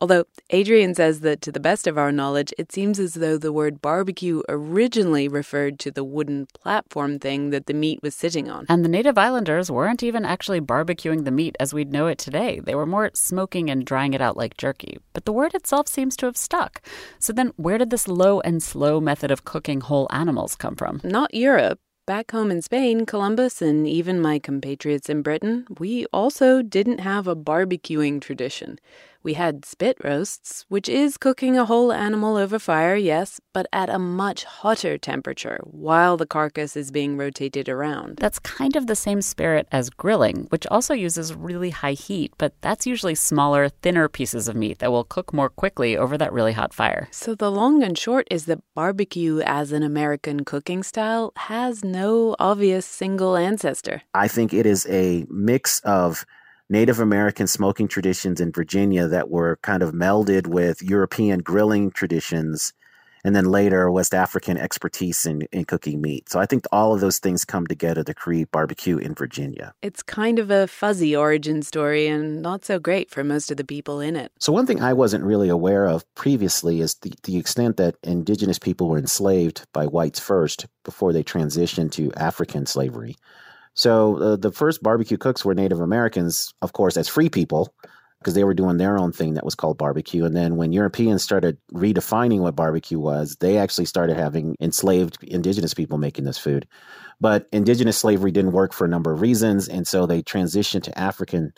Although 0.00 0.24
Adrian 0.48 0.94
says 0.94 1.20
that 1.20 1.42
to 1.42 1.52
the 1.52 1.60
best 1.60 1.86
of 1.86 1.98
our 1.98 2.10
knowledge, 2.10 2.54
it 2.56 2.72
seems 2.72 2.98
as 2.98 3.14
though 3.14 3.36
the 3.36 3.52
word 3.52 3.82
barbecue 3.82 4.40
originally 4.48 5.28
referred 5.28 5.78
to 5.80 5.90
the 5.90 6.04
wooden 6.04 6.46
platform 6.54 7.18
thing 7.18 7.50
that 7.50 7.66
the 7.66 7.74
meat 7.74 8.00
was 8.02 8.14
sitting 8.14 8.48
on. 8.48 8.64
And 8.70 8.82
the 8.82 8.88
native 8.88 9.18
islanders 9.18 9.70
weren't 9.70 10.02
even 10.02 10.24
actually 10.24 10.60
barbecuing 10.60 11.26
the 11.26 11.30
meat 11.30 11.54
as 11.60 11.74
we'd 11.74 11.92
know 11.92 12.06
it 12.06 12.16
today. 12.16 12.60
They 12.60 12.74
were 12.74 12.86
more 12.86 13.10
smoking 13.12 13.68
and 13.68 13.84
drying 13.84 14.14
it 14.14 14.22
out 14.22 14.38
like 14.38 14.56
jerky. 14.56 14.98
But 15.12 15.26
the 15.26 15.32
word 15.32 15.54
itself 15.54 15.86
seems 15.86 16.16
to 16.16 16.26
have 16.26 16.36
stuck. 16.36 16.80
So 17.18 17.34
then, 17.34 17.52
where 17.56 17.76
did 17.76 17.90
this 17.90 18.08
low 18.08 18.40
and 18.40 18.62
slow 18.62 19.02
method 19.02 19.30
of 19.30 19.44
cooking 19.44 19.82
whole 19.82 20.08
animals 20.10 20.56
come 20.56 20.76
from? 20.76 21.02
Not 21.04 21.34
Europe. 21.34 21.78
Back 22.06 22.32
home 22.32 22.50
in 22.50 22.60
Spain, 22.62 23.06
Columbus, 23.06 23.62
and 23.62 23.86
even 23.86 24.20
my 24.20 24.38
compatriots 24.40 25.08
in 25.08 25.22
Britain, 25.22 25.66
we 25.78 26.06
also 26.06 26.60
didn't 26.60 26.98
have 26.98 27.28
a 27.28 27.36
barbecuing 27.36 28.20
tradition. 28.20 28.80
We 29.22 29.34
had 29.34 29.66
spit 29.66 29.98
roasts, 30.02 30.64
which 30.68 30.88
is 30.88 31.18
cooking 31.18 31.58
a 31.58 31.66
whole 31.66 31.92
animal 31.92 32.36
over 32.36 32.58
fire, 32.58 32.96
yes, 32.96 33.38
but 33.52 33.66
at 33.70 33.90
a 33.90 33.98
much 33.98 34.44
hotter 34.44 34.96
temperature 34.96 35.60
while 35.62 36.16
the 36.16 36.26
carcass 36.26 36.74
is 36.74 36.90
being 36.90 37.18
rotated 37.18 37.68
around. 37.68 38.16
That's 38.16 38.38
kind 38.38 38.76
of 38.76 38.86
the 38.86 38.96
same 38.96 39.20
spirit 39.20 39.68
as 39.70 39.90
grilling, 39.90 40.46
which 40.48 40.66
also 40.68 40.94
uses 40.94 41.34
really 41.34 41.68
high 41.68 41.92
heat, 41.92 42.32
but 42.38 42.54
that's 42.62 42.86
usually 42.86 43.14
smaller, 43.14 43.68
thinner 43.68 44.08
pieces 44.08 44.48
of 44.48 44.56
meat 44.56 44.78
that 44.78 44.90
will 44.90 45.04
cook 45.04 45.34
more 45.34 45.50
quickly 45.50 45.98
over 45.98 46.16
that 46.16 46.32
really 46.32 46.52
hot 46.52 46.72
fire. 46.72 47.08
So 47.10 47.34
the 47.34 47.50
long 47.50 47.82
and 47.82 47.98
short 47.98 48.26
is 48.30 48.46
that 48.46 48.62
barbecue 48.74 49.40
as 49.40 49.72
an 49.72 49.82
American 49.82 50.44
cooking 50.44 50.82
style 50.82 51.32
has 51.36 51.84
no 51.84 52.36
obvious 52.38 52.86
single 52.86 53.36
ancestor. 53.36 54.02
I 54.14 54.28
think 54.28 54.54
it 54.54 54.64
is 54.64 54.86
a 54.88 55.26
mix 55.28 55.80
of 55.80 56.24
Native 56.70 57.00
American 57.00 57.48
smoking 57.48 57.88
traditions 57.88 58.40
in 58.40 58.52
Virginia 58.52 59.08
that 59.08 59.28
were 59.28 59.58
kind 59.60 59.82
of 59.82 59.90
melded 59.90 60.46
with 60.46 60.80
European 60.80 61.40
grilling 61.40 61.90
traditions, 61.90 62.72
and 63.24 63.34
then 63.34 63.46
later 63.46 63.90
West 63.90 64.14
African 64.14 64.56
expertise 64.56 65.26
in, 65.26 65.42
in 65.50 65.64
cooking 65.64 66.00
meat. 66.00 66.30
So 66.30 66.38
I 66.38 66.46
think 66.46 66.64
all 66.70 66.94
of 66.94 67.00
those 67.00 67.18
things 67.18 67.44
come 67.44 67.66
together 67.66 68.04
to 68.04 68.14
create 68.14 68.52
barbecue 68.52 68.98
in 68.98 69.16
Virginia. 69.16 69.74
It's 69.82 70.00
kind 70.00 70.38
of 70.38 70.52
a 70.52 70.68
fuzzy 70.68 71.16
origin 71.16 71.62
story 71.62 72.06
and 72.06 72.40
not 72.40 72.64
so 72.64 72.78
great 72.78 73.10
for 73.10 73.24
most 73.24 73.50
of 73.50 73.56
the 73.56 73.64
people 73.64 73.98
in 73.98 74.14
it. 74.14 74.30
So, 74.38 74.52
one 74.52 74.66
thing 74.66 74.80
I 74.80 74.92
wasn't 74.92 75.24
really 75.24 75.48
aware 75.48 75.88
of 75.88 76.04
previously 76.14 76.80
is 76.80 76.94
the, 77.02 77.12
the 77.24 77.36
extent 77.36 77.78
that 77.78 77.96
indigenous 78.04 78.60
people 78.60 78.88
were 78.88 78.98
enslaved 78.98 79.66
by 79.72 79.86
whites 79.86 80.20
first 80.20 80.68
before 80.84 81.12
they 81.12 81.24
transitioned 81.24 81.90
to 81.92 82.12
African 82.14 82.64
slavery. 82.64 83.16
So 83.74 84.16
uh, 84.16 84.36
the 84.36 84.52
first 84.52 84.82
barbecue 84.82 85.16
cooks 85.16 85.44
were 85.44 85.54
Native 85.54 85.80
Americans, 85.80 86.52
of 86.62 86.72
course, 86.72 86.96
as 86.96 87.08
free 87.08 87.28
people, 87.28 87.72
because 88.18 88.34
they 88.34 88.44
were 88.44 88.54
doing 88.54 88.76
their 88.76 88.98
own 88.98 89.12
thing 89.12 89.34
that 89.34 89.44
was 89.44 89.54
called 89.54 89.78
barbecue. 89.78 90.24
And 90.24 90.36
then 90.36 90.56
when 90.56 90.72
Europeans 90.72 91.22
started 91.22 91.56
redefining 91.72 92.40
what 92.40 92.56
barbecue 92.56 92.98
was, 92.98 93.36
they 93.40 93.56
actually 93.56 93.86
started 93.86 94.16
having 94.16 94.56
enslaved 94.60 95.22
indigenous 95.22 95.72
people 95.72 95.96
making 95.96 96.24
this 96.24 96.38
food. 96.38 96.66
But 97.20 97.48
indigenous 97.52 97.96
slavery 97.96 98.30
didn't 98.30 98.52
work 98.52 98.72
for 98.72 98.84
a 98.84 98.88
number 98.88 99.12
of 99.12 99.20
reasons. 99.20 99.68
And 99.68 99.86
so 99.86 100.06
they 100.06 100.22
transitioned 100.22 100.82
to 100.84 100.98
African 100.98 101.52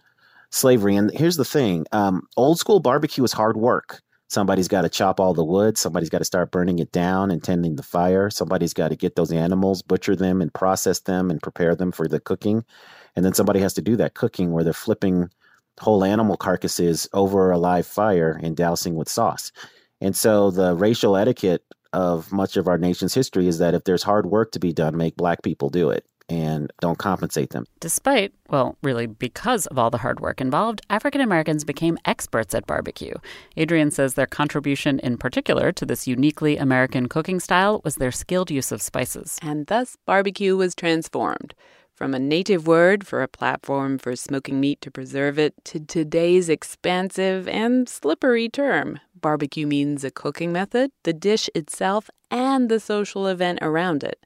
slavery. 0.51 0.94
And 0.96 1.11
here's 1.11 1.37
the 1.37 1.44
thing 1.44 1.87
um, 1.92 2.29
old 2.37 2.59
school 2.59 2.79
barbecue 2.79 3.25
is 3.25 3.33
hard 3.33 3.57
work. 3.57 4.01
Somebody's 4.33 4.66
got 4.66 4.81
to 4.81 4.88
chop 4.88 5.21
all 5.21 5.35
the 5.35 5.45
wood. 5.45 5.77
Somebody's 5.77 6.09
got 6.09 6.21
to 6.21 6.25
start 6.25 6.51
burning 6.51 6.79
it 6.79 6.90
down 6.90 7.31
and 7.31 7.45
tending 7.45 7.77
the 7.77 7.83
fire. 7.83 8.31
Somebody's 8.31 8.73
got 8.73 8.88
to 8.88 8.97
get 8.97 9.14
those 9.14 9.31
animals, 9.31 9.83
butcher 9.83 10.16
them, 10.16 10.40
and 10.40 10.55
process 10.55 11.01
them 11.01 11.31
and 11.31 11.42
prepare 11.42 11.75
them 11.75 11.92
for 11.92 12.09
the 12.09 12.18
cooking. 12.18 12.64
And 13.14 13.27
then 13.27 13.35
somebody 13.35 13.61
has 13.61 13.75
to 13.75 13.83
do 13.83 13.95
that 13.97 14.14
cooking 14.14 14.51
where 14.51 14.64
they're 14.64 14.73
flipping 14.73 15.29
whole 15.79 16.03
animal 16.03 16.38
carcasses 16.38 17.07
over 17.12 17.51
a 17.51 17.59
live 17.59 17.87
fire 17.87 18.40
and 18.42 18.57
dousing 18.57 18.95
with 18.95 19.11
sauce. 19.11 19.53
And 20.01 20.16
so 20.16 20.51
the 20.51 20.75
racial 20.75 21.14
etiquette 21.14 21.66
of 21.92 22.33
much 22.33 22.57
of 22.57 22.68
our 22.68 22.79
nation's 22.79 23.12
history 23.12 23.49
is 23.49 23.59
that 23.59 23.75
if 23.75 23.85
there's 23.85 24.03
hard 24.03 24.25
work 24.25 24.53
to 24.53 24.59
be 24.59 24.73
done, 24.73 24.97
make 24.97 25.14
black 25.14 25.42
people 25.42 25.68
do 25.68 25.90
it 25.90 26.07
and 26.33 26.73
don't 26.81 26.99
compensate 26.99 27.51
them. 27.51 27.66
Despite, 27.81 28.33
well, 28.49 28.77
really 28.83 29.07
because 29.07 29.66
of 29.66 29.79
all 29.79 29.90
the 29.90 29.99
hard 29.99 30.21
work 30.21 30.40
involved, 30.40 30.81
African 30.88 31.21
Americans 31.21 31.62
became 31.62 31.99
experts 32.07 32.55
at 32.55 32.66
barbecue. 32.66 33.14
Adrian 33.57 33.90
says 33.90 34.14
their 34.14 34.27
contribution 34.27 34.99
in 35.01 35.18
particular 35.18 35.73
to 35.73 35.85
this 35.85 36.07
uniquely 36.07 36.57
American 36.57 37.07
cooking 37.09 37.38
style 37.38 37.83
was 37.85 37.97
their 37.97 38.11
skilled 38.11 38.51
use 38.51 38.73
of 38.73 38.81
spices. 38.81 39.38
And 39.42 39.66
thus, 39.66 39.97
barbecue 40.07 40.57
was 40.57 40.75
transformed. 40.75 41.55
From 41.95 42.14
a 42.14 42.18
native 42.18 42.66
word 42.66 43.07
for 43.07 43.23
a 43.23 43.29
platform 43.29 43.99
for 43.99 44.16
smoking 44.16 44.59
meat 44.59 44.81
to 44.81 44.90
preserve 44.90 45.38
it 45.38 45.55
to 45.66 45.79
today's 45.79 46.49
expansive 46.49 47.47
and 47.47 47.88
slippery 47.88 48.49
term. 48.49 48.99
Barbecue 49.14 49.66
means 49.66 50.03
a 50.03 50.11
cooking 50.11 50.51
method, 50.51 50.90
the 51.05 51.12
dish 51.12 51.51
itself, 51.55 52.09
and 52.31 52.68
the 52.68 52.81
social 52.81 53.27
event 53.27 53.59
around 53.61 54.03
it. 54.03 54.25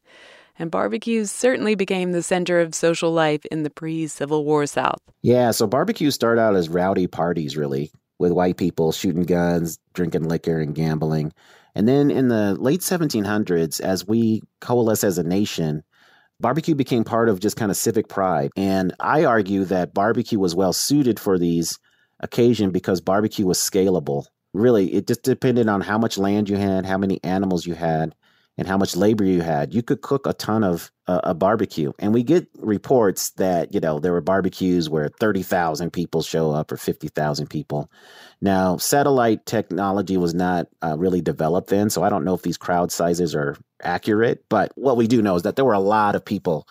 And 0.59 0.71
barbecues 0.71 1.31
certainly 1.31 1.75
became 1.75 2.12
the 2.12 2.23
center 2.23 2.61
of 2.61 2.75
social 2.75 3.12
life 3.12 3.45
in 3.47 3.62
the 3.62 3.71
pre 3.71 4.07
Civil 4.07 4.45
War 4.45 4.66
South. 4.66 5.01
Yeah, 5.23 5.51
so 5.51 5.66
barbecues 5.66 6.14
start 6.14 6.38
out 6.38 6.57
as 6.57 6.69
rowdy 6.69 7.07
parties, 7.07 7.57
really, 7.57 7.90
with 8.19 8.33
white 8.33 8.57
people 8.57 8.92
shooting 8.92 9.25
guns, 9.25 9.79
drinking 9.95 10.29
liquor, 10.29 10.61
and 10.61 10.75
gambling. 10.75 11.33
And 11.75 11.87
then 11.87 12.11
in 12.11 12.29
the 12.29 12.55
late 12.55 12.81
1700s, 12.81 13.81
as 13.81 14.07
we 14.07 14.42
coalesce 14.61 15.04
as 15.04 15.19
a 15.19 15.23
nation, 15.23 15.83
barbecue 16.40 16.75
became 16.75 17.04
part 17.04 17.29
of 17.29 17.40
just 17.40 17.57
kind 17.57 17.71
of 17.71 17.77
civic 17.77 18.09
pride. 18.09 18.50
And 18.57 18.94
I 18.98 19.25
argue 19.25 19.65
that 19.65 19.92
barbecue 19.92 20.38
was 20.38 20.54
well 20.54 20.73
suited 20.73 21.21
for 21.21 21.38
these 21.38 21.79
occasions 22.21 22.73
because 22.73 23.00
barbecue 23.00 23.46
was 23.46 23.59
scalable. 23.59 24.25
Really, 24.54 24.94
it 24.94 25.07
just 25.07 25.23
depended 25.23 25.69
on 25.69 25.83
how 25.83 25.98
much 25.98 26.17
land 26.17 26.48
you 26.48 26.57
had, 26.57 26.87
how 26.87 26.96
many 26.96 27.21
animals 27.23 27.67
you 27.67 27.75
had, 27.75 28.15
and 28.59 28.67
how 28.67 28.79
much 28.79 28.96
labor 28.96 29.25
you 29.25 29.42
had. 29.42 29.75
You 29.75 29.83
could 29.83 30.00
cook 30.00 30.27
a 30.27 30.33
ton 30.33 30.65
of 30.65 30.90
uh, 31.09 31.21
a 31.25 31.35
barbecue. 31.35 31.92
And 31.98 32.13
we 32.13 32.23
get 32.23 32.48
reports 32.59 33.31
that, 33.33 33.73
you 33.73 33.81
know, 33.81 34.00
there 34.00 34.13
were 34.13 34.21
barbecues 34.21 34.88
where 34.88 35.09
30,000 35.09 35.92
people 35.92 36.23
show 36.23 36.50
up 36.50 36.73
or 36.73 36.77
50,000 36.77 37.48
people. 37.48 37.90
Now, 38.40 38.77
satellite 38.77 39.46
technology 39.46 40.17
was 40.17 40.35
not 40.35 40.67
uh, 40.83 40.96
really 40.98 41.21
developed 41.21 41.69
then, 41.69 41.90
so 41.90 42.02
I 42.02 42.09
don't 42.09 42.25
know 42.25 42.35
if 42.35 42.42
these 42.42 42.57
crowd 42.57 42.90
sizes 42.90 43.35
are 43.35 43.57
accurate, 43.83 44.44
but 44.48 44.73
what 44.75 44.96
we 44.96 45.07
do 45.07 45.23
know 45.23 45.37
is 45.37 45.42
that 45.42 45.57
there 45.57 45.65
were 45.65 45.73
a 45.73 45.81
lot 45.81 46.15
of 46.15 46.25
people 46.25 46.67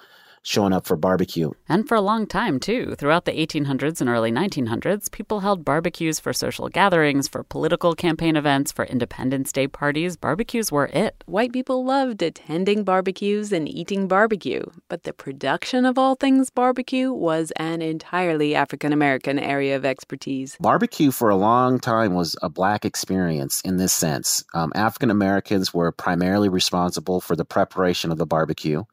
showing 0.45 0.71
up 0.71 0.85
for 0.85 0.95
barbecue. 0.95 1.49
And 1.67 1.87
for 1.87 1.95
a 1.95 2.01
long 2.01 2.27
time, 2.27 2.59
too. 2.59 2.93
Throughout 2.99 3.25
the 3.25 3.31
1800s 3.31 3.99
and 3.99 4.09
early 4.09 4.31
1900s, 4.31 5.11
people 5.11 5.39
held 5.39 5.65
barbecues 5.65 6.19
for 6.19 6.33
social 6.33 6.69
gatherings, 6.69 7.27
for 7.27 7.43
political 7.43 7.95
campaign 7.95 8.35
events, 8.35 8.71
for 8.71 8.85
Independence 8.85 9.51
Day 9.51 9.67
parties. 9.67 10.15
Barbecues 10.15 10.71
were 10.71 10.85
it. 10.93 11.23
White 11.25 11.51
people 11.51 11.83
loved 11.83 12.21
attending 12.21 12.83
barbecues 12.83 13.51
and 13.51 13.67
eating 13.67 14.07
barbecue, 14.07 14.63
but 14.87 15.01
the 15.01 15.13
production 15.13 15.83
of 15.83 15.97
all 15.97 16.13
things 16.13 16.51
barbecue 16.51 17.11
was 17.11 17.51
an 17.55 17.81
entirely 17.81 18.53
African 18.53 18.93
American 18.93 19.39
area 19.39 19.75
of 19.75 19.83
expertise. 19.83 20.57
Barbecue 20.59 21.09
for 21.09 21.29
a 21.29 21.35
long 21.35 21.79
time 21.79 22.13
was 22.13 22.37
a 22.43 22.49
black 22.49 22.85
experience 22.85 23.61
in 23.61 23.77
this 23.77 23.93
sense. 23.93 24.43
Um, 24.53 24.71
African 24.75 25.09
Americans 25.09 25.73
were 25.73 25.91
primarily 25.91 26.49
responsible 26.49 27.19
for 27.19 27.35
the 27.35 27.45
preparation 27.45 28.11
of 28.11 28.19
the 28.19 28.27
barbecue 28.27 28.83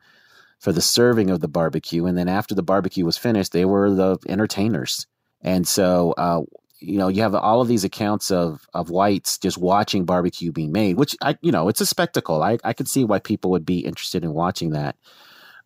for 0.63 0.73
the 0.73 0.81
serving 0.81 1.29
of 1.29 1.41
the 1.41 1.49
barbecue. 1.49 2.07
And 2.07 2.17
then 2.17 2.29
after 2.29 2.55
the 2.55 2.63
barbecue 2.63 3.05
was 3.05 3.19
finished, 3.19 3.51
they 3.51 3.65
were 3.65 3.91
the 3.91 4.17
entertainers. 4.29 5.09
And 5.41 5.67
so, 5.67 6.13
uh, 6.13 6.43
you 6.79 6.99
know, 6.99 7.09
you 7.09 7.23
have 7.23 7.35
all 7.35 7.61
of 7.61 7.67
these 7.67 7.83
accounts 7.83 8.31
of 8.31 8.65
of 8.73 8.89
whites 8.89 9.39
just 9.39 9.59
watching 9.59 10.05
barbecue 10.05 10.53
being 10.53 10.71
made, 10.71 10.97
which 10.97 11.17
I, 11.21 11.37
you 11.43 11.51
know, 11.51 11.69
it's 11.69 11.81
a 11.81 11.87
spectacle. 11.87 12.43
I 12.45 12.59
I 12.63 12.73
could 12.75 12.89
see 12.89 13.05
why 13.05 13.19
people 13.19 13.51
would 13.51 13.67
be 13.67 13.81
interested 13.81 14.23
in 14.25 14.33
watching 14.33 14.71
that. 14.71 14.97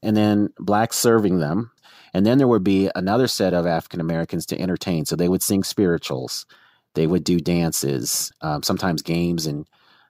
And 0.02 0.16
then 0.16 0.48
blacks 0.58 0.96
serving 0.96 1.40
them, 1.40 1.72
and 2.14 2.24
then 2.24 2.38
there 2.38 2.48
would 2.48 2.64
be 2.64 2.90
another 2.94 3.28
set 3.28 3.54
of 3.54 3.66
African 3.66 4.00
Americans 4.00 4.46
to 4.46 4.60
entertain. 4.60 5.04
So 5.04 5.16
they 5.16 5.28
would 5.28 5.42
sing 5.42 5.62
spirituals, 5.62 6.46
they 6.94 7.06
would 7.06 7.24
do 7.24 7.38
dances, 7.38 8.32
um, 8.40 8.62
sometimes 8.62 9.02
games 9.02 9.46
and 9.46 9.66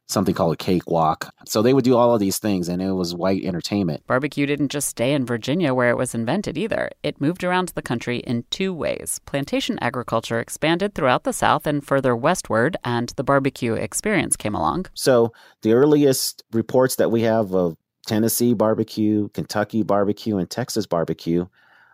something 0.07 0.35
called 0.35 0.55
a 0.55 0.57
cakewalk. 0.57 1.33
So 1.47 1.63
they 1.63 1.75
would 1.75 1.85
do 1.85 1.97
all 1.97 2.15
of 2.15 2.21
these 2.21 2.39
things, 2.39 2.69
and 2.69 2.81
it 2.81 2.93
was 2.93 3.15
white 3.15 3.45
entertainment. 3.45 4.07
Barbecue 4.07 4.47
didn't 4.47 4.69
just 4.69 4.89
stay 4.89 5.13
in 5.13 5.27
Virginia 5.27 5.75
where 5.75 5.91
it 5.91 5.97
was 5.97 6.15
invented 6.15 6.57
either. 6.57 6.91
It 7.03 7.21
moved 7.21 7.45
around 7.45 7.69
the 7.71 7.83
country 7.83 8.19
in 8.19 8.45
two 8.51 8.73
ways. 8.73 9.21
Plantation 9.27 9.79
agriculture 9.81 10.41
expanded 10.41 10.95
throughout 10.95 11.25
the 11.25 11.33
South 11.33 11.67
and 11.67 11.85
further 11.85 12.15
westward, 12.15 12.77
and 12.85 13.13
the 13.17 13.25
barbecue 13.25 13.75
experience 13.75 14.37
came 14.37 14.55
along. 14.55 14.87
So 14.95 15.33
the 15.63 15.73
earliest 15.73 16.45
reports 16.53 16.97
that 16.97 17.11
we 17.11 17.23
have 17.23 17.55
of 17.55 17.77
Tennessee 18.07 18.55
barbecue, 18.55 19.29
Kentucky 19.31 19.83
barbecue, 19.83 20.37
and 20.37 20.49
Texas 20.49 20.87
barbecue 20.87 21.47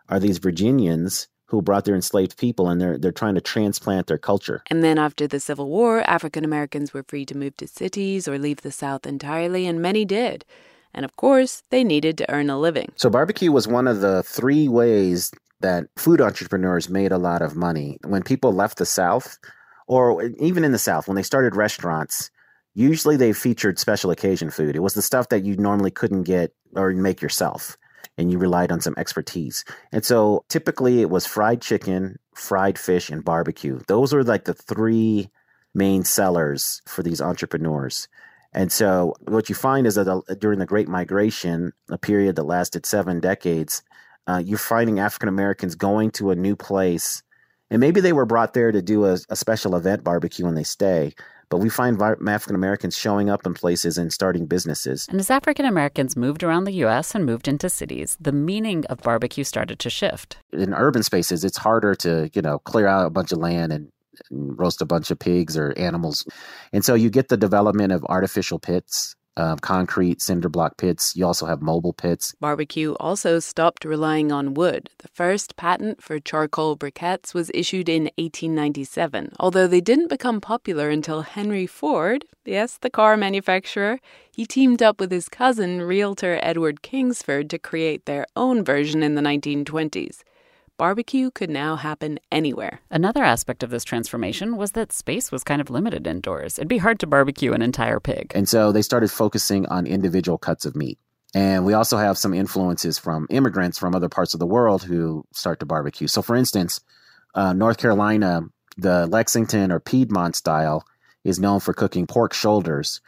are 0.09 0.21
these 0.21 0.39
Virginians 0.39 1.29
who 1.53 1.61
brought 1.61 1.85
their 1.85 1.95
enslaved 1.95 2.39
people 2.39 2.71
and 2.71 2.81
they're 2.81 2.97
they're 2.97 3.13
trying 3.13 3.35
to 3.35 3.41
transplant 3.41 4.07
their 4.07 4.19
culture. 4.19 4.63
And 4.71 4.83
then 4.83 4.99
after 4.99 5.29
the 5.29 5.39
Civil 5.39 5.69
War, 5.69 6.03
African 6.09 6.47
Americans 6.47 6.95
were 6.95 7.05
free 7.07 7.27
to 7.27 7.37
move 7.37 7.55
to 7.59 7.69
cities 7.69 8.27
or 8.27 8.39
leave 8.39 8.63
the 8.63 8.73
South 8.73 9.07
entirely, 9.07 9.67
and 9.67 9.81
many 9.81 10.07
did. 10.07 10.47
And 10.95 11.05
of 11.05 11.17
course, 11.17 11.63
they 11.69 11.85
needed 11.85 12.17
to 12.19 12.31
earn 12.33 12.49
a 12.49 12.59
living. 12.59 12.93
So 12.97 13.11
barbecue 13.11 13.53
was 13.53 13.69
one 13.69 13.87
of 13.87 14.01
the 14.01 14.23
three 14.23 14.67
ways 14.67 15.31
that 15.61 15.85
food 15.97 16.23
entrepreneurs 16.23 16.89
made 16.89 17.13
a 17.13 17.19
lot 17.19 17.43
of 17.43 17.55
money. 17.55 17.99
When 18.03 18.23
people 18.23 18.53
left 18.53 18.79
the 18.79 18.87
South, 18.87 19.39
or 19.87 20.23
even 20.41 20.65
in 20.65 20.73
the 20.73 20.79
South, 20.79 21.07
when 21.07 21.17
they 21.17 21.23
started 21.23 21.55
restaurants, 21.55 22.31
usually 22.75 23.19
they 23.19 23.35
featured 23.35 23.79
special 23.79 24.11
occasion 24.11 24.49
food. 24.49 24.75
It 24.75 24.83
was 24.83 24.95
the 24.95 25.03
stuff 25.03 25.29
that 25.29 25.45
you 25.45 25.57
normally 25.57 25.91
couldn't 25.91 26.23
get 26.23 26.55
or 26.75 26.93
make 26.93 27.21
yourself 27.21 27.77
and 28.19 28.31
you 28.31 28.39
relied 28.39 28.73
on 28.73 28.81
some 28.81 28.95
expertise. 28.97 29.65
And 29.91 30.05
so 30.05 30.45
typically 30.49 31.01
it 31.01 31.11
was 31.11 31.27
fried 31.27 31.61
chicken, 31.61 32.19
fried 32.35 32.79
fish, 32.79 33.11
and 33.11 33.25
barbecue. 33.25 33.81
Those 33.89 34.13
were 34.13 34.25
like 34.25 34.45
the 34.45 34.55
three 34.55 35.31
main 35.75 36.05
sellers 36.05 36.83
for 36.87 37.03
these 37.03 37.21
entrepreneurs. 37.21 38.09
And 38.53 38.71
so 38.71 39.15
what 39.23 39.49
you 39.49 39.55
find 39.55 39.87
is 39.87 39.95
that 39.95 40.37
during 40.39 40.59
the 40.59 40.67
Great 40.67 40.89
Migration, 40.89 41.73
a 41.91 41.97
period 41.97 42.37
that 42.37 42.43
lasted 42.43 42.85
seven 42.85 43.21
decades, 43.21 43.83
uh, 44.27 44.43
you're 44.45 44.59
finding 44.59 44.99
African 44.99 45.29
Americans 45.29 45.75
going 45.75 46.11
to 46.13 46.31
a 46.31 46.37
new 46.37 46.55
place. 46.55 47.23
And 47.71 47.81
maybe 47.81 48.01
they 48.01 48.13
were 48.13 48.27
brought 48.27 48.53
there 48.53 48.71
to 48.71 48.83
do 48.83 49.07
a, 49.07 49.19
a 49.31 49.37
special 49.37 49.75
event 49.75 50.05
barbecue 50.05 50.45
when 50.45 50.55
they 50.55 50.65
stay, 50.65 51.15
but 51.53 51.59
we 51.59 51.69
find 51.69 52.01
African 52.01 52.55
Americans 52.55 52.97
showing 52.97 53.29
up 53.29 53.45
in 53.45 53.53
places 53.53 53.99
and 53.99 54.11
starting 54.11 54.47
businesses. 54.47 55.07
And 55.11 55.21
as 55.21 55.29
African 55.29 55.67
Americans 55.67 56.17
moved 56.17 56.43
around 56.43 56.65
the 56.65 56.73
U.S. 56.85 57.15
and 57.15 57.27
moved 57.27 57.47
into 57.47 57.69
cities, 57.69 58.17
the 58.19 58.33
meaning 58.33 58.87
of 58.87 59.03
barbecue 59.03 59.45
started 59.45 59.79
to 59.81 59.91
shift. 59.91 60.39
In 60.55 60.73
urban 60.73 61.03
spaces, 61.03 61.45
it's 61.45 61.59
harder 61.59 61.95
to, 61.97 62.31
you 62.33 62.41
know, 62.41 62.59
clear 62.61 62.87
out 62.87 63.05
a 63.05 63.11
bunch 63.11 63.33
of 63.33 63.39
land 63.39 63.71
and 63.71 63.93
roast 64.31 64.81
a 64.81 64.87
bunch 64.87 65.11
of 65.11 65.19
pigs 65.19 65.55
or 65.55 65.75
animals. 65.77 66.27
And 66.73 66.87
so 66.87 66.95
you 66.95 67.11
get 67.11 67.29
the 67.29 67.37
development 67.37 67.93
of 67.93 68.03
artificial 68.07 68.59
pits 68.59 69.15
um, 69.37 69.59
concrete 69.59 70.21
cinder 70.21 70.49
block 70.49 70.77
pits. 70.77 71.17
You 71.17 71.27
also 71.27 71.47
have 71.47 71.63
mobile 71.63 71.93
pits. 71.93 72.35
Barbecue 72.41 72.95
also 72.95 73.39
stopped 73.39 73.85
relying 73.85 74.31
on 74.31 74.55
wood. 74.55 74.91
The 74.99 75.09
first 75.09 75.57
patent 75.57 76.03
for 76.03 76.19
charcoal 76.19 76.77
briquettes 76.77 77.35
was 77.35 77.51
issued 77.55 77.89
in 77.89 78.05
1897, 78.17 79.33
although 79.41 79.67
they 79.67 79.81
didn't 79.81 80.09
become 80.09 80.41
popular 80.41 80.91
until 80.91 81.23
Henry 81.23 81.67
Ford, 81.67 82.25
yes, 82.45 82.79
the 82.79 82.91
car 82.91 83.17
manufacturer, 83.17 83.99
he 84.31 84.47
teamed 84.47 84.83
up 84.83 85.01
with 85.01 85.11
his 85.11 85.29
cousin, 85.29 85.83
realtor 85.83 86.39
Edward 86.43 86.83
Kingsford, 86.83 87.51
to 87.51 87.59
create 87.59 88.07
their 88.07 88.27
own 88.37 88.65
version 88.65 89.03
in 89.03 89.15
the 89.15 89.23
1920s 89.23 90.23
barbecue 90.77 91.31
could 91.31 91.51
now 91.51 91.77
happen 91.77 92.19
anywhere. 92.31 92.81
Another 92.91 93.23
aspect 93.23 93.63
of 93.63 93.71
this 93.71 93.85
transformation 93.85 94.57
was 94.57 94.73
that 94.73 94.93
space 94.93 95.31
was 95.31 95.45
kind 95.45 95.61
of 95.61 95.71
limited 95.71 96.07
indoors. 96.07 96.59
It'd 96.59 96.69
be 96.69 96.79
hard 96.79 96.99
to 97.01 97.07
barbecue 97.07 97.53
an 97.53 97.63
entire 97.63 98.01
pig. 98.01 98.33
And 98.35 98.49
so 98.49 98.73
they 98.73 98.83
started 98.83 99.11
focusing 99.11 99.67
on 99.67 99.87
individual 99.87 100.39
cuts 100.39 100.67
of 100.67 100.77
meat. 100.77 100.99
And 101.35 101.65
we 101.65 101.73
also 101.73 101.97
have 101.97 102.19
some 102.19 102.35
influences 102.35 102.99
from 102.99 103.27
immigrants 103.31 103.79
from 103.79 103.95
other 103.95 104.09
parts 104.09 104.35
of 104.35 104.41
the 104.41 104.47
world 104.47 104.83
who 104.83 105.25
start 105.33 105.61
to 105.61 105.67
barbecue. 105.67 106.07
So, 106.07 106.21
for 106.21 106.37
instance, 106.37 106.81
uh, 107.35 107.55
North 107.55 107.79
Carolina, 107.79 108.43
the 108.77 109.07
Lexington 109.07 109.73
or 109.73 109.81
Piedmont 109.81 110.37
style 110.37 110.85
is 111.25 111.39
known 111.39 111.61
for 111.61 111.73
cooking 111.73 112.07
pork 112.07 112.35
shoulders 112.35 113.01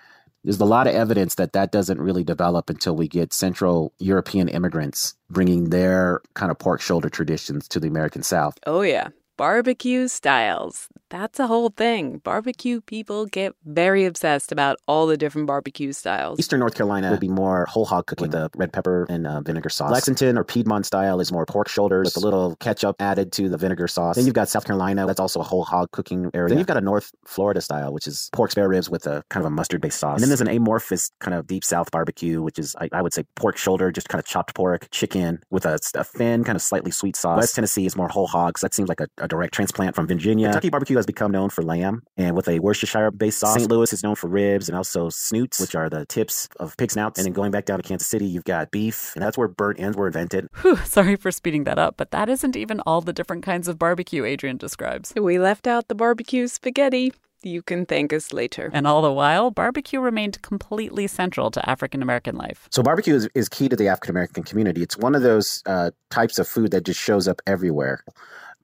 there's 0.45 0.61
a 0.61 0.64
lot 0.64 0.86
of 0.86 0.95
evidence 0.95 1.36
that 1.36 1.55
that 1.55 1.72
doesn't 1.72 2.01
really 2.01 2.22
develop 2.22 2.68
until 2.68 2.95
we 2.95 3.09
get 3.09 3.32
Central 3.32 3.92
European 3.99 4.49
immigrants 4.49 5.14
bringing 5.30 5.70
their 5.70 6.20
kind 6.34 6.51
of 6.53 6.59
pork 6.59 6.80
shoulder 6.80 7.09
traditions 7.09 7.66
to 7.68 7.80
the 7.80 7.88
American 7.88 8.22
South. 8.22 8.59
Oh, 8.66 8.82
yeah. 8.82 9.09
Barbecue 9.37 10.07
styles. 10.09 10.89
That's 11.11 11.39
a 11.39 11.47
whole 11.47 11.70
thing. 11.70 12.18
Barbecue 12.18 12.80
people 12.80 13.26
get 13.26 13.55
very 13.64 14.05
obsessed 14.05 14.53
about 14.53 14.78
all 14.87 15.07
the 15.07 15.16
different 15.16 15.47
barbecue 15.47 15.93
styles. 15.93 16.39
Eastern 16.39 16.61
North 16.61 16.74
Carolina 16.74 17.11
would 17.11 17.20
be 17.20 17.28
more 17.28 17.66
whole 17.66 17.85
hog 17.85 18.07
cooking 18.07 18.24
with 18.24 18.32
the 18.32 18.51
red 18.57 18.72
pepper 18.72 19.07
and 19.09 19.26
uh, 19.26 19.41
vinegar 19.41 19.68
sauce. 19.68 19.93
Lexington 19.93 20.39
or 20.39 20.45
Piedmont 20.45 20.87
style 20.87 21.20
is 21.20 21.30
more 21.32 21.47
pork 21.47 21.68
shoulders 21.68 22.07
with 22.07 22.16
a 22.16 22.20
little 22.20 22.57
ketchup 22.57 22.97
added 23.01 23.32
to 23.32 23.49
the 23.49 23.57
vinegar 23.57 23.87
sauce. 23.87 24.16
Then 24.16 24.24
you've 24.24 24.35
got 24.35 24.49
South 24.49 24.64
Carolina, 24.64 25.07
that's 25.07 25.20
also 25.20 25.41
a 25.41 25.45
whole 25.45 25.64
hog 25.64 25.91
cooking 25.93 26.30
area. 26.35 26.49
Then 26.49 26.59
you've 26.59 26.66
got 26.66 26.76
a 26.76 26.80
North 26.80 27.12
Florida 27.26 27.61
style, 27.61 27.93
which 27.93 28.07
is 28.07 28.30
pork 28.32 28.51
spare 28.51 28.68
ribs 28.68 28.89
with 28.91 29.07
a 29.07 29.22
kind 29.30 29.45
of 29.45 29.53
a 29.53 29.55
mustard 29.55 29.80
based 29.80 29.99
sauce. 29.99 30.16
And 30.16 30.22
then 30.22 30.28
there's 30.30 30.41
an 30.41 30.49
amorphous 30.49 31.11
kind 31.20 31.35
of 31.35 31.47
deep 31.47 31.64
South 31.64 31.91
barbecue, 31.91 32.43
which 32.43 32.59
is, 32.59 32.74
I, 32.80 32.89
I 32.93 33.03
would 33.03 33.12
say, 33.12 33.24
pork 33.37 33.57
shoulder, 33.57 33.91
just 33.93 34.09
kind 34.09 34.20
of 34.20 34.26
chopped 34.26 34.55
pork, 34.55 34.89
chicken 34.91 35.41
with 35.51 35.64
a, 35.64 35.78
a, 35.95 36.05
thin, 36.05 36.45
kind 36.45 36.57
of 36.57 36.62
slightly 36.62 36.91
sweet 36.91 37.16
sauce. 37.16 37.37
West 37.37 37.55
Tennessee 37.55 37.87
is 37.87 37.97
more 37.97 38.09
whole 38.09 38.26
hogs. 38.26 38.61
That 38.61 38.74
seems 38.74 38.89
like 38.89 39.01
a, 39.01 39.09
a 39.18 39.24
direct 39.29 39.55
transplant 39.55 39.95
from 39.95 40.07
Virginia. 40.07 40.47
Kentucky 40.49 40.70
barbecue 40.70 40.97
has 40.97 41.07
become 41.07 41.31
known 41.31 41.51
for 41.51 41.62
lamb 41.62 42.03
and 42.16 42.37
with 42.37 42.49
a 42.49 42.59
Worcestershire 42.59 43.11
based 43.11 43.39
sauce. 43.39 43.55
St. 43.55 43.70
Louis 43.70 43.93
is 43.93 44.03
known 44.03 44.14
for 44.14 44.29
ribs 44.29 44.68
and 44.68 44.77
also 44.77 45.09
snoots, 45.09 45.61
which 45.61 45.75
are 45.75 45.89
the 45.89 46.07
tips 46.07 46.49
of 46.61 46.77
pig 46.77 46.91
snouts. 46.91 47.18
And 47.18 47.27
then 47.27 47.33
going 47.33 47.51
back 47.51 47.64
down 47.64 47.79
to 47.79 47.83
Kansas 47.83 48.09
City, 48.09 48.27
you've 48.27 48.45
got 48.45 48.70
beef, 48.70 49.12
and 49.14 49.22
that's 49.22 49.39
where 49.39 49.49
burnt 49.49 49.81
ends 49.81 49.97
were 49.97 50.07
invented. 50.07 50.49
Whew, 50.62 50.77
sorry 50.85 51.16
for 51.16 51.31
speeding 51.31 51.64
that 51.64 51.79
up, 51.79 51.97
but 51.97 52.11
that 52.11 52.29
isn't 52.29 52.57
even 52.57 52.81
all 52.81 53.01
the 53.01 53.12
different 53.12 53.43
kinds 53.43 53.68
of 53.68 53.79
barbecue 53.79 54.25
Adrian 54.25 54.57
describes. 54.57 55.12
We 55.16 55.39
left 55.39 55.66
out 55.66 55.89
the 55.89 55.95
barbecue 55.95 56.49
spaghetti. 56.49 57.12
You 57.45 57.62
can 57.62 57.85
thank 57.85 58.12
us 58.12 58.33
later. 58.33 58.70
And 58.72 58.87
all 58.87 59.03
the 59.03 59.12
while, 59.12 59.51
barbecue 59.51 60.01
remained 60.01 60.41
completely 60.41 61.07
central 61.07 61.51
to 61.51 61.68
African 61.68 62.03
American 62.03 62.37
life. 62.37 62.68
So 62.70 62.83
barbecue 62.83 63.14
is, 63.14 63.29
is 63.35 63.49
key 63.49 63.68
to 63.68 63.77
the 63.77 63.89
African 63.89 64.11
American 64.11 64.43
community. 64.45 64.83
It's 64.83 64.97
one 64.97 65.14
of 65.14 65.22
those 65.22 65.62
uh, 65.66 65.91
types 66.11 66.39
of 66.39 66.49
food 66.49 66.70
that 66.70 66.85
just 66.85 67.01
shows 67.01 67.29
up 67.29 67.43
everywhere. 67.47 68.03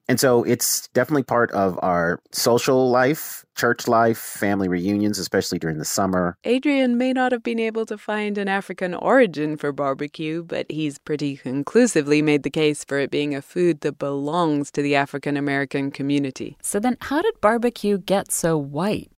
And 0.09 0.19
so 0.19 0.43
it's 0.43 0.89
definitely 0.89 1.23
part 1.23 1.53
of 1.53 1.79
our 1.83 2.21
social 2.33 2.91
life, 2.91 3.45
church 3.57 3.87
life, 3.87 4.19
family 4.19 4.67
reunions, 4.67 5.19
especially 5.19 5.61
during 5.61 5.79
the 5.79 5.85
summer. 5.85 6.37
Adrian 6.43 6.99
may 6.99 7.13
not 7.13 7.31
have 7.31 7.45
been 7.45 7.61
able 7.61 7.87
to 7.87 7.97
find 7.97 8.37
an 8.37 8.49
African 8.49 8.93
origin 8.95 9.57
for 9.57 9.71
barbecue, 9.71 10.43
but 10.43 10.67
he's 10.69 10.99
pretty 10.99 11.37
conclusively 11.37 12.23
made 12.23 12.43
the 12.43 12.51
case 12.51 12.85
for 12.85 12.99
it 12.99 13.13
being 13.13 13.37
a 13.37 13.43
food 13.43 13.83
that 13.83 13.99
belongs 13.99 14.73
to 14.73 14.83
the 14.83 14.97
African 14.97 15.37
American 15.37 15.93
community. 15.93 16.57
So 16.61 16.81
then, 16.81 16.97
how 17.03 17.23
did 17.23 17.41
barbecue 17.41 17.99
get 17.99 18.33
so 18.33 18.59
white? 18.59 19.13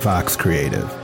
Fox 0.00 0.36
Creative. 0.36 1.03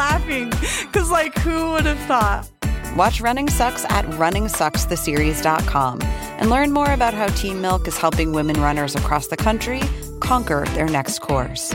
laughing, 0.00 0.48
because, 0.86 1.10
like, 1.10 1.36
who 1.40 1.72
would 1.72 1.84
have 1.84 1.98
thought? 2.08 2.48
Watch 2.96 3.20
Running 3.20 3.50
Sucks 3.50 3.84
at 3.84 4.06
runningsuckstheseries.com 4.06 6.00
and 6.02 6.48
learn 6.48 6.72
more 6.72 6.90
about 6.90 7.12
how 7.12 7.26
Team 7.26 7.60
Milk 7.60 7.86
is 7.86 7.98
helping 7.98 8.32
women 8.32 8.58
runners 8.62 8.94
across 8.94 9.26
the 9.26 9.36
country 9.36 9.82
conquer 10.20 10.64
their 10.68 10.88
next 10.88 11.18
course. 11.20 11.74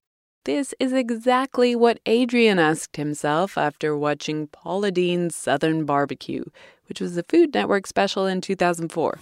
This 0.43 0.73
is 0.79 0.91
exactly 0.91 1.75
what 1.75 1.99
Adrian 2.07 2.57
asked 2.57 2.97
himself 2.97 3.59
after 3.59 3.95
watching 3.95 4.47
Paula 4.47 4.89
Deen's 4.89 5.35
Southern 5.35 5.85
Barbecue, 5.85 6.45
which 6.87 6.99
was 6.99 7.15
a 7.15 7.21
Food 7.21 7.53
Network 7.53 7.85
special 7.85 8.25
in 8.25 8.41
2004. 8.41 9.19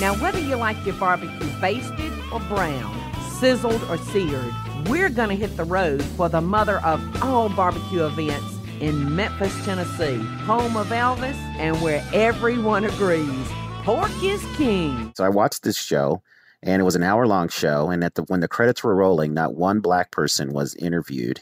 Now, 0.00 0.14
whether 0.16 0.38
you 0.38 0.56
like 0.56 0.76
your 0.84 0.94
barbecue 0.96 1.48
basted 1.58 2.12
or 2.30 2.40
brown, 2.40 3.14
sizzled 3.40 3.82
or 3.84 3.96
seared, 3.96 4.52
we're 4.88 5.08
going 5.08 5.30
to 5.30 5.36
hit 5.36 5.56
the 5.56 5.64
road 5.64 6.04
for 6.04 6.28
the 6.28 6.42
mother 6.42 6.80
of 6.84 7.00
all 7.22 7.48
barbecue 7.48 8.04
events 8.04 8.58
in 8.80 9.16
Memphis, 9.16 9.54
Tennessee, 9.64 10.18
home 10.44 10.76
of 10.76 10.88
Elvis, 10.88 11.34
and 11.56 11.80
where 11.80 12.06
everyone 12.12 12.84
agrees 12.84 13.48
pork 13.84 14.10
is 14.22 14.44
king. 14.56 15.12
So 15.16 15.24
I 15.24 15.28
watched 15.28 15.62
this 15.62 15.76
show 15.76 16.22
and 16.64 16.80
it 16.80 16.84
was 16.84 16.96
an 16.96 17.02
hour 17.02 17.26
long 17.26 17.48
show. 17.48 17.90
And 17.90 18.02
at 18.02 18.14
the 18.14 18.22
when 18.22 18.40
the 18.40 18.48
credits 18.48 18.82
were 18.82 18.94
rolling, 18.94 19.34
not 19.34 19.54
one 19.54 19.80
black 19.80 20.10
person 20.10 20.52
was 20.52 20.74
interviewed. 20.74 21.40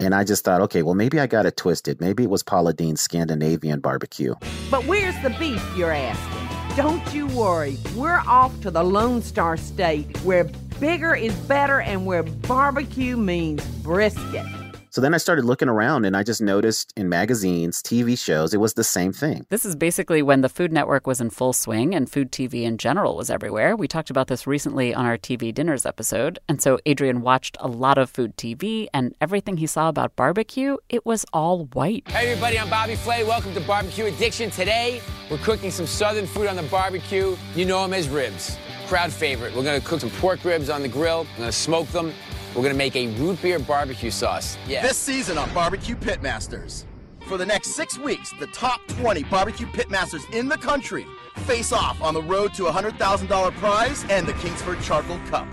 And 0.00 0.14
I 0.14 0.24
just 0.24 0.44
thought, 0.44 0.60
okay, 0.62 0.82
well, 0.82 0.94
maybe 0.94 1.18
I 1.18 1.26
got 1.26 1.44
it 1.44 1.56
twisted. 1.56 2.00
Maybe 2.00 2.22
it 2.24 2.30
was 2.30 2.42
Paula 2.42 2.72
Deen's 2.72 3.00
Scandinavian 3.00 3.80
barbecue. 3.80 4.34
But 4.70 4.86
where's 4.86 5.20
the 5.22 5.30
beef, 5.30 5.62
you're 5.76 5.92
asking? 5.92 6.76
Don't 6.76 7.12
you 7.12 7.26
worry. 7.28 7.76
We're 7.96 8.22
off 8.26 8.58
to 8.60 8.70
the 8.70 8.84
Lone 8.84 9.22
Star 9.22 9.56
State 9.56 10.16
where 10.18 10.44
bigger 10.78 11.14
is 11.14 11.34
better 11.34 11.80
and 11.80 12.06
where 12.06 12.22
barbecue 12.22 13.16
means 13.16 13.66
brisket. 13.82 14.46
So 14.90 15.02
then 15.02 15.12
I 15.12 15.18
started 15.18 15.44
looking 15.44 15.68
around 15.68 16.06
and 16.06 16.16
I 16.16 16.22
just 16.22 16.40
noticed 16.40 16.94
in 16.96 17.10
magazines, 17.10 17.82
TV 17.82 18.18
shows, 18.18 18.54
it 18.54 18.56
was 18.56 18.72
the 18.72 18.84
same 18.84 19.12
thing. 19.12 19.44
This 19.50 19.66
is 19.66 19.76
basically 19.76 20.22
when 20.22 20.40
the 20.40 20.48
Food 20.48 20.72
Network 20.72 21.06
was 21.06 21.20
in 21.20 21.28
full 21.28 21.52
swing 21.52 21.94
and 21.94 22.10
food 22.10 22.32
TV 22.32 22.62
in 22.62 22.78
general 22.78 23.14
was 23.14 23.28
everywhere. 23.28 23.76
We 23.76 23.86
talked 23.86 24.08
about 24.08 24.28
this 24.28 24.46
recently 24.46 24.94
on 24.94 25.04
our 25.04 25.18
TV 25.18 25.52
Dinners 25.52 25.84
episode. 25.84 26.38
And 26.48 26.62
so 26.62 26.78
Adrian 26.86 27.20
watched 27.20 27.58
a 27.60 27.68
lot 27.68 27.98
of 27.98 28.08
food 28.08 28.34
TV 28.38 28.86
and 28.94 29.14
everything 29.20 29.58
he 29.58 29.66
saw 29.66 29.90
about 29.90 30.16
barbecue, 30.16 30.78
it 30.88 31.04
was 31.04 31.26
all 31.34 31.66
white. 31.74 32.08
Hey 32.08 32.30
everybody, 32.30 32.58
I'm 32.58 32.70
Bobby 32.70 32.96
Flay. 32.96 33.24
Welcome 33.24 33.52
to 33.54 33.60
Barbecue 33.60 34.06
Addiction. 34.06 34.50
Today, 34.50 35.02
we're 35.30 35.36
cooking 35.38 35.70
some 35.70 35.86
southern 35.86 36.26
food 36.26 36.46
on 36.46 36.56
the 36.56 36.62
barbecue. 36.62 37.36
You 37.54 37.66
know 37.66 37.82
them 37.82 37.92
as 37.92 38.08
ribs. 38.08 38.56
Crowd 38.86 39.12
favorite. 39.12 39.54
We're 39.54 39.64
gonna 39.64 39.82
cook 39.82 40.00
some 40.00 40.10
pork 40.12 40.42
ribs 40.44 40.70
on 40.70 40.80
the 40.80 40.88
grill. 40.88 41.26
I'm 41.34 41.40
gonna 41.40 41.52
smoke 41.52 41.88
them. 41.88 42.14
We're 42.54 42.62
gonna 42.62 42.74
make 42.74 42.96
a 42.96 43.08
root 43.18 43.40
beer 43.42 43.58
barbecue 43.58 44.10
sauce. 44.10 44.56
Yeah. 44.66 44.82
This 44.82 44.96
season 44.96 45.38
on 45.38 45.52
Barbecue 45.54 45.94
Pitmasters. 45.94 46.84
For 47.28 47.36
the 47.36 47.44
next 47.44 47.68
six 47.72 47.98
weeks, 47.98 48.32
the 48.40 48.46
top 48.48 48.80
20 48.88 49.24
barbecue 49.24 49.66
pitmasters 49.66 50.28
in 50.32 50.48
the 50.48 50.56
country 50.56 51.06
face 51.40 51.72
off 51.72 52.00
on 52.02 52.14
the 52.14 52.22
road 52.22 52.54
to 52.54 52.66
a 52.66 52.72
$100,000 52.72 53.52
prize 53.56 54.04
and 54.08 54.26
the 54.26 54.32
Kingsford 54.34 54.80
Charcoal 54.80 55.18
Cup. 55.28 55.46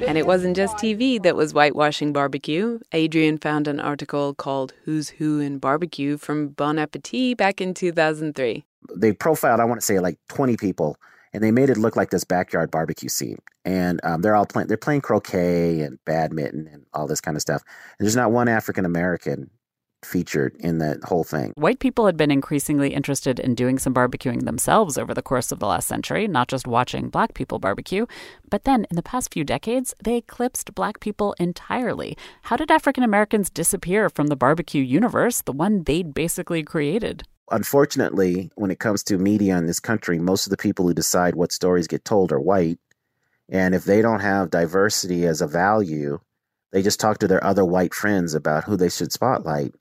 And 0.00 0.18
it 0.18 0.26
wasn't 0.26 0.56
just 0.56 0.76
TV 0.76 1.22
that 1.22 1.36
was 1.36 1.52
whitewashing 1.52 2.12
barbecue. 2.12 2.80
Adrian 2.92 3.38
found 3.38 3.68
an 3.68 3.78
article 3.78 4.34
called 4.34 4.72
Who's 4.84 5.10
Who 5.10 5.38
in 5.38 5.58
Barbecue 5.58 6.16
from 6.16 6.48
Bon 6.48 6.78
Appetit 6.78 7.36
back 7.36 7.60
in 7.60 7.74
2003. 7.74 8.64
They 8.96 9.12
profiled, 9.12 9.60
I 9.60 9.64
want 9.64 9.80
to 9.80 9.86
say, 9.86 10.00
like 10.00 10.18
20 10.28 10.56
people 10.56 10.96
and 11.32 11.42
they 11.42 11.50
made 11.50 11.70
it 11.70 11.76
look 11.76 11.96
like 11.96 12.10
this 12.10 12.24
backyard 12.24 12.70
barbecue 12.70 13.08
scene. 13.08 13.38
And 13.64 14.00
um, 14.04 14.22
they're 14.22 14.36
all 14.36 14.46
playing, 14.46 14.68
they're 14.68 14.76
playing 14.76 15.02
croquet 15.02 15.80
and 15.80 15.98
badminton 16.04 16.68
and 16.72 16.86
all 16.94 17.06
this 17.06 17.20
kind 17.20 17.36
of 17.36 17.42
stuff. 17.42 17.62
And 17.98 18.06
there's 18.06 18.16
not 18.16 18.32
one 18.32 18.48
African 18.48 18.84
American 18.84 19.50
featured 20.04 20.56
in 20.60 20.78
that 20.78 21.02
whole 21.04 21.24
thing. 21.24 21.52
White 21.56 21.80
people 21.80 22.06
had 22.06 22.16
been 22.16 22.30
increasingly 22.30 22.94
interested 22.94 23.40
in 23.40 23.54
doing 23.54 23.78
some 23.78 23.94
barbecuing 23.94 24.44
themselves 24.44 24.96
over 24.96 25.12
the 25.12 25.22
course 25.22 25.50
of 25.50 25.58
the 25.58 25.66
last 25.66 25.88
century, 25.88 26.28
not 26.28 26.48
just 26.48 26.66
watching 26.66 27.08
black 27.08 27.34
people 27.34 27.58
barbecue. 27.58 28.06
But 28.48 28.64
then, 28.64 28.86
in 28.90 28.96
the 28.96 29.02
past 29.02 29.32
few 29.32 29.44
decades, 29.44 29.94
they 30.02 30.16
eclipsed 30.16 30.74
black 30.74 31.00
people 31.00 31.34
entirely. 31.38 32.16
How 32.42 32.56
did 32.56 32.70
African 32.70 33.02
Americans 33.02 33.50
disappear 33.50 34.08
from 34.08 34.28
the 34.28 34.36
barbecue 34.36 34.82
universe, 34.82 35.42
the 35.42 35.52
one 35.52 35.82
they'd 35.84 36.14
basically 36.14 36.62
created? 36.62 37.24
Unfortunately, 37.50 38.50
when 38.54 38.70
it 38.70 38.78
comes 38.78 39.02
to 39.04 39.18
media 39.18 39.56
in 39.56 39.66
this 39.66 39.80
country, 39.80 40.18
most 40.18 40.46
of 40.46 40.50
the 40.50 40.56
people 40.56 40.86
who 40.86 40.94
decide 40.94 41.34
what 41.34 41.52
stories 41.52 41.86
get 41.86 42.04
told 42.04 42.32
are 42.32 42.40
white. 42.40 42.78
And 43.48 43.74
if 43.74 43.84
they 43.84 44.02
don't 44.02 44.20
have 44.20 44.50
diversity 44.50 45.26
as 45.26 45.40
a 45.40 45.46
value, 45.46 46.20
they 46.72 46.82
just 46.82 47.00
talk 47.00 47.18
to 47.18 47.28
their 47.28 47.42
other 47.42 47.64
white 47.64 47.94
friends 47.94 48.34
about 48.34 48.64
who 48.64 48.76
they 48.76 48.90
should 48.90 49.12
spotlight. 49.12 49.74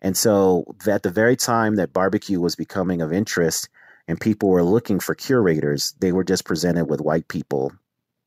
And 0.00 0.16
so, 0.16 0.74
at 0.86 1.02
the 1.02 1.10
very 1.10 1.36
time 1.36 1.76
that 1.76 1.92
barbecue 1.92 2.40
was 2.40 2.56
becoming 2.56 3.00
of 3.00 3.12
interest 3.12 3.68
and 4.06 4.20
people 4.20 4.50
were 4.50 4.64
looking 4.64 5.00
for 5.00 5.14
curators, 5.14 5.94
they 6.00 6.12
were 6.12 6.24
just 6.24 6.44
presented 6.44 6.86
with 6.86 7.00
white 7.00 7.28
people 7.28 7.72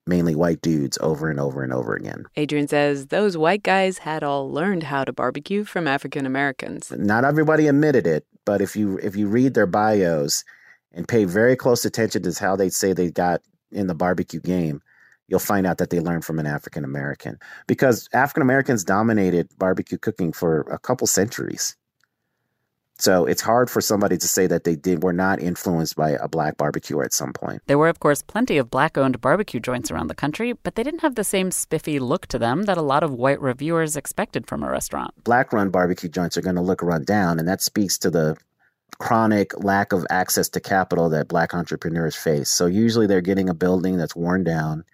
mainly 0.07 0.35
white 0.35 0.61
dudes 0.61 0.97
over 1.01 1.29
and 1.29 1.39
over 1.39 1.63
and 1.63 1.73
over 1.73 1.93
again. 1.93 2.25
Adrian 2.35 2.67
says 2.67 3.07
those 3.07 3.37
white 3.37 3.63
guys 3.63 3.99
had 3.99 4.23
all 4.23 4.49
learned 4.49 4.83
how 4.83 5.03
to 5.03 5.13
barbecue 5.13 5.63
from 5.63 5.87
African 5.87 6.25
Americans. 6.25 6.91
Not 6.95 7.25
everybody 7.25 7.67
admitted 7.67 8.07
it, 8.07 8.25
but 8.47 8.61
if 8.61 8.77
you 8.77 8.97
if 9.03 9.17
you 9.17 9.27
read 9.27 9.53
their 9.53 9.67
bios, 9.67 10.45
and 10.93 11.07
pay 11.07 11.25
very 11.25 11.55
close 11.55 11.83
attention 11.85 12.23
to 12.23 12.33
how 12.39 12.55
they 12.55 12.69
say 12.69 12.93
they 12.93 13.11
got 13.11 13.41
in 13.71 13.87
the 13.87 13.93
barbecue 13.93 14.39
game, 14.39 14.81
you'll 15.27 15.39
find 15.39 15.67
out 15.67 15.77
that 15.79 15.89
they 15.89 15.99
learned 15.99 16.23
from 16.23 16.39
an 16.39 16.47
African 16.47 16.85
American 16.85 17.37
because 17.67 18.07
African 18.13 18.41
Americans 18.41 18.85
dominated 18.85 19.49
barbecue 19.57 19.97
cooking 19.97 20.31
for 20.31 20.61
a 20.71 20.79
couple 20.79 21.05
centuries. 21.05 21.75
So 22.99 23.25
it's 23.25 23.41
hard 23.41 23.69
for 23.69 23.79
somebody 23.79 24.17
to 24.17 24.27
say 24.27 24.47
that 24.47 24.63
they 24.63 24.75
did 24.75 25.03
were 25.03 25.13
not 25.13 25.39
influenced 25.39 25.95
by 25.95 26.11
a 26.11 26.27
black 26.27 26.57
barbecue 26.57 27.01
at 27.01 27.13
some 27.13 27.31
point. 27.31 27.61
There 27.67 27.77
were, 27.77 27.89
of 27.89 27.99
course, 27.99 28.23
plenty 28.23 28.57
of 28.57 28.71
black 28.71 28.97
owned 28.97 29.21
barbecue 29.21 29.59
joints 29.59 29.91
around 29.91 30.07
the 30.07 30.15
country, 30.15 30.53
but 30.53 30.75
they 30.75 30.83
didn't 30.83 31.01
have 31.01 31.15
the 31.15 31.23
same 31.23 31.51
spiffy 31.51 31.99
look 31.99 32.25
to 32.27 32.39
them 32.39 32.63
that 32.63 32.77
a 32.77 32.81
lot 32.81 33.03
of 33.03 33.13
white 33.13 33.39
reviewers 33.39 33.95
expected 33.95 34.47
from 34.47 34.63
a 34.63 34.69
restaurant. 34.69 35.13
Black 35.23 35.53
run 35.53 35.69
barbecue 35.69 36.09
joints 36.09 36.37
are 36.37 36.41
going 36.41 36.55
to 36.55 36.61
look 36.61 36.81
run 36.81 37.03
down, 37.03 37.37
and 37.37 37.47
that 37.47 37.61
speaks 37.61 37.99
to 37.99 38.09
the 38.09 38.35
chronic 38.99 39.53
lack 39.63 39.91
of 39.91 40.05
access 40.09 40.49
to 40.49 40.59
capital 40.59 41.09
that 41.09 41.27
black 41.27 41.53
entrepreneurs 41.53 42.15
face. 42.15 42.49
So 42.49 42.65
usually 42.65 43.05
they're 43.05 43.21
getting 43.21 43.49
a 43.49 43.53
building 43.53 43.97
that's 43.97 44.15
worn 44.15 44.43
down 44.43 44.85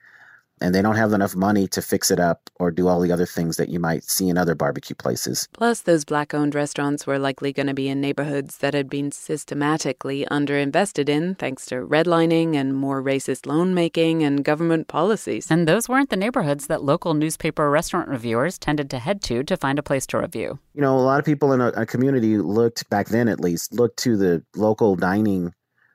and 0.63 0.73
they 0.73 0.81
don't 0.81 0.95
have 0.95 1.11
enough 1.11 1.35
money 1.35 1.67
to 1.67 1.81
fix 1.81 2.09
it 2.09 2.21
up 2.21 2.49
or 2.55 2.71
do 2.71 2.87
all 2.87 3.01
the 3.01 3.11
other 3.11 3.25
things 3.25 3.57
that 3.57 3.67
you 3.67 3.81
might 3.81 4.05
see 4.05 4.29
in 4.29 4.37
other 4.37 4.55
barbecue 4.55 4.95
places. 4.95 5.49
Plus, 5.51 5.81
those 5.81 6.05
black 6.05 6.33
owned 6.33 6.55
restaurants 6.55 7.05
were 7.05 7.19
likely 7.19 7.51
going 7.51 7.67
to 7.67 7.73
be 7.73 7.89
in 7.89 7.99
neighborhoods 7.99 8.59
that 8.59 8.73
had 8.73 8.89
been 8.89 9.11
systematically 9.11 10.25
underinvested 10.31 11.09
in 11.09 11.35
thanks 11.35 11.65
to 11.65 11.75
redlining 11.75 12.55
and 12.55 12.75
more 12.75 13.03
racist 13.03 13.45
loan 13.45 13.73
making 13.73 14.23
and 14.23 14.45
government 14.45 14.87
policies. 14.87 15.51
And 15.51 15.67
those 15.67 15.89
weren't 15.89 16.09
the 16.09 16.15
neighborhoods 16.15 16.67
that 16.67 16.81
local 16.81 17.13
newspaper 17.13 17.69
restaurant 17.69 18.07
reviewers 18.07 18.57
tended 18.57 18.89
to 18.91 18.99
head 18.99 19.21
to 19.23 19.43
to 19.43 19.57
find 19.57 19.77
a 19.77 19.83
place 19.83 20.07
to 20.07 20.17
review. 20.17 20.59
You 20.73 20.81
know, 20.81 20.97
a 20.97 21.01
lot 21.01 21.19
of 21.19 21.25
people 21.25 21.51
in 21.51 21.59
a, 21.59 21.67
a 21.71 21.85
community 21.85 22.37
looked, 22.37 22.89
back 22.89 23.09
then 23.09 23.27
at 23.27 23.41
least, 23.41 23.73
looked 23.73 23.97
to 24.03 24.15
the 24.15 24.41
local 24.55 24.95
dining 24.95 25.53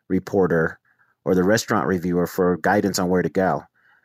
reporter 0.08 0.78
or 1.24 1.34
the 1.34 1.44
restaurant 1.44 1.86
reviewer 1.86 2.26
for 2.26 2.58
guidance 2.58 2.98
on 2.98 3.08
where 3.08 3.22
to 3.22 3.30
go. 3.30 3.62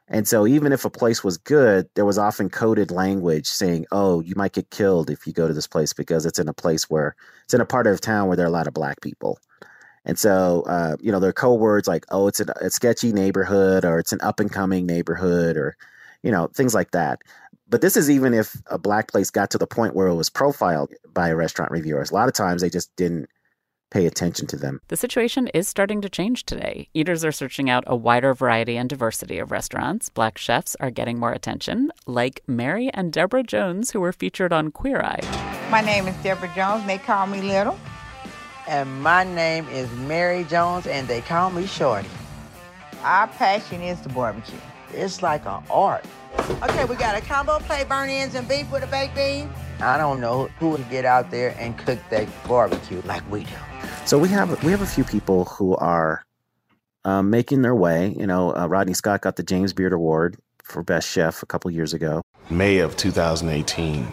And 0.08 0.28
so 0.28 0.46
even 0.46 0.74
if 0.74 0.86
a 0.86 0.90
place 0.90 1.24
was 1.24 1.38
good, 1.38 1.88
there 1.96 2.06
was 2.06 2.18
often 2.18 2.50
coded 2.50 2.92
language 2.92 3.48
saying, 3.48 3.86
"Oh, 3.92 4.20
you 4.22 4.36
might 4.36 4.54
get 4.54 4.70
killed 4.70 5.10
if 5.10 5.26
you 5.26 5.34
go 5.34 5.48
to 5.48 5.54
this 5.54 5.68
place 5.68 5.94
because 5.94 6.26
it's 6.26 6.40
in 6.40 6.50
a 6.50 6.54
place 6.54 6.90
where 6.90 7.16
it's 7.46 7.54
in 7.54 7.62
a 7.62 7.66
part 7.66 7.88
of 7.88 8.02
town 8.02 8.28
where 8.28 8.38
there 8.38 8.46
are 8.46 8.50
a 8.50 8.52
lot 8.52 8.68
of 8.68 8.74
black 8.74 9.02
people." 9.02 9.40
And 10.06 10.20
so, 10.20 10.64
uh, 10.68 10.98
you 11.00 11.12
know, 11.12 11.20
there 11.20 11.30
are 11.30 11.34
code 11.34 11.60
words 11.60 11.88
like, 11.88 12.06
"Oh, 12.12 12.28
it's 12.28 12.42
a, 12.42 12.46
a 12.62 12.70
sketchy 12.70 13.14
neighborhood," 13.14 13.86
or 13.86 14.00
"It's 14.00 14.14
an 14.14 14.22
up 14.22 14.40
and 14.40 14.52
coming 14.52 14.86
neighborhood," 14.86 15.58
or 15.58 15.76
you 16.24 16.32
know, 16.32 16.48
things 16.48 16.74
like 16.74 16.92
that. 16.92 17.22
But 17.70 17.82
this 17.82 17.98
is 17.98 18.10
even 18.10 18.34
if 18.34 18.62
a 18.68 18.78
black 18.78 19.10
place 19.12 19.30
got 19.32 19.50
to 19.52 19.58
the 19.58 19.68
point 19.68 19.96
where 19.96 20.08
it 20.08 20.16
was 20.16 20.30
profiled 20.30 20.92
by 21.14 21.32
restaurant 21.32 21.72
reviewers. 21.72 22.12
A 22.12 22.14
lot 22.14 22.28
of 22.28 22.34
times 22.34 22.62
they 22.62 22.70
just 22.70 22.96
didn't 22.98 23.30
pay 23.94 24.08
attention 24.08 24.48
to 24.48 24.58
them. 24.58 24.82
The 24.88 24.98
situation 24.98 25.48
is 25.50 25.68
starting 25.68 26.02
to 26.02 26.10
change 26.10 26.46
today. 26.46 26.90
Eaters 26.96 27.24
are 27.24 27.32
searching 27.32 27.70
out 27.70 27.84
a 27.86 27.96
wider 27.96 28.34
variety 28.34 28.76
and 28.76 28.90
diversity 28.90 29.38
of 29.38 29.52
restaurants. 29.52 30.10
Black 30.10 30.40
chefs 30.40 30.76
are 30.80 30.90
getting 30.90 31.20
more 31.20 31.32
attention, 31.32 31.92
like 32.08 32.42
Mary 32.48 32.90
and 32.92 33.14
Deborah 33.14 33.44
Jones, 33.44 33.92
who 33.92 34.00
were 34.00 34.12
featured 34.12 34.52
on 34.52 34.72
Queer 34.72 35.02
Eye. 35.02 35.68
My 35.70 35.82
name 35.82 36.08
is 36.08 36.16
Deborah 36.24 36.52
Jones, 36.56 36.82
and 36.82 36.90
they 36.90 36.98
call 36.98 37.28
me 37.28 37.42
Little. 37.42 37.80
And 38.68 39.04
my 39.04 39.24
name 39.24 39.68
is 39.70 39.92
Mary 39.92 40.44
Jones, 40.46 40.88
and 40.88 41.08
they 41.08 41.22
call 41.22 41.52
me 41.52 41.68
Shorty. 41.68 42.10
Our 43.04 43.28
passion 43.28 43.82
is 43.82 44.02
the 44.02 44.10
barbecue. 44.10 44.58
It's 44.92 45.22
like 45.22 45.46
an 45.46 45.62
art. 45.70 46.06
Okay, 46.64 46.86
we 46.86 46.96
got 46.96 47.16
a 47.16 47.22
combo 47.22 47.60
plate, 47.60 47.88
burnt 47.88 48.10
ends 48.10 48.34
and 48.34 48.48
beef 48.48 48.72
with 48.72 48.84
a 48.84 48.88
baked 48.88 49.16
bean. 49.16 49.50
I 49.82 49.98
don't 49.98 50.20
know 50.20 50.50
who 50.60 50.70
would 50.70 50.90
get 50.90 51.06
out 51.06 51.30
there 51.30 51.56
and 51.60 51.78
cook 51.78 52.00
that 52.10 52.28
barbecue 52.48 53.02
like 53.06 53.30
we 53.30 53.44
do. 53.44 53.52
So 54.06 54.20
we 54.20 54.28
have 54.30 54.62
we 54.64 54.72
have 54.72 54.82
a 54.82 54.86
few 54.86 55.06
people 55.06 55.46
who 55.46 55.76
are 55.78 56.26
um, 57.06 57.30
making 57.30 57.62
their 57.62 57.74
way. 57.74 58.14
You 58.20 58.28
know, 58.28 58.54
uh, 58.54 58.68
Rodney 58.68 58.94
Scott 58.94 59.22
got 59.22 59.38
the 59.38 59.44
James 59.44 59.72
Beard 59.72 59.94
Award 59.94 60.38
for 60.62 60.84
Best 60.84 61.10
Chef 61.10 61.42
a 61.42 61.46
couple 61.46 61.72
years 61.72 61.94
ago. 61.94 62.22
May 62.50 62.80
of 62.80 62.98
2018, 62.98 64.06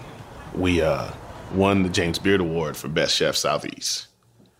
we 0.54 0.80
uh, 0.80 1.10
won 1.54 1.82
the 1.82 1.88
James 1.88 2.20
Beard 2.20 2.40
Award 2.40 2.76
for 2.76 2.86
Best 2.86 3.16
Chef 3.16 3.34
Southeast. 3.34 4.06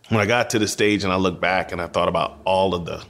When 0.09 0.19
I 0.19 0.25
got 0.25 0.49
to 0.49 0.59
the 0.59 0.67
stage 0.67 1.05
and 1.05 1.13
I 1.13 1.15
looked 1.15 1.39
back 1.39 1.71
and 1.71 1.81
I 1.81 1.87
thought 1.87 2.09
about 2.09 2.39
all 2.43 2.75
of 2.75 2.85
the 2.85 3.03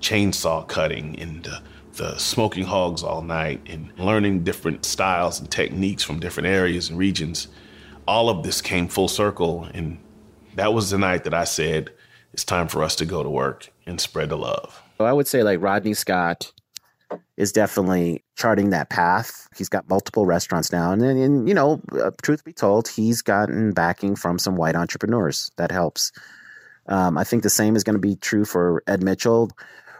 chainsaw 0.00 0.68
cutting 0.68 1.18
and 1.18 1.44
the, 1.44 1.62
the 1.94 2.18
smoking 2.18 2.64
hogs 2.64 3.02
all 3.02 3.22
night 3.22 3.62
and 3.66 3.90
learning 3.98 4.44
different 4.44 4.84
styles 4.84 5.40
and 5.40 5.50
techniques 5.50 6.02
from 6.02 6.20
different 6.20 6.46
areas 6.46 6.90
and 6.90 6.98
regions, 6.98 7.48
all 8.06 8.28
of 8.28 8.42
this 8.42 8.60
came 8.60 8.86
full 8.86 9.08
circle 9.08 9.66
and 9.72 9.98
that 10.54 10.72
was 10.72 10.90
the 10.90 10.98
night 10.98 11.24
that 11.24 11.34
I 11.34 11.44
said, 11.44 11.90
it's 12.32 12.44
time 12.44 12.68
for 12.68 12.82
us 12.82 12.96
to 12.96 13.06
go 13.06 13.22
to 13.22 13.30
work 13.30 13.70
and 13.86 14.00
spread 14.00 14.30
the 14.30 14.36
love. 14.36 14.82
So 14.98 15.04
I 15.04 15.12
would 15.12 15.28
say 15.28 15.42
like 15.42 15.60
Rodney 15.60 15.94
Scott 15.94 16.52
is 17.36 17.52
definitely 17.52 18.24
charting 18.36 18.70
that 18.70 18.90
path. 18.90 19.48
He's 19.56 19.68
got 19.68 19.88
multiple 19.88 20.26
restaurants 20.26 20.72
now. 20.72 20.92
And, 20.92 21.02
and 21.02 21.48
you 21.48 21.54
know, 21.54 21.80
uh, 21.92 22.10
truth 22.22 22.44
be 22.44 22.52
told, 22.52 22.88
he's 22.88 23.22
gotten 23.22 23.72
backing 23.72 24.16
from 24.16 24.38
some 24.38 24.56
white 24.56 24.76
entrepreneurs. 24.76 25.50
That 25.56 25.70
helps. 25.70 26.12
Um, 26.86 27.18
I 27.18 27.24
think 27.24 27.42
the 27.42 27.50
same 27.50 27.76
is 27.76 27.84
going 27.84 27.94
to 27.94 28.00
be 28.00 28.16
true 28.16 28.44
for 28.44 28.82
Ed 28.86 29.02
Mitchell. 29.02 29.50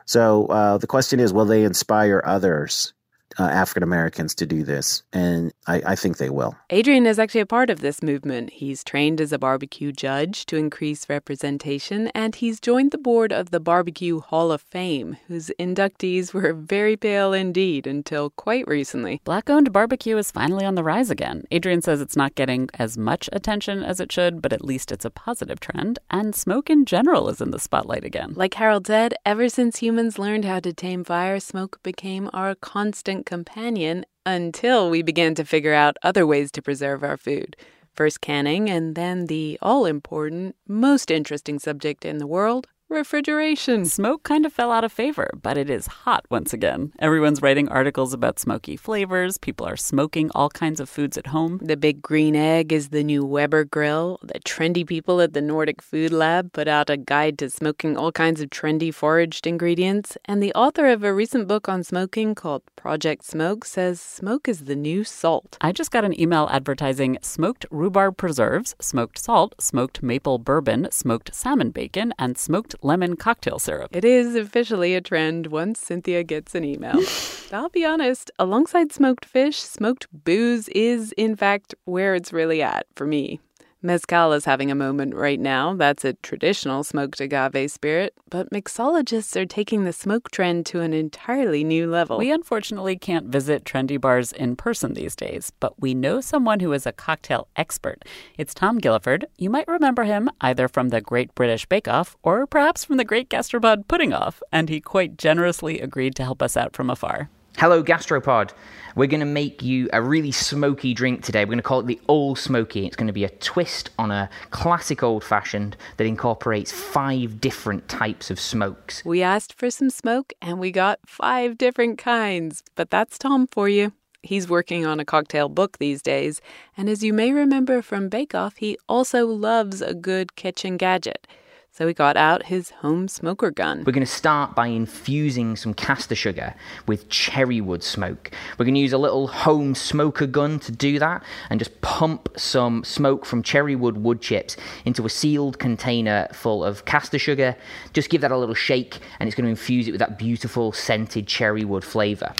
So 0.06 0.46
uh, 0.46 0.78
the 0.78 0.86
question 0.86 1.20
is, 1.20 1.32
will 1.32 1.44
they 1.44 1.64
inspire 1.64 2.22
others 2.24 2.93
uh, 3.38 3.44
African 3.44 3.82
Americans 3.82 4.34
to 4.36 4.46
do 4.46 4.62
this, 4.62 5.02
and 5.12 5.52
I, 5.66 5.82
I, 5.86 5.96
think 5.96 6.18
they 6.18 6.30
will. 6.30 6.56
Adrian 6.70 7.06
is 7.06 7.18
actually 7.18 7.40
a 7.40 7.46
part 7.46 7.70
of 7.70 7.80
this 7.80 8.02
movement. 8.02 8.50
He's 8.50 8.84
trained 8.84 9.20
as 9.20 9.32
a 9.32 9.38
barbecue 9.38 9.92
judge 9.92 10.46
to 10.46 10.56
increase 10.56 11.08
representation, 11.08 12.08
and 12.08 12.34
he's 12.34 12.60
joined 12.60 12.90
the 12.90 12.98
board 12.98 13.32
of 13.32 13.50
the 13.50 13.60
Barbecue 13.60 14.20
Hall 14.20 14.52
of 14.52 14.60
Fame, 14.60 15.16
whose 15.26 15.50
inductees 15.58 16.32
were 16.32 16.52
very 16.52 16.96
pale 16.96 17.32
indeed 17.32 17.86
until 17.86 18.30
quite 18.30 18.66
recently. 18.68 19.20
Black 19.24 19.50
owned 19.50 19.72
barbecue 19.72 20.16
is 20.16 20.30
finally 20.30 20.64
on 20.64 20.74
the 20.74 20.84
rise 20.84 21.10
again. 21.10 21.44
Adrian 21.50 21.82
says 21.82 22.00
it's 22.00 22.16
not 22.16 22.34
getting 22.34 22.68
as 22.74 22.96
much 22.96 23.28
attention 23.32 23.82
as 23.82 24.00
it 24.00 24.12
should, 24.12 24.40
but 24.40 24.52
at 24.52 24.64
least 24.64 24.92
it's 24.92 25.04
a 25.04 25.10
positive 25.10 25.60
trend, 25.60 25.98
and 26.10 26.34
smoke 26.34 26.70
in 26.70 26.84
general 26.84 27.28
is 27.28 27.40
in 27.40 27.50
the 27.50 27.58
spotlight 27.58 28.04
again. 28.04 28.32
Like 28.36 28.54
Harold 28.54 28.86
said, 28.86 29.14
ever 29.26 29.48
since 29.48 29.78
humans 29.78 30.18
learned 30.18 30.44
how 30.44 30.60
to 30.60 30.72
tame 30.72 31.04
fire, 31.04 31.40
smoke 31.40 31.82
became 31.82 32.30
our 32.32 32.54
constant 32.54 33.23
companion 33.24 34.04
until 34.24 34.90
we 34.90 35.02
began 35.02 35.34
to 35.34 35.44
figure 35.44 35.74
out 35.74 35.96
other 36.02 36.26
ways 36.26 36.50
to 36.52 36.62
preserve 36.62 37.02
our 37.02 37.16
food. 37.16 37.56
First 37.94 38.20
canning, 38.20 38.68
and 38.68 38.94
then 38.94 39.26
the 39.26 39.58
all 39.62 39.86
important, 39.86 40.56
most 40.66 41.10
interesting 41.10 41.58
subject 41.58 42.04
in 42.04 42.18
the 42.18 42.26
world 42.26 42.66
refrigeration. 42.94 43.84
Smoke 43.84 44.22
kind 44.22 44.46
of 44.46 44.52
fell 44.52 44.70
out 44.70 44.84
of 44.84 44.92
favor, 44.92 45.28
but 45.42 45.58
it 45.58 45.68
is 45.68 45.86
hot 45.86 46.24
once 46.30 46.52
again. 46.52 46.92
Everyone's 47.00 47.42
writing 47.42 47.68
articles 47.68 48.14
about 48.14 48.38
smoky 48.38 48.76
flavors. 48.76 49.36
People 49.36 49.66
are 49.66 49.76
smoking 49.76 50.30
all 50.34 50.48
kinds 50.48 50.80
of 50.80 50.88
foods 50.88 51.18
at 51.18 51.26
home. 51.26 51.58
The 51.62 51.76
big 51.76 52.00
green 52.00 52.36
egg 52.36 52.72
is 52.72 52.88
the 52.88 53.02
new 53.02 53.24
Weber 53.24 53.64
grill. 53.64 54.20
The 54.22 54.38
trendy 54.40 54.86
people 54.86 55.20
at 55.20 55.34
the 55.34 55.42
Nordic 55.42 55.82
Food 55.82 56.12
Lab 56.12 56.52
put 56.52 56.68
out 56.68 56.88
a 56.88 56.96
guide 56.96 57.38
to 57.40 57.50
smoking 57.50 57.96
all 57.96 58.12
kinds 58.12 58.40
of 58.40 58.50
trendy 58.50 58.94
foraged 58.94 59.46
ingredients. 59.46 60.16
And 60.26 60.42
the 60.42 60.54
author 60.54 60.86
of 60.86 61.02
a 61.02 61.12
recent 61.12 61.48
book 61.48 61.68
on 61.68 61.82
smoking 61.82 62.34
called 62.34 62.62
Project 62.76 63.24
Smoke 63.24 63.64
says 63.64 64.00
smoke 64.00 64.48
is 64.48 64.64
the 64.64 64.76
new 64.76 65.02
salt. 65.02 65.58
I 65.60 65.72
just 65.72 65.90
got 65.90 66.04
an 66.04 66.18
email 66.18 66.48
advertising 66.50 67.18
smoked 67.22 67.66
rhubarb 67.70 68.16
preserves, 68.16 68.76
smoked 68.80 69.18
salt, 69.18 69.54
smoked 69.58 70.02
maple 70.02 70.38
bourbon, 70.38 70.88
smoked 70.90 71.34
salmon 71.34 71.70
bacon, 71.70 72.12
and 72.18 72.38
smoked 72.38 72.76
lemon 72.84 73.16
cocktail 73.16 73.58
syrup. 73.58 73.94
It 73.96 74.04
is 74.04 74.36
officially 74.36 74.94
a 74.94 75.00
trend 75.00 75.48
once 75.48 75.80
Cynthia 75.80 76.22
gets 76.22 76.54
an 76.54 76.64
email. 76.64 77.00
I'll 77.52 77.70
be 77.70 77.84
honest, 77.84 78.30
alongside 78.38 78.92
smoked 78.92 79.24
fish, 79.24 79.58
smoked 79.58 80.06
booze 80.12 80.68
is, 80.68 81.12
in 81.12 81.34
fact, 81.36 81.74
where 81.84 82.14
it's 82.14 82.32
really 82.32 82.62
at 82.62 82.86
for 82.94 83.06
me. 83.06 83.40
Mezcal 83.84 84.32
is 84.32 84.46
having 84.46 84.70
a 84.70 84.74
moment 84.74 85.14
right 85.14 85.38
now. 85.38 85.74
That's 85.74 86.06
a 86.06 86.14
traditional 86.14 86.84
smoked 86.84 87.20
agave 87.20 87.70
spirit, 87.70 88.14
but 88.30 88.48
mixologists 88.48 89.36
are 89.36 89.44
taking 89.44 89.84
the 89.84 89.92
smoke 89.92 90.30
trend 90.30 90.64
to 90.66 90.80
an 90.80 90.94
entirely 90.94 91.62
new 91.64 91.90
level. 91.90 92.16
We 92.16 92.30
unfortunately 92.30 92.96
can't 92.96 93.26
visit 93.26 93.64
trendy 93.64 94.00
bars 94.00 94.32
in 94.32 94.56
person 94.56 94.94
these 94.94 95.14
days, 95.14 95.52
but 95.60 95.82
we 95.82 95.92
know 95.92 96.22
someone 96.22 96.60
who 96.60 96.72
is 96.72 96.86
a 96.86 96.92
cocktail 96.92 97.46
expert. 97.56 98.06
It's 98.38 98.54
Tom 98.54 98.80
Gilliford. 98.80 99.24
You 99.36 99.50
might 99.50 99.68
remember 99.68 100.04
him 100.04 100.30
either 100.40 100.66
from 100.66 100.88
the 100.88 101.02
Great 101.02 101.34
British 101.34 101.66
Bake 101.66 101.86
Off 101.86 102.16
or 102.22 102.46
perhaps 102.46 102.86
from 102.86 102.96
the 102.96 103.04
Great 103.04 103.28
Gastropod 103.28 103.86
Pudding 103.86 104.14
Off, 104.14 104.42
and 104.50 104.70
he 104.70 104.80
quite 104.80 105.18
generously 105.18 105.80
agreed 105.80 106.14
to 106.14 106.24
help 106.24 106.40
us 106.40 106.56
out 106.56 106.74
from 106.74 106.88
afar. 106.88 107.28
Hello, 107.56 107.84
Gastropod. 107.84 108.50
We're 108.96 109.06
going 109.06 109.20
to 109.20 109.26
make 109.26 109.62
you 109.62 109.88
a 109.92 110.02
really 110.02 110.32
smoky 110.32 110.92
drink 110.92 111.22
today. 111.22 111.44
We're 111.44 111.50
going 111.50 111.58
to 111.58 111.62
call 111.62 111.78
it 111.78 111.86
the 111.86 112.00
Old 112.08 112.36
Smoky. 112.36 112.84
It's 112.84 112.96
going 112.96 113.06
to 113.06 113.12
be 113.12 113.22
a 113.22 113.28
twist 113.28 113.90
on 113.96 114.10
a 114.10 114.28
classic 114.50 115.04
old 115.04 115.22
fashioned 115.22 115.76
that 115.96 116.04
incorporates 116.04 116.72
five 116.72 117.40
different 117.40 117.88
types 117.88 118.28
of 118.28 118.40
smokes. 118.40 119.04
We 119.04 119.22
asked 119.22 119.52
for 119.52 119.70
some 119.70 119.88
smoke 119.90 120.32
and 120.42 120.58
we 120.58 120.72
got 120.72 120.98
five 121.06 121.56
different 121.56 121.96
kinds, 121.96 122.64
but 122.74 122.90
that's 122.90 123.18
Tom 123.18 123.46
for 123.46 123.68
you. 123.68 123.92
He's 124.24 124.48
working 124.48 124.84
on 124.84 124.98
a 124.98 125.04
cocktail 125.04 125.48
book 125.48 125.78
these 125.78 126.02
days, 126.02 126.40
and 126.76 126.88
as 126.88 127.04
you 127.04 127.12
may 127.12 127.30
remember 127.30 127.82
from 127.82 128.08
Bake 128.08 128.34
Off, 128.34 128.56
he 128.56 128.78
also 128.88 129.26
loves 129.26 129.80
a 129.80 129.94
good 129.94 130.34
kitchen 130.34 130.76
gadget. 130.76 131.28
So 131.76 131.88
he 131.88 131.92
got 131.92 132.16
out 132.16 132.44
his 132.44 132.70
home 132.70 133.08
smoker 133.08 133.50
gun. 133.50 133.82
We're 133.84 133.90
going 133.92 134.06
to 134.06 134.12
start 134.12 134.54
by 134.54 134.68
infusing 134.68 135.56
some 135.56 135.74
caster 135.74 136.14
sugar 136.14 136.54
with 136.86 137.08
cherry 137.08 137.60
wood 137.60 137.82
smoke. 137.82 138.30
We're 138.56 138.64
going 138.64 138.76
to 138.76 138.80
use 138.80 138.92
a 138.92 138.98
little 138.98 139.26
home 139.26 139.74
smoker 139.74 140.28
gun 140.28 140.60
to 140.60 140.70
do 140.70 141.00
that 141.00 141.24
and 141.50 141.58
just 141.58 141.80
pump 141.80 142.28
some 142.36 142.84
smoke 142.84 143.26
from 143.26 143.42
cherry 143.42 143.74
wood 143.74 143.96
wood 143.96 144.20
chips 144.20 144.56
into 144.84 145.04
a 145.04 145.10
sealed 145.10 145.58
container 145.58 146.28
full 146.32 146.62
of 146.62 146.84
caster 146.84 147.18
sugar. 147.18 147.56
Just 147.92 148.08
give 148.08 148.20
that 148.20 148.30
a 148.30 148.38
little 148.38 148.54
shake 148.54 149.00
and 149.18 149.26
it's 149.26 149.34
going 149.34 149.46
to 149.46 149.50
infuse 149.50 149.88
it 149.88 149.90
with 149.90 149.98
that 149.98 150.16
beautiful 150.16 150.70
scented 150.70 151.26
cherry 151.26 151.64
wood 151.64 151.82
flavor. 151.82 152.32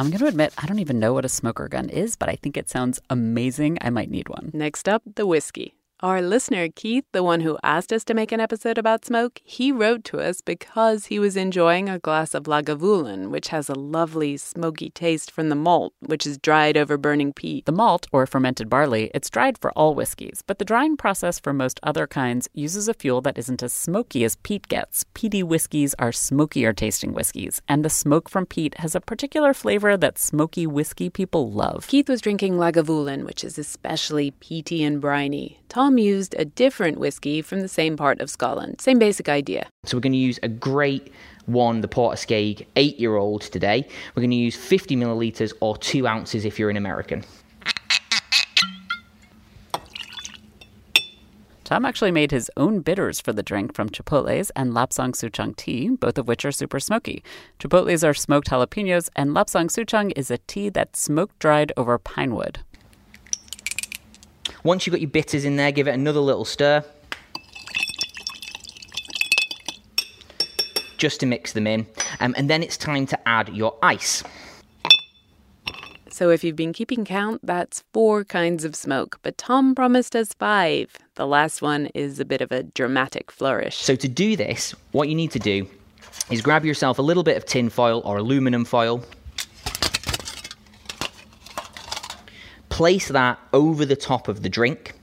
I'm 0.00 0.08
going 0.08 0.20
to 0.20 0.28
admit, 0.28 0.54
I 0.56 0.64
don't 0.64 0.78
even 0.78 0.98
know 0.98 1.12
what 1.12 1.26
a 1.26 1.28
smoker 1.28 1.68
gun 1.68 1.90
is, 1.90 2.16
but 2.16 2.30
I 2.30 2.34
think 2.34 2.56
it 2.56 2.70
sounds 2.70 3.02
amazing. 3.10 3.76
I 3.82 3.90
might 3.90 4.10
need 4.10 4.30
one. 4.30 4.50
Next 4.54 4.88
up, 4.88 5.02
the 5.14 5.26
whiskey. 5.26 5.74
Our 6.02 6.22
listener, 6.22 6.68
Keith, 6.70 7.04
the 7.12 7.22
one 7.22 7.40
who 7.40 7.58
asked 7.62 7.92
us 7.92 8.04
to 8.04 8.14
make 8.14 8.32
an 8.32 8.40
episode 8.40 8.78
about 8.78 9.04
smoke, 9.04 9.42
he 9.44 9.70
wrote 9.70 10.02
to 10.04 10.18
us 10.18 10.40
because 10.40 11.06
he 11.06 11.18
was 11.18 11.36
enjoying 11.36 11.90
a 11.90 11.98
glass 11.98 12.32
of 12.32 12.44
Lagavulin, 12.44 13.28
which 13.28 13.48
has 13.48 13.68
a 13.68 13.74
lovely 13.74 14.38
smoky 14.38 14.88
taste 14.88 15.30
from 15.30 15.50
the 15.50 15.54
malt, 15.54 15.92
which 16.00 16.26
is 16.26 16.38
dried 16.38 16.78
over 16.78 16.96
burning 16.96 17.34
peat. 17.34 17.66
The 17.66 17.72
malt, 17.72 18.06
or 18.12 18.24
fermented 18.24 18.70
barley, 18.70 19.10
it's 19.12 19.28
dried 19.28 19.58
for 19.58 19.72
all 19.72 19.94
whiskeys, 19.94 20.42
but 20.46 20.58
the 20.58 20.64
drying 20.64 20.96
process 20.96 21.38
for 21.38 21.52
most 21.52 21.78
other 21.82 22.06
kinds 22.06 22.48
uses 22.54 22.88
a 22.88 22.94
fuel 22.94 23.20
that 23.20 23.36
isn't 23.36 23.62
as 23.62 23.74
smoky 23.74 24.24
as 24.24 24.36
peat 24.36 24.68
gets. 24.68 25.04
Peaty 25.12 25.42
whiskeys 25.42 25.94
are 25.98 26.12
smokier 26.12 26.72
tasting 26.72 27.12
whiskeys, 27.12 27.60
and 27.68 27.84
the 27.84 27.90
smoke 27.90 28.30
from 28.30 28.46
peat 28.46 28.78
has 28.78 28.94
a 28.94 29.02
particular 29.02 29.52
flavor 29.52 29.98
that 29.98 30.18
smoky 30.18 30.66
whiskey 30.66 31.10
people 31.10 31.52
love. 31.52 31.86
Keith 31.88 32.08
was 32.08 32.22
drinking 32.22 32.54
Lagavulin, 32.54 33.26
which 33.26 33.44
is 33.44 33.58
especially 33.58 34.30
peaty 34.30 34.82
and 34.82 34.98
briny. 34.98 35.58
Tom 35.68 35.89
used 35.98 36.34
a 36.38 36.44
different 36.44 36.98
whiskey 36.98 37.42
from 37.42 37.60
the 37.60 37.68
same 37.68 37.96
part 37.96 38.20
of 38.20 38.30
Scotland. 38.30 38.80
Same 38.80 38.98
basic 38.98 39.28
idea. 39.28 39.68
So 39.84 39.96
we're 39.96 40.02
going 40.02 40.12
to 40.12 40.18
use 40.18 40.38
a 40.42 40.48
great 40.48 41.12
one, 41.46 41.80
the 41.80 41.88
Port 41.88 42.16
Askaig 42.16 42.66
eight 42.76 42.98
year 42.98 43.16
old 43.16 43.42
today. 43.42 43.86
We're 44.14 44.20
going 44.20 44.30
to 44.30 44.36
use 44.36 44.56
50 44.56 44.96
millilitres 44.96 45.52
or 45.60 45.76
two 45.76 46.06
ounces 46.06 46.44
if 46.44 46.58
you're 46.58 46.70
an 46.70 46.76
American. 46.76 47.24
Tom 51.70 51.84
actually 51.84 52.10
made 52.10 52.32
his 52.32 52.50
own 52.56 52.80
bitters 52.80 53.20
for 53.20 53.32
the 53.32 53.44
drink 53.44 53.76
from 53.76 53.90
Chipotle's 53.90 54.50
and 54.56 54.72
Lapsang 54.72 55.12
Souchong 55.12 55.54
tea, 55.54 55.88
both 55.90 56.18
of 56.18 56.26
which 56.26 56.44
are 56.44 56.50
super 56.50 56.80
smoky. 56.80 57.22
Chipotle's 57.60 58.02
are 58.02 58.12
smoked 58.12 58.50
jalapenos, 58.50 59.08
and 59.14 59.30
Lapsang 59.30 59.66
Souchong 59.66 60.12
is 60.16 60.32
a 60.32 60.38
tea 60.38 60.68
that's 60.68 61.00
smoke 61.00 61.38
dried 61.38 61.72
over 61.76 61.96
pine 61.96 62.34
wood. 62.34 62.58
Once 64.62 64.86
you've 64.86 64.92
got 64.92 65.00
your 65.00 65.10
bitters 65.10 65.44
in 65.44 65.56
there, 65.56 65.72
give 65.72 65.88
it 65.88 65.94
another 65.94 66.20
little 66.20 66.44
stir. 66.44 66.84
Just 70.98 71.20
to 71.20 71.26
mix 71.26 71.52
them 71.54 71.66
in. 71.66 71.86
Um, 72.20 72.34
and 72.36 72.50
then 72.50 72.62
it's 72.62 72.76
time 72.76 73.06
to 73.06 73.28
add 73.28 73.48
your 73.50 73.78
ice. 73.82 74.22
So 76.10 76.28
if 76.28 76.44
you've 76.44 76.56
been 76.56 76.74
keeping 76.74 77.06
count, 77.06 77.40
that's 77.42 77.82
four 77.94 78.24
kinds 78.24 78.66
of 78.66 78.76
smoke, 78.76 79.18
but 79.22 79.38
Tom 79.38 79.74
promised 79.74 80.14
us 80.14 80.34
five. 80.34 80.94
The 81.14 81.26
last 81.26 81.62
one 81.62 81.86
is 81.94 82.20
a 82.20 82.26
bit 82.26 82.42
of 82.42 82.52
a 82.52 82.62
dramatic 82.62 83.30
flourish. 83.30 83.76
So 83.76 83.96
to 83.96 84.06
do 84.06 84.36
this, 84.36 84.74
what 84.92 85.08
you 85.08 85.14
need 85.14 85.30
to 85.30 85.38
do 85.38 85.66
is 86.30 86.42
grab 86.42 86.66
yourself 86.66 86.98
a 86.98 87.02
little 87.02 87.22
bit 87.22 87.38
of 87.38 87.46
tin 87.46 87.70
foil 87.70 88.02
or 88.04 88.18
aluminum 88.18 88.66
foil. 88.66 89.02
Place 92.70 93.08
that 93.08 93.38
over 93.52 93.84
the 93.84 93.96
top 93.96 94.26
of 94.26 94.42
the 94.42 94.48
drink. 94.48 94.94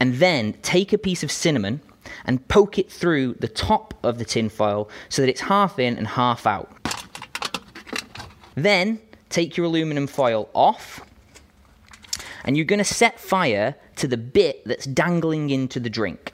And 0.00 0.14
then 0.14 0.54
take 0.62 0.92
a 0.92 0.98
piece 0.98 1.22
of 1.22 1.30
cinnamon 1.30 1.80
and 2.24 2.46
poke 2.48 2.78
it 2.78 2.90
through 2.90 3.34
the 3.34 3.48
top 3.48 3.94
of 4.02 4.18
the 4.18 4.24
tin 4.24 4.48
foil 4.48 4.88
so 5.08 5.22
that 5.22 5.28
it's 5.28 5.42
half 5.42 5.78
in 5.78 5.96
and 5.96 6.06
half 6.06 6.46
out. 6.46 6.70
Then 8.54 9.00
take 9.28 9.56
your 9.56 9.66
aluminum 9.66 10.06
foil 10.06 10.48
off 10.54 11.00
and 12.44 12.56
you're 12.56 12.66
going 12.66 12.78
to 12.78 12.84
set 12.84 13.18
fire 13.18 13.74
to 13.96 14.06
the 14.06 14.16
bit 14.16 14.64
that's 14.64 14.84
dangling 14.84 15.50
into 15.50 15.80
the 15.80 15.90
drink. 15.90 16.33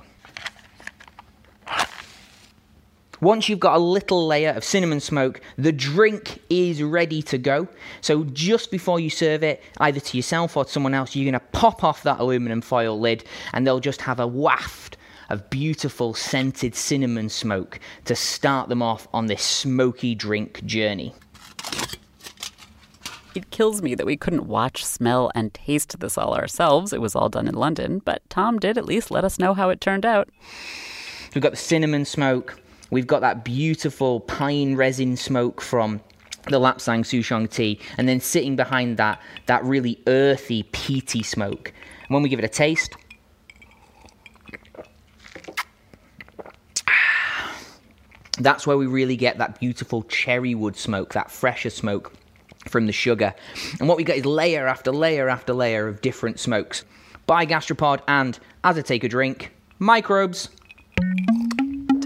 Once 3.20 3.48
you've 3.48 3.60
got 3.60 3.76
a 3.76 3.78
little 3.78 4.26
layer 4.26 4.50
of 4.50 4.64
cinnamon 4.64 5.00
smoke, 5.00 5.40
the 5.58 5.72
drink 5.72 6.40
is 6.48 6.82
ready 6.82 7.20
to 7.20 7.36
go. 7.36 7.68
So 8.00 8.24
just 8.24 8.70
before 8.70 8.98
you 8.98 9.10
serve 9.10 9.42
it, 9.42 9.62
either 9.78 10.00
to 10.00 10.16
yourself 10.16 10.56
or 10.56 10.64
to 10.64 10.70
someone 10.70 10.94
else, 10.94 11.14
you're 11.14 11.30
going 11.30 11.40
to 11.40 11.58
pop 11.58 11.84
off 11.84 12.02
that 12.04 12.18
aluminum 12.18 12.62
foil 12.62 12.98
lid 12.98 13.24
and 13.52 13.66
they'll 13.66 13.80
just 13.80 14.00
have 14.02 14.20
a 14.20 14.26
waft 14.26 14.96
of 15.28 15.48
beautiful 15.50 16.14
scented 16.14 16.74
cinnamon 16.74 17.28
smoke 17.28 17.78
to 18.04 18.16
start 18.16 18.68
them 18.68 18.82
off 18.82 19.06
on 19.12 19.26
this 19.26 19.42
smoky 19.42 20.14
drink 20.14 20.64
journey. 20.64 21.14
It 23.34 23.50
kills 23.50 23.80
me 23.80 23.94
that 23.94 24.06
we 24.06 24.16
couldn't 24.16 24.48
watch, 24.48 24.84
smell, 24.84 25.30
and 25.36 25.54
taste 25.54 26.00
this 26.00 26.18
all 26.18 26.34
ourselves. 26.34 26.92
It 26.92 27.00
was 27.00 27.14
all 27.14 27.28
done 27.28 27.46
in 27.46 27.54
London, 27.54 28.00
but 28.04 28.28
Tom 28.28 28.58
did 28.58 28.76
at 28.76 28.86
least 28.86 29.12
let 29.12 29.24
us 29.24 29.38
know 29.38 29.54
how 29.54 29.68
it 29.68 29.80
turned 29.80 30.04
out. 30.04 30.28
We've 31.32 31.42
got 31.42 31.52
the 31.52 31.56
cinnamon 31.56 32.04
smoke, 32.06 32.59
we've 32.90 33.06
got 33.06 33.20
that 33.20 33.44
beautiful 33.44 34.20
pine 34.20 34.76
resin 34.76 35.16
smoke 35.16 35.60
from 35.60 36.00
the 36.44 36.58
Lapsang 36.58 37.00
Souchong 37.00 37.50
tea, 37.50 37.78
and 37.96 38.08
then 38.08 38.20
sitting 38.20 38.56
behind 38.56 38.96
that, 38.96 39.20
that 39.46 39.64
really 39.64 40.00
earthy, 40.06 40.64
peaty 40.64 41.22
smoke. 41.22 41.72
And 42.02 42.14
when 42.14 42.22
we 42.22 42.28
give 42.28 42.38
it 42.38 42.44
a 42.44 42.48
taste, 42.48 42.94
that's 48.38 48.66
where 48.66 48.76
we 48.76 48.86
really 48.86 49.16
get 49.16 49.38
that 49.38 49.60
beautiful 49.60 50.02
cherry 50.04 50.54
wood 50.54 50.76
smoke, 50.76 51.12
that 51.12 51.30
fresher 51.30 51.70
smoke 51.70 52.12
from 52.68 52.86
the 52.86 52.92
sugar. 52.92 53.34
And 53.78 53.88
what 53.88 53.96
we 53.96 54.04
get 54.04 54.18
is 54.18 54.26
layer 54.26 54.66
after 54.66 54.92
layer 54.92 55.28
after 55.28 55.52
layer 55.52 55.88
of 55.88 56.00
different 56.00 56.40
smokes. 56.40 56.84
By 57.26 57.46
Gastropod, 57.46 58.00
and 58.08 58.38
as 58.64 58.76
I 58.76 58.82
take 58.82 59.04
a 59.04 59.08
drink, 59.08 59.52
microbes. 59.78 60.48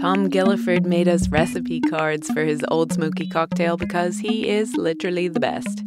Tom 0.05 0.29
Gilliford 0.29 0.85
made 0.85 1.07
us 1.07 1.29
recipe 1.29 1.81
cards 1.81 2.29
for 2.29 2.43
his 2.43 2.63
old 2.67 2.93
smoky 2.93 3.25
cocktail 3.25 3.75
because 3.75 4.19
he 4.19 4.47
is 4.47 4.77
literally 4.77 5.27
the 5.27 5.39
best. 5.39 5.83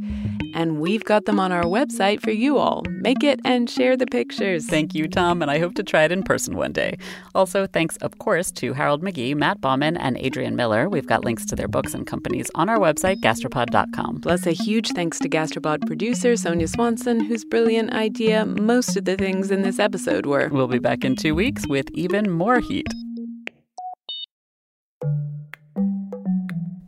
And 0.57 0.81
we've 0.81 1.05
got 1.05 1.27
them 1.27 1.39
on 1.39 1.53
our 1.53 1.63
website 1.63 2.21
for 2.21 2.33
you 2.33 2.59
all. 2.59 2.83
Make 2.89 3.23
it 3.23 3.39
and 3.45 3.71
share 3.71 3.97
the 3.97 4.09
pictures. 4.09 4.67
Thank 4.67 4.93
you, 4.93 5.07
Tom, 5.07 5.41
and 5.41 5.53
I 5.53 5.61
hope 5.61 5.75
to 5.75 5.85
try 5.85 6.03
it 6.03 6.11
in 6.11 6.25
person 6.25 6.57
one 6.57 6.73
day. 6.73 6.99
Also, 7.33 7.69
thanks, 7.69 7.97
of 7.99 8.19
course, 8.19 8.51
to 8.55 8.73
Harold 8.73 9.05
McGee, 9.05 9.37
Matt 9.37 9.61
Bauman, 9.61 9.97
and 9.97 10.19
Adrian 10.19 10.57
Miller. 10.57 10.89
We've 10.89 11.07
got 11.07 11.25
links 11.25 11.47
to 11.47 11.55
their 11.55 11.69
books 11.69 11.95
and 11.95 12.05
companies 12.05 12.51
on 12.57 12.69
our 12.69 12.81
website, 12.81 13.21
gastropod.com. 13.21 14.23
Plus, 14.23 14.49
a 14.49 14.53
huge 14.53 14.91
thanks 14.95 15.21
to 15.21 15.29
Gastropod 15.29 15.87
producer 15.87 16.37
Sonia 16.37 16.67
Swanson, 16.67 17.21
whose 17.21 17.45
brilliant 17.45 17.93
idea 17.93 18.45
most 18.45 18.97
of 18.97 19.05
the 19.05 19.15
things 19.15 19.53
in 19.53 19.63
this 19.63 19.79
episode 19.79 20.27
were. 20.27 20.49
We'll 20.51 20.67
be 20.67 20.81
back 20.81 21.05
in 21.05 21.15
two 21.15 21.37
weeks 21.37 21.69
with 21.69 21.89
even 21.95 22.29
more 22.29 22.59
heat. 22.59 22.89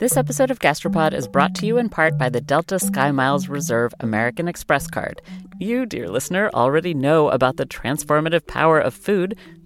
This 0.00 0.16
episode 0.16 0.50
of 0.50 0.60
Gastropod 0.60 1.12
is 1.12 1.28
brought 1.28 1.54
to 1.56 1.66
you 1.66 1.76
in 1.76 1.90
part 1.90 2.16
by 2.16 2.30
the 2.30 2.40
Delta 2.40 2.78
Sky 2.78 3.10
Miles 3.10 3.50
Reserve 3.50 3.92
American 4.00 4.48
Express 4.48 4.86
card. 4.86 5.20
You, 5.58 5.84
dear 5.84 6.08
listener, 6.08 6.48
already 6.54 6.94
know 6.94 7.28
about 7.28 7.58
the 7.58 7.66
transformative 7.66 8.46
power 8.46 8.80
of 8.80 8.94
food. 8.94 9.36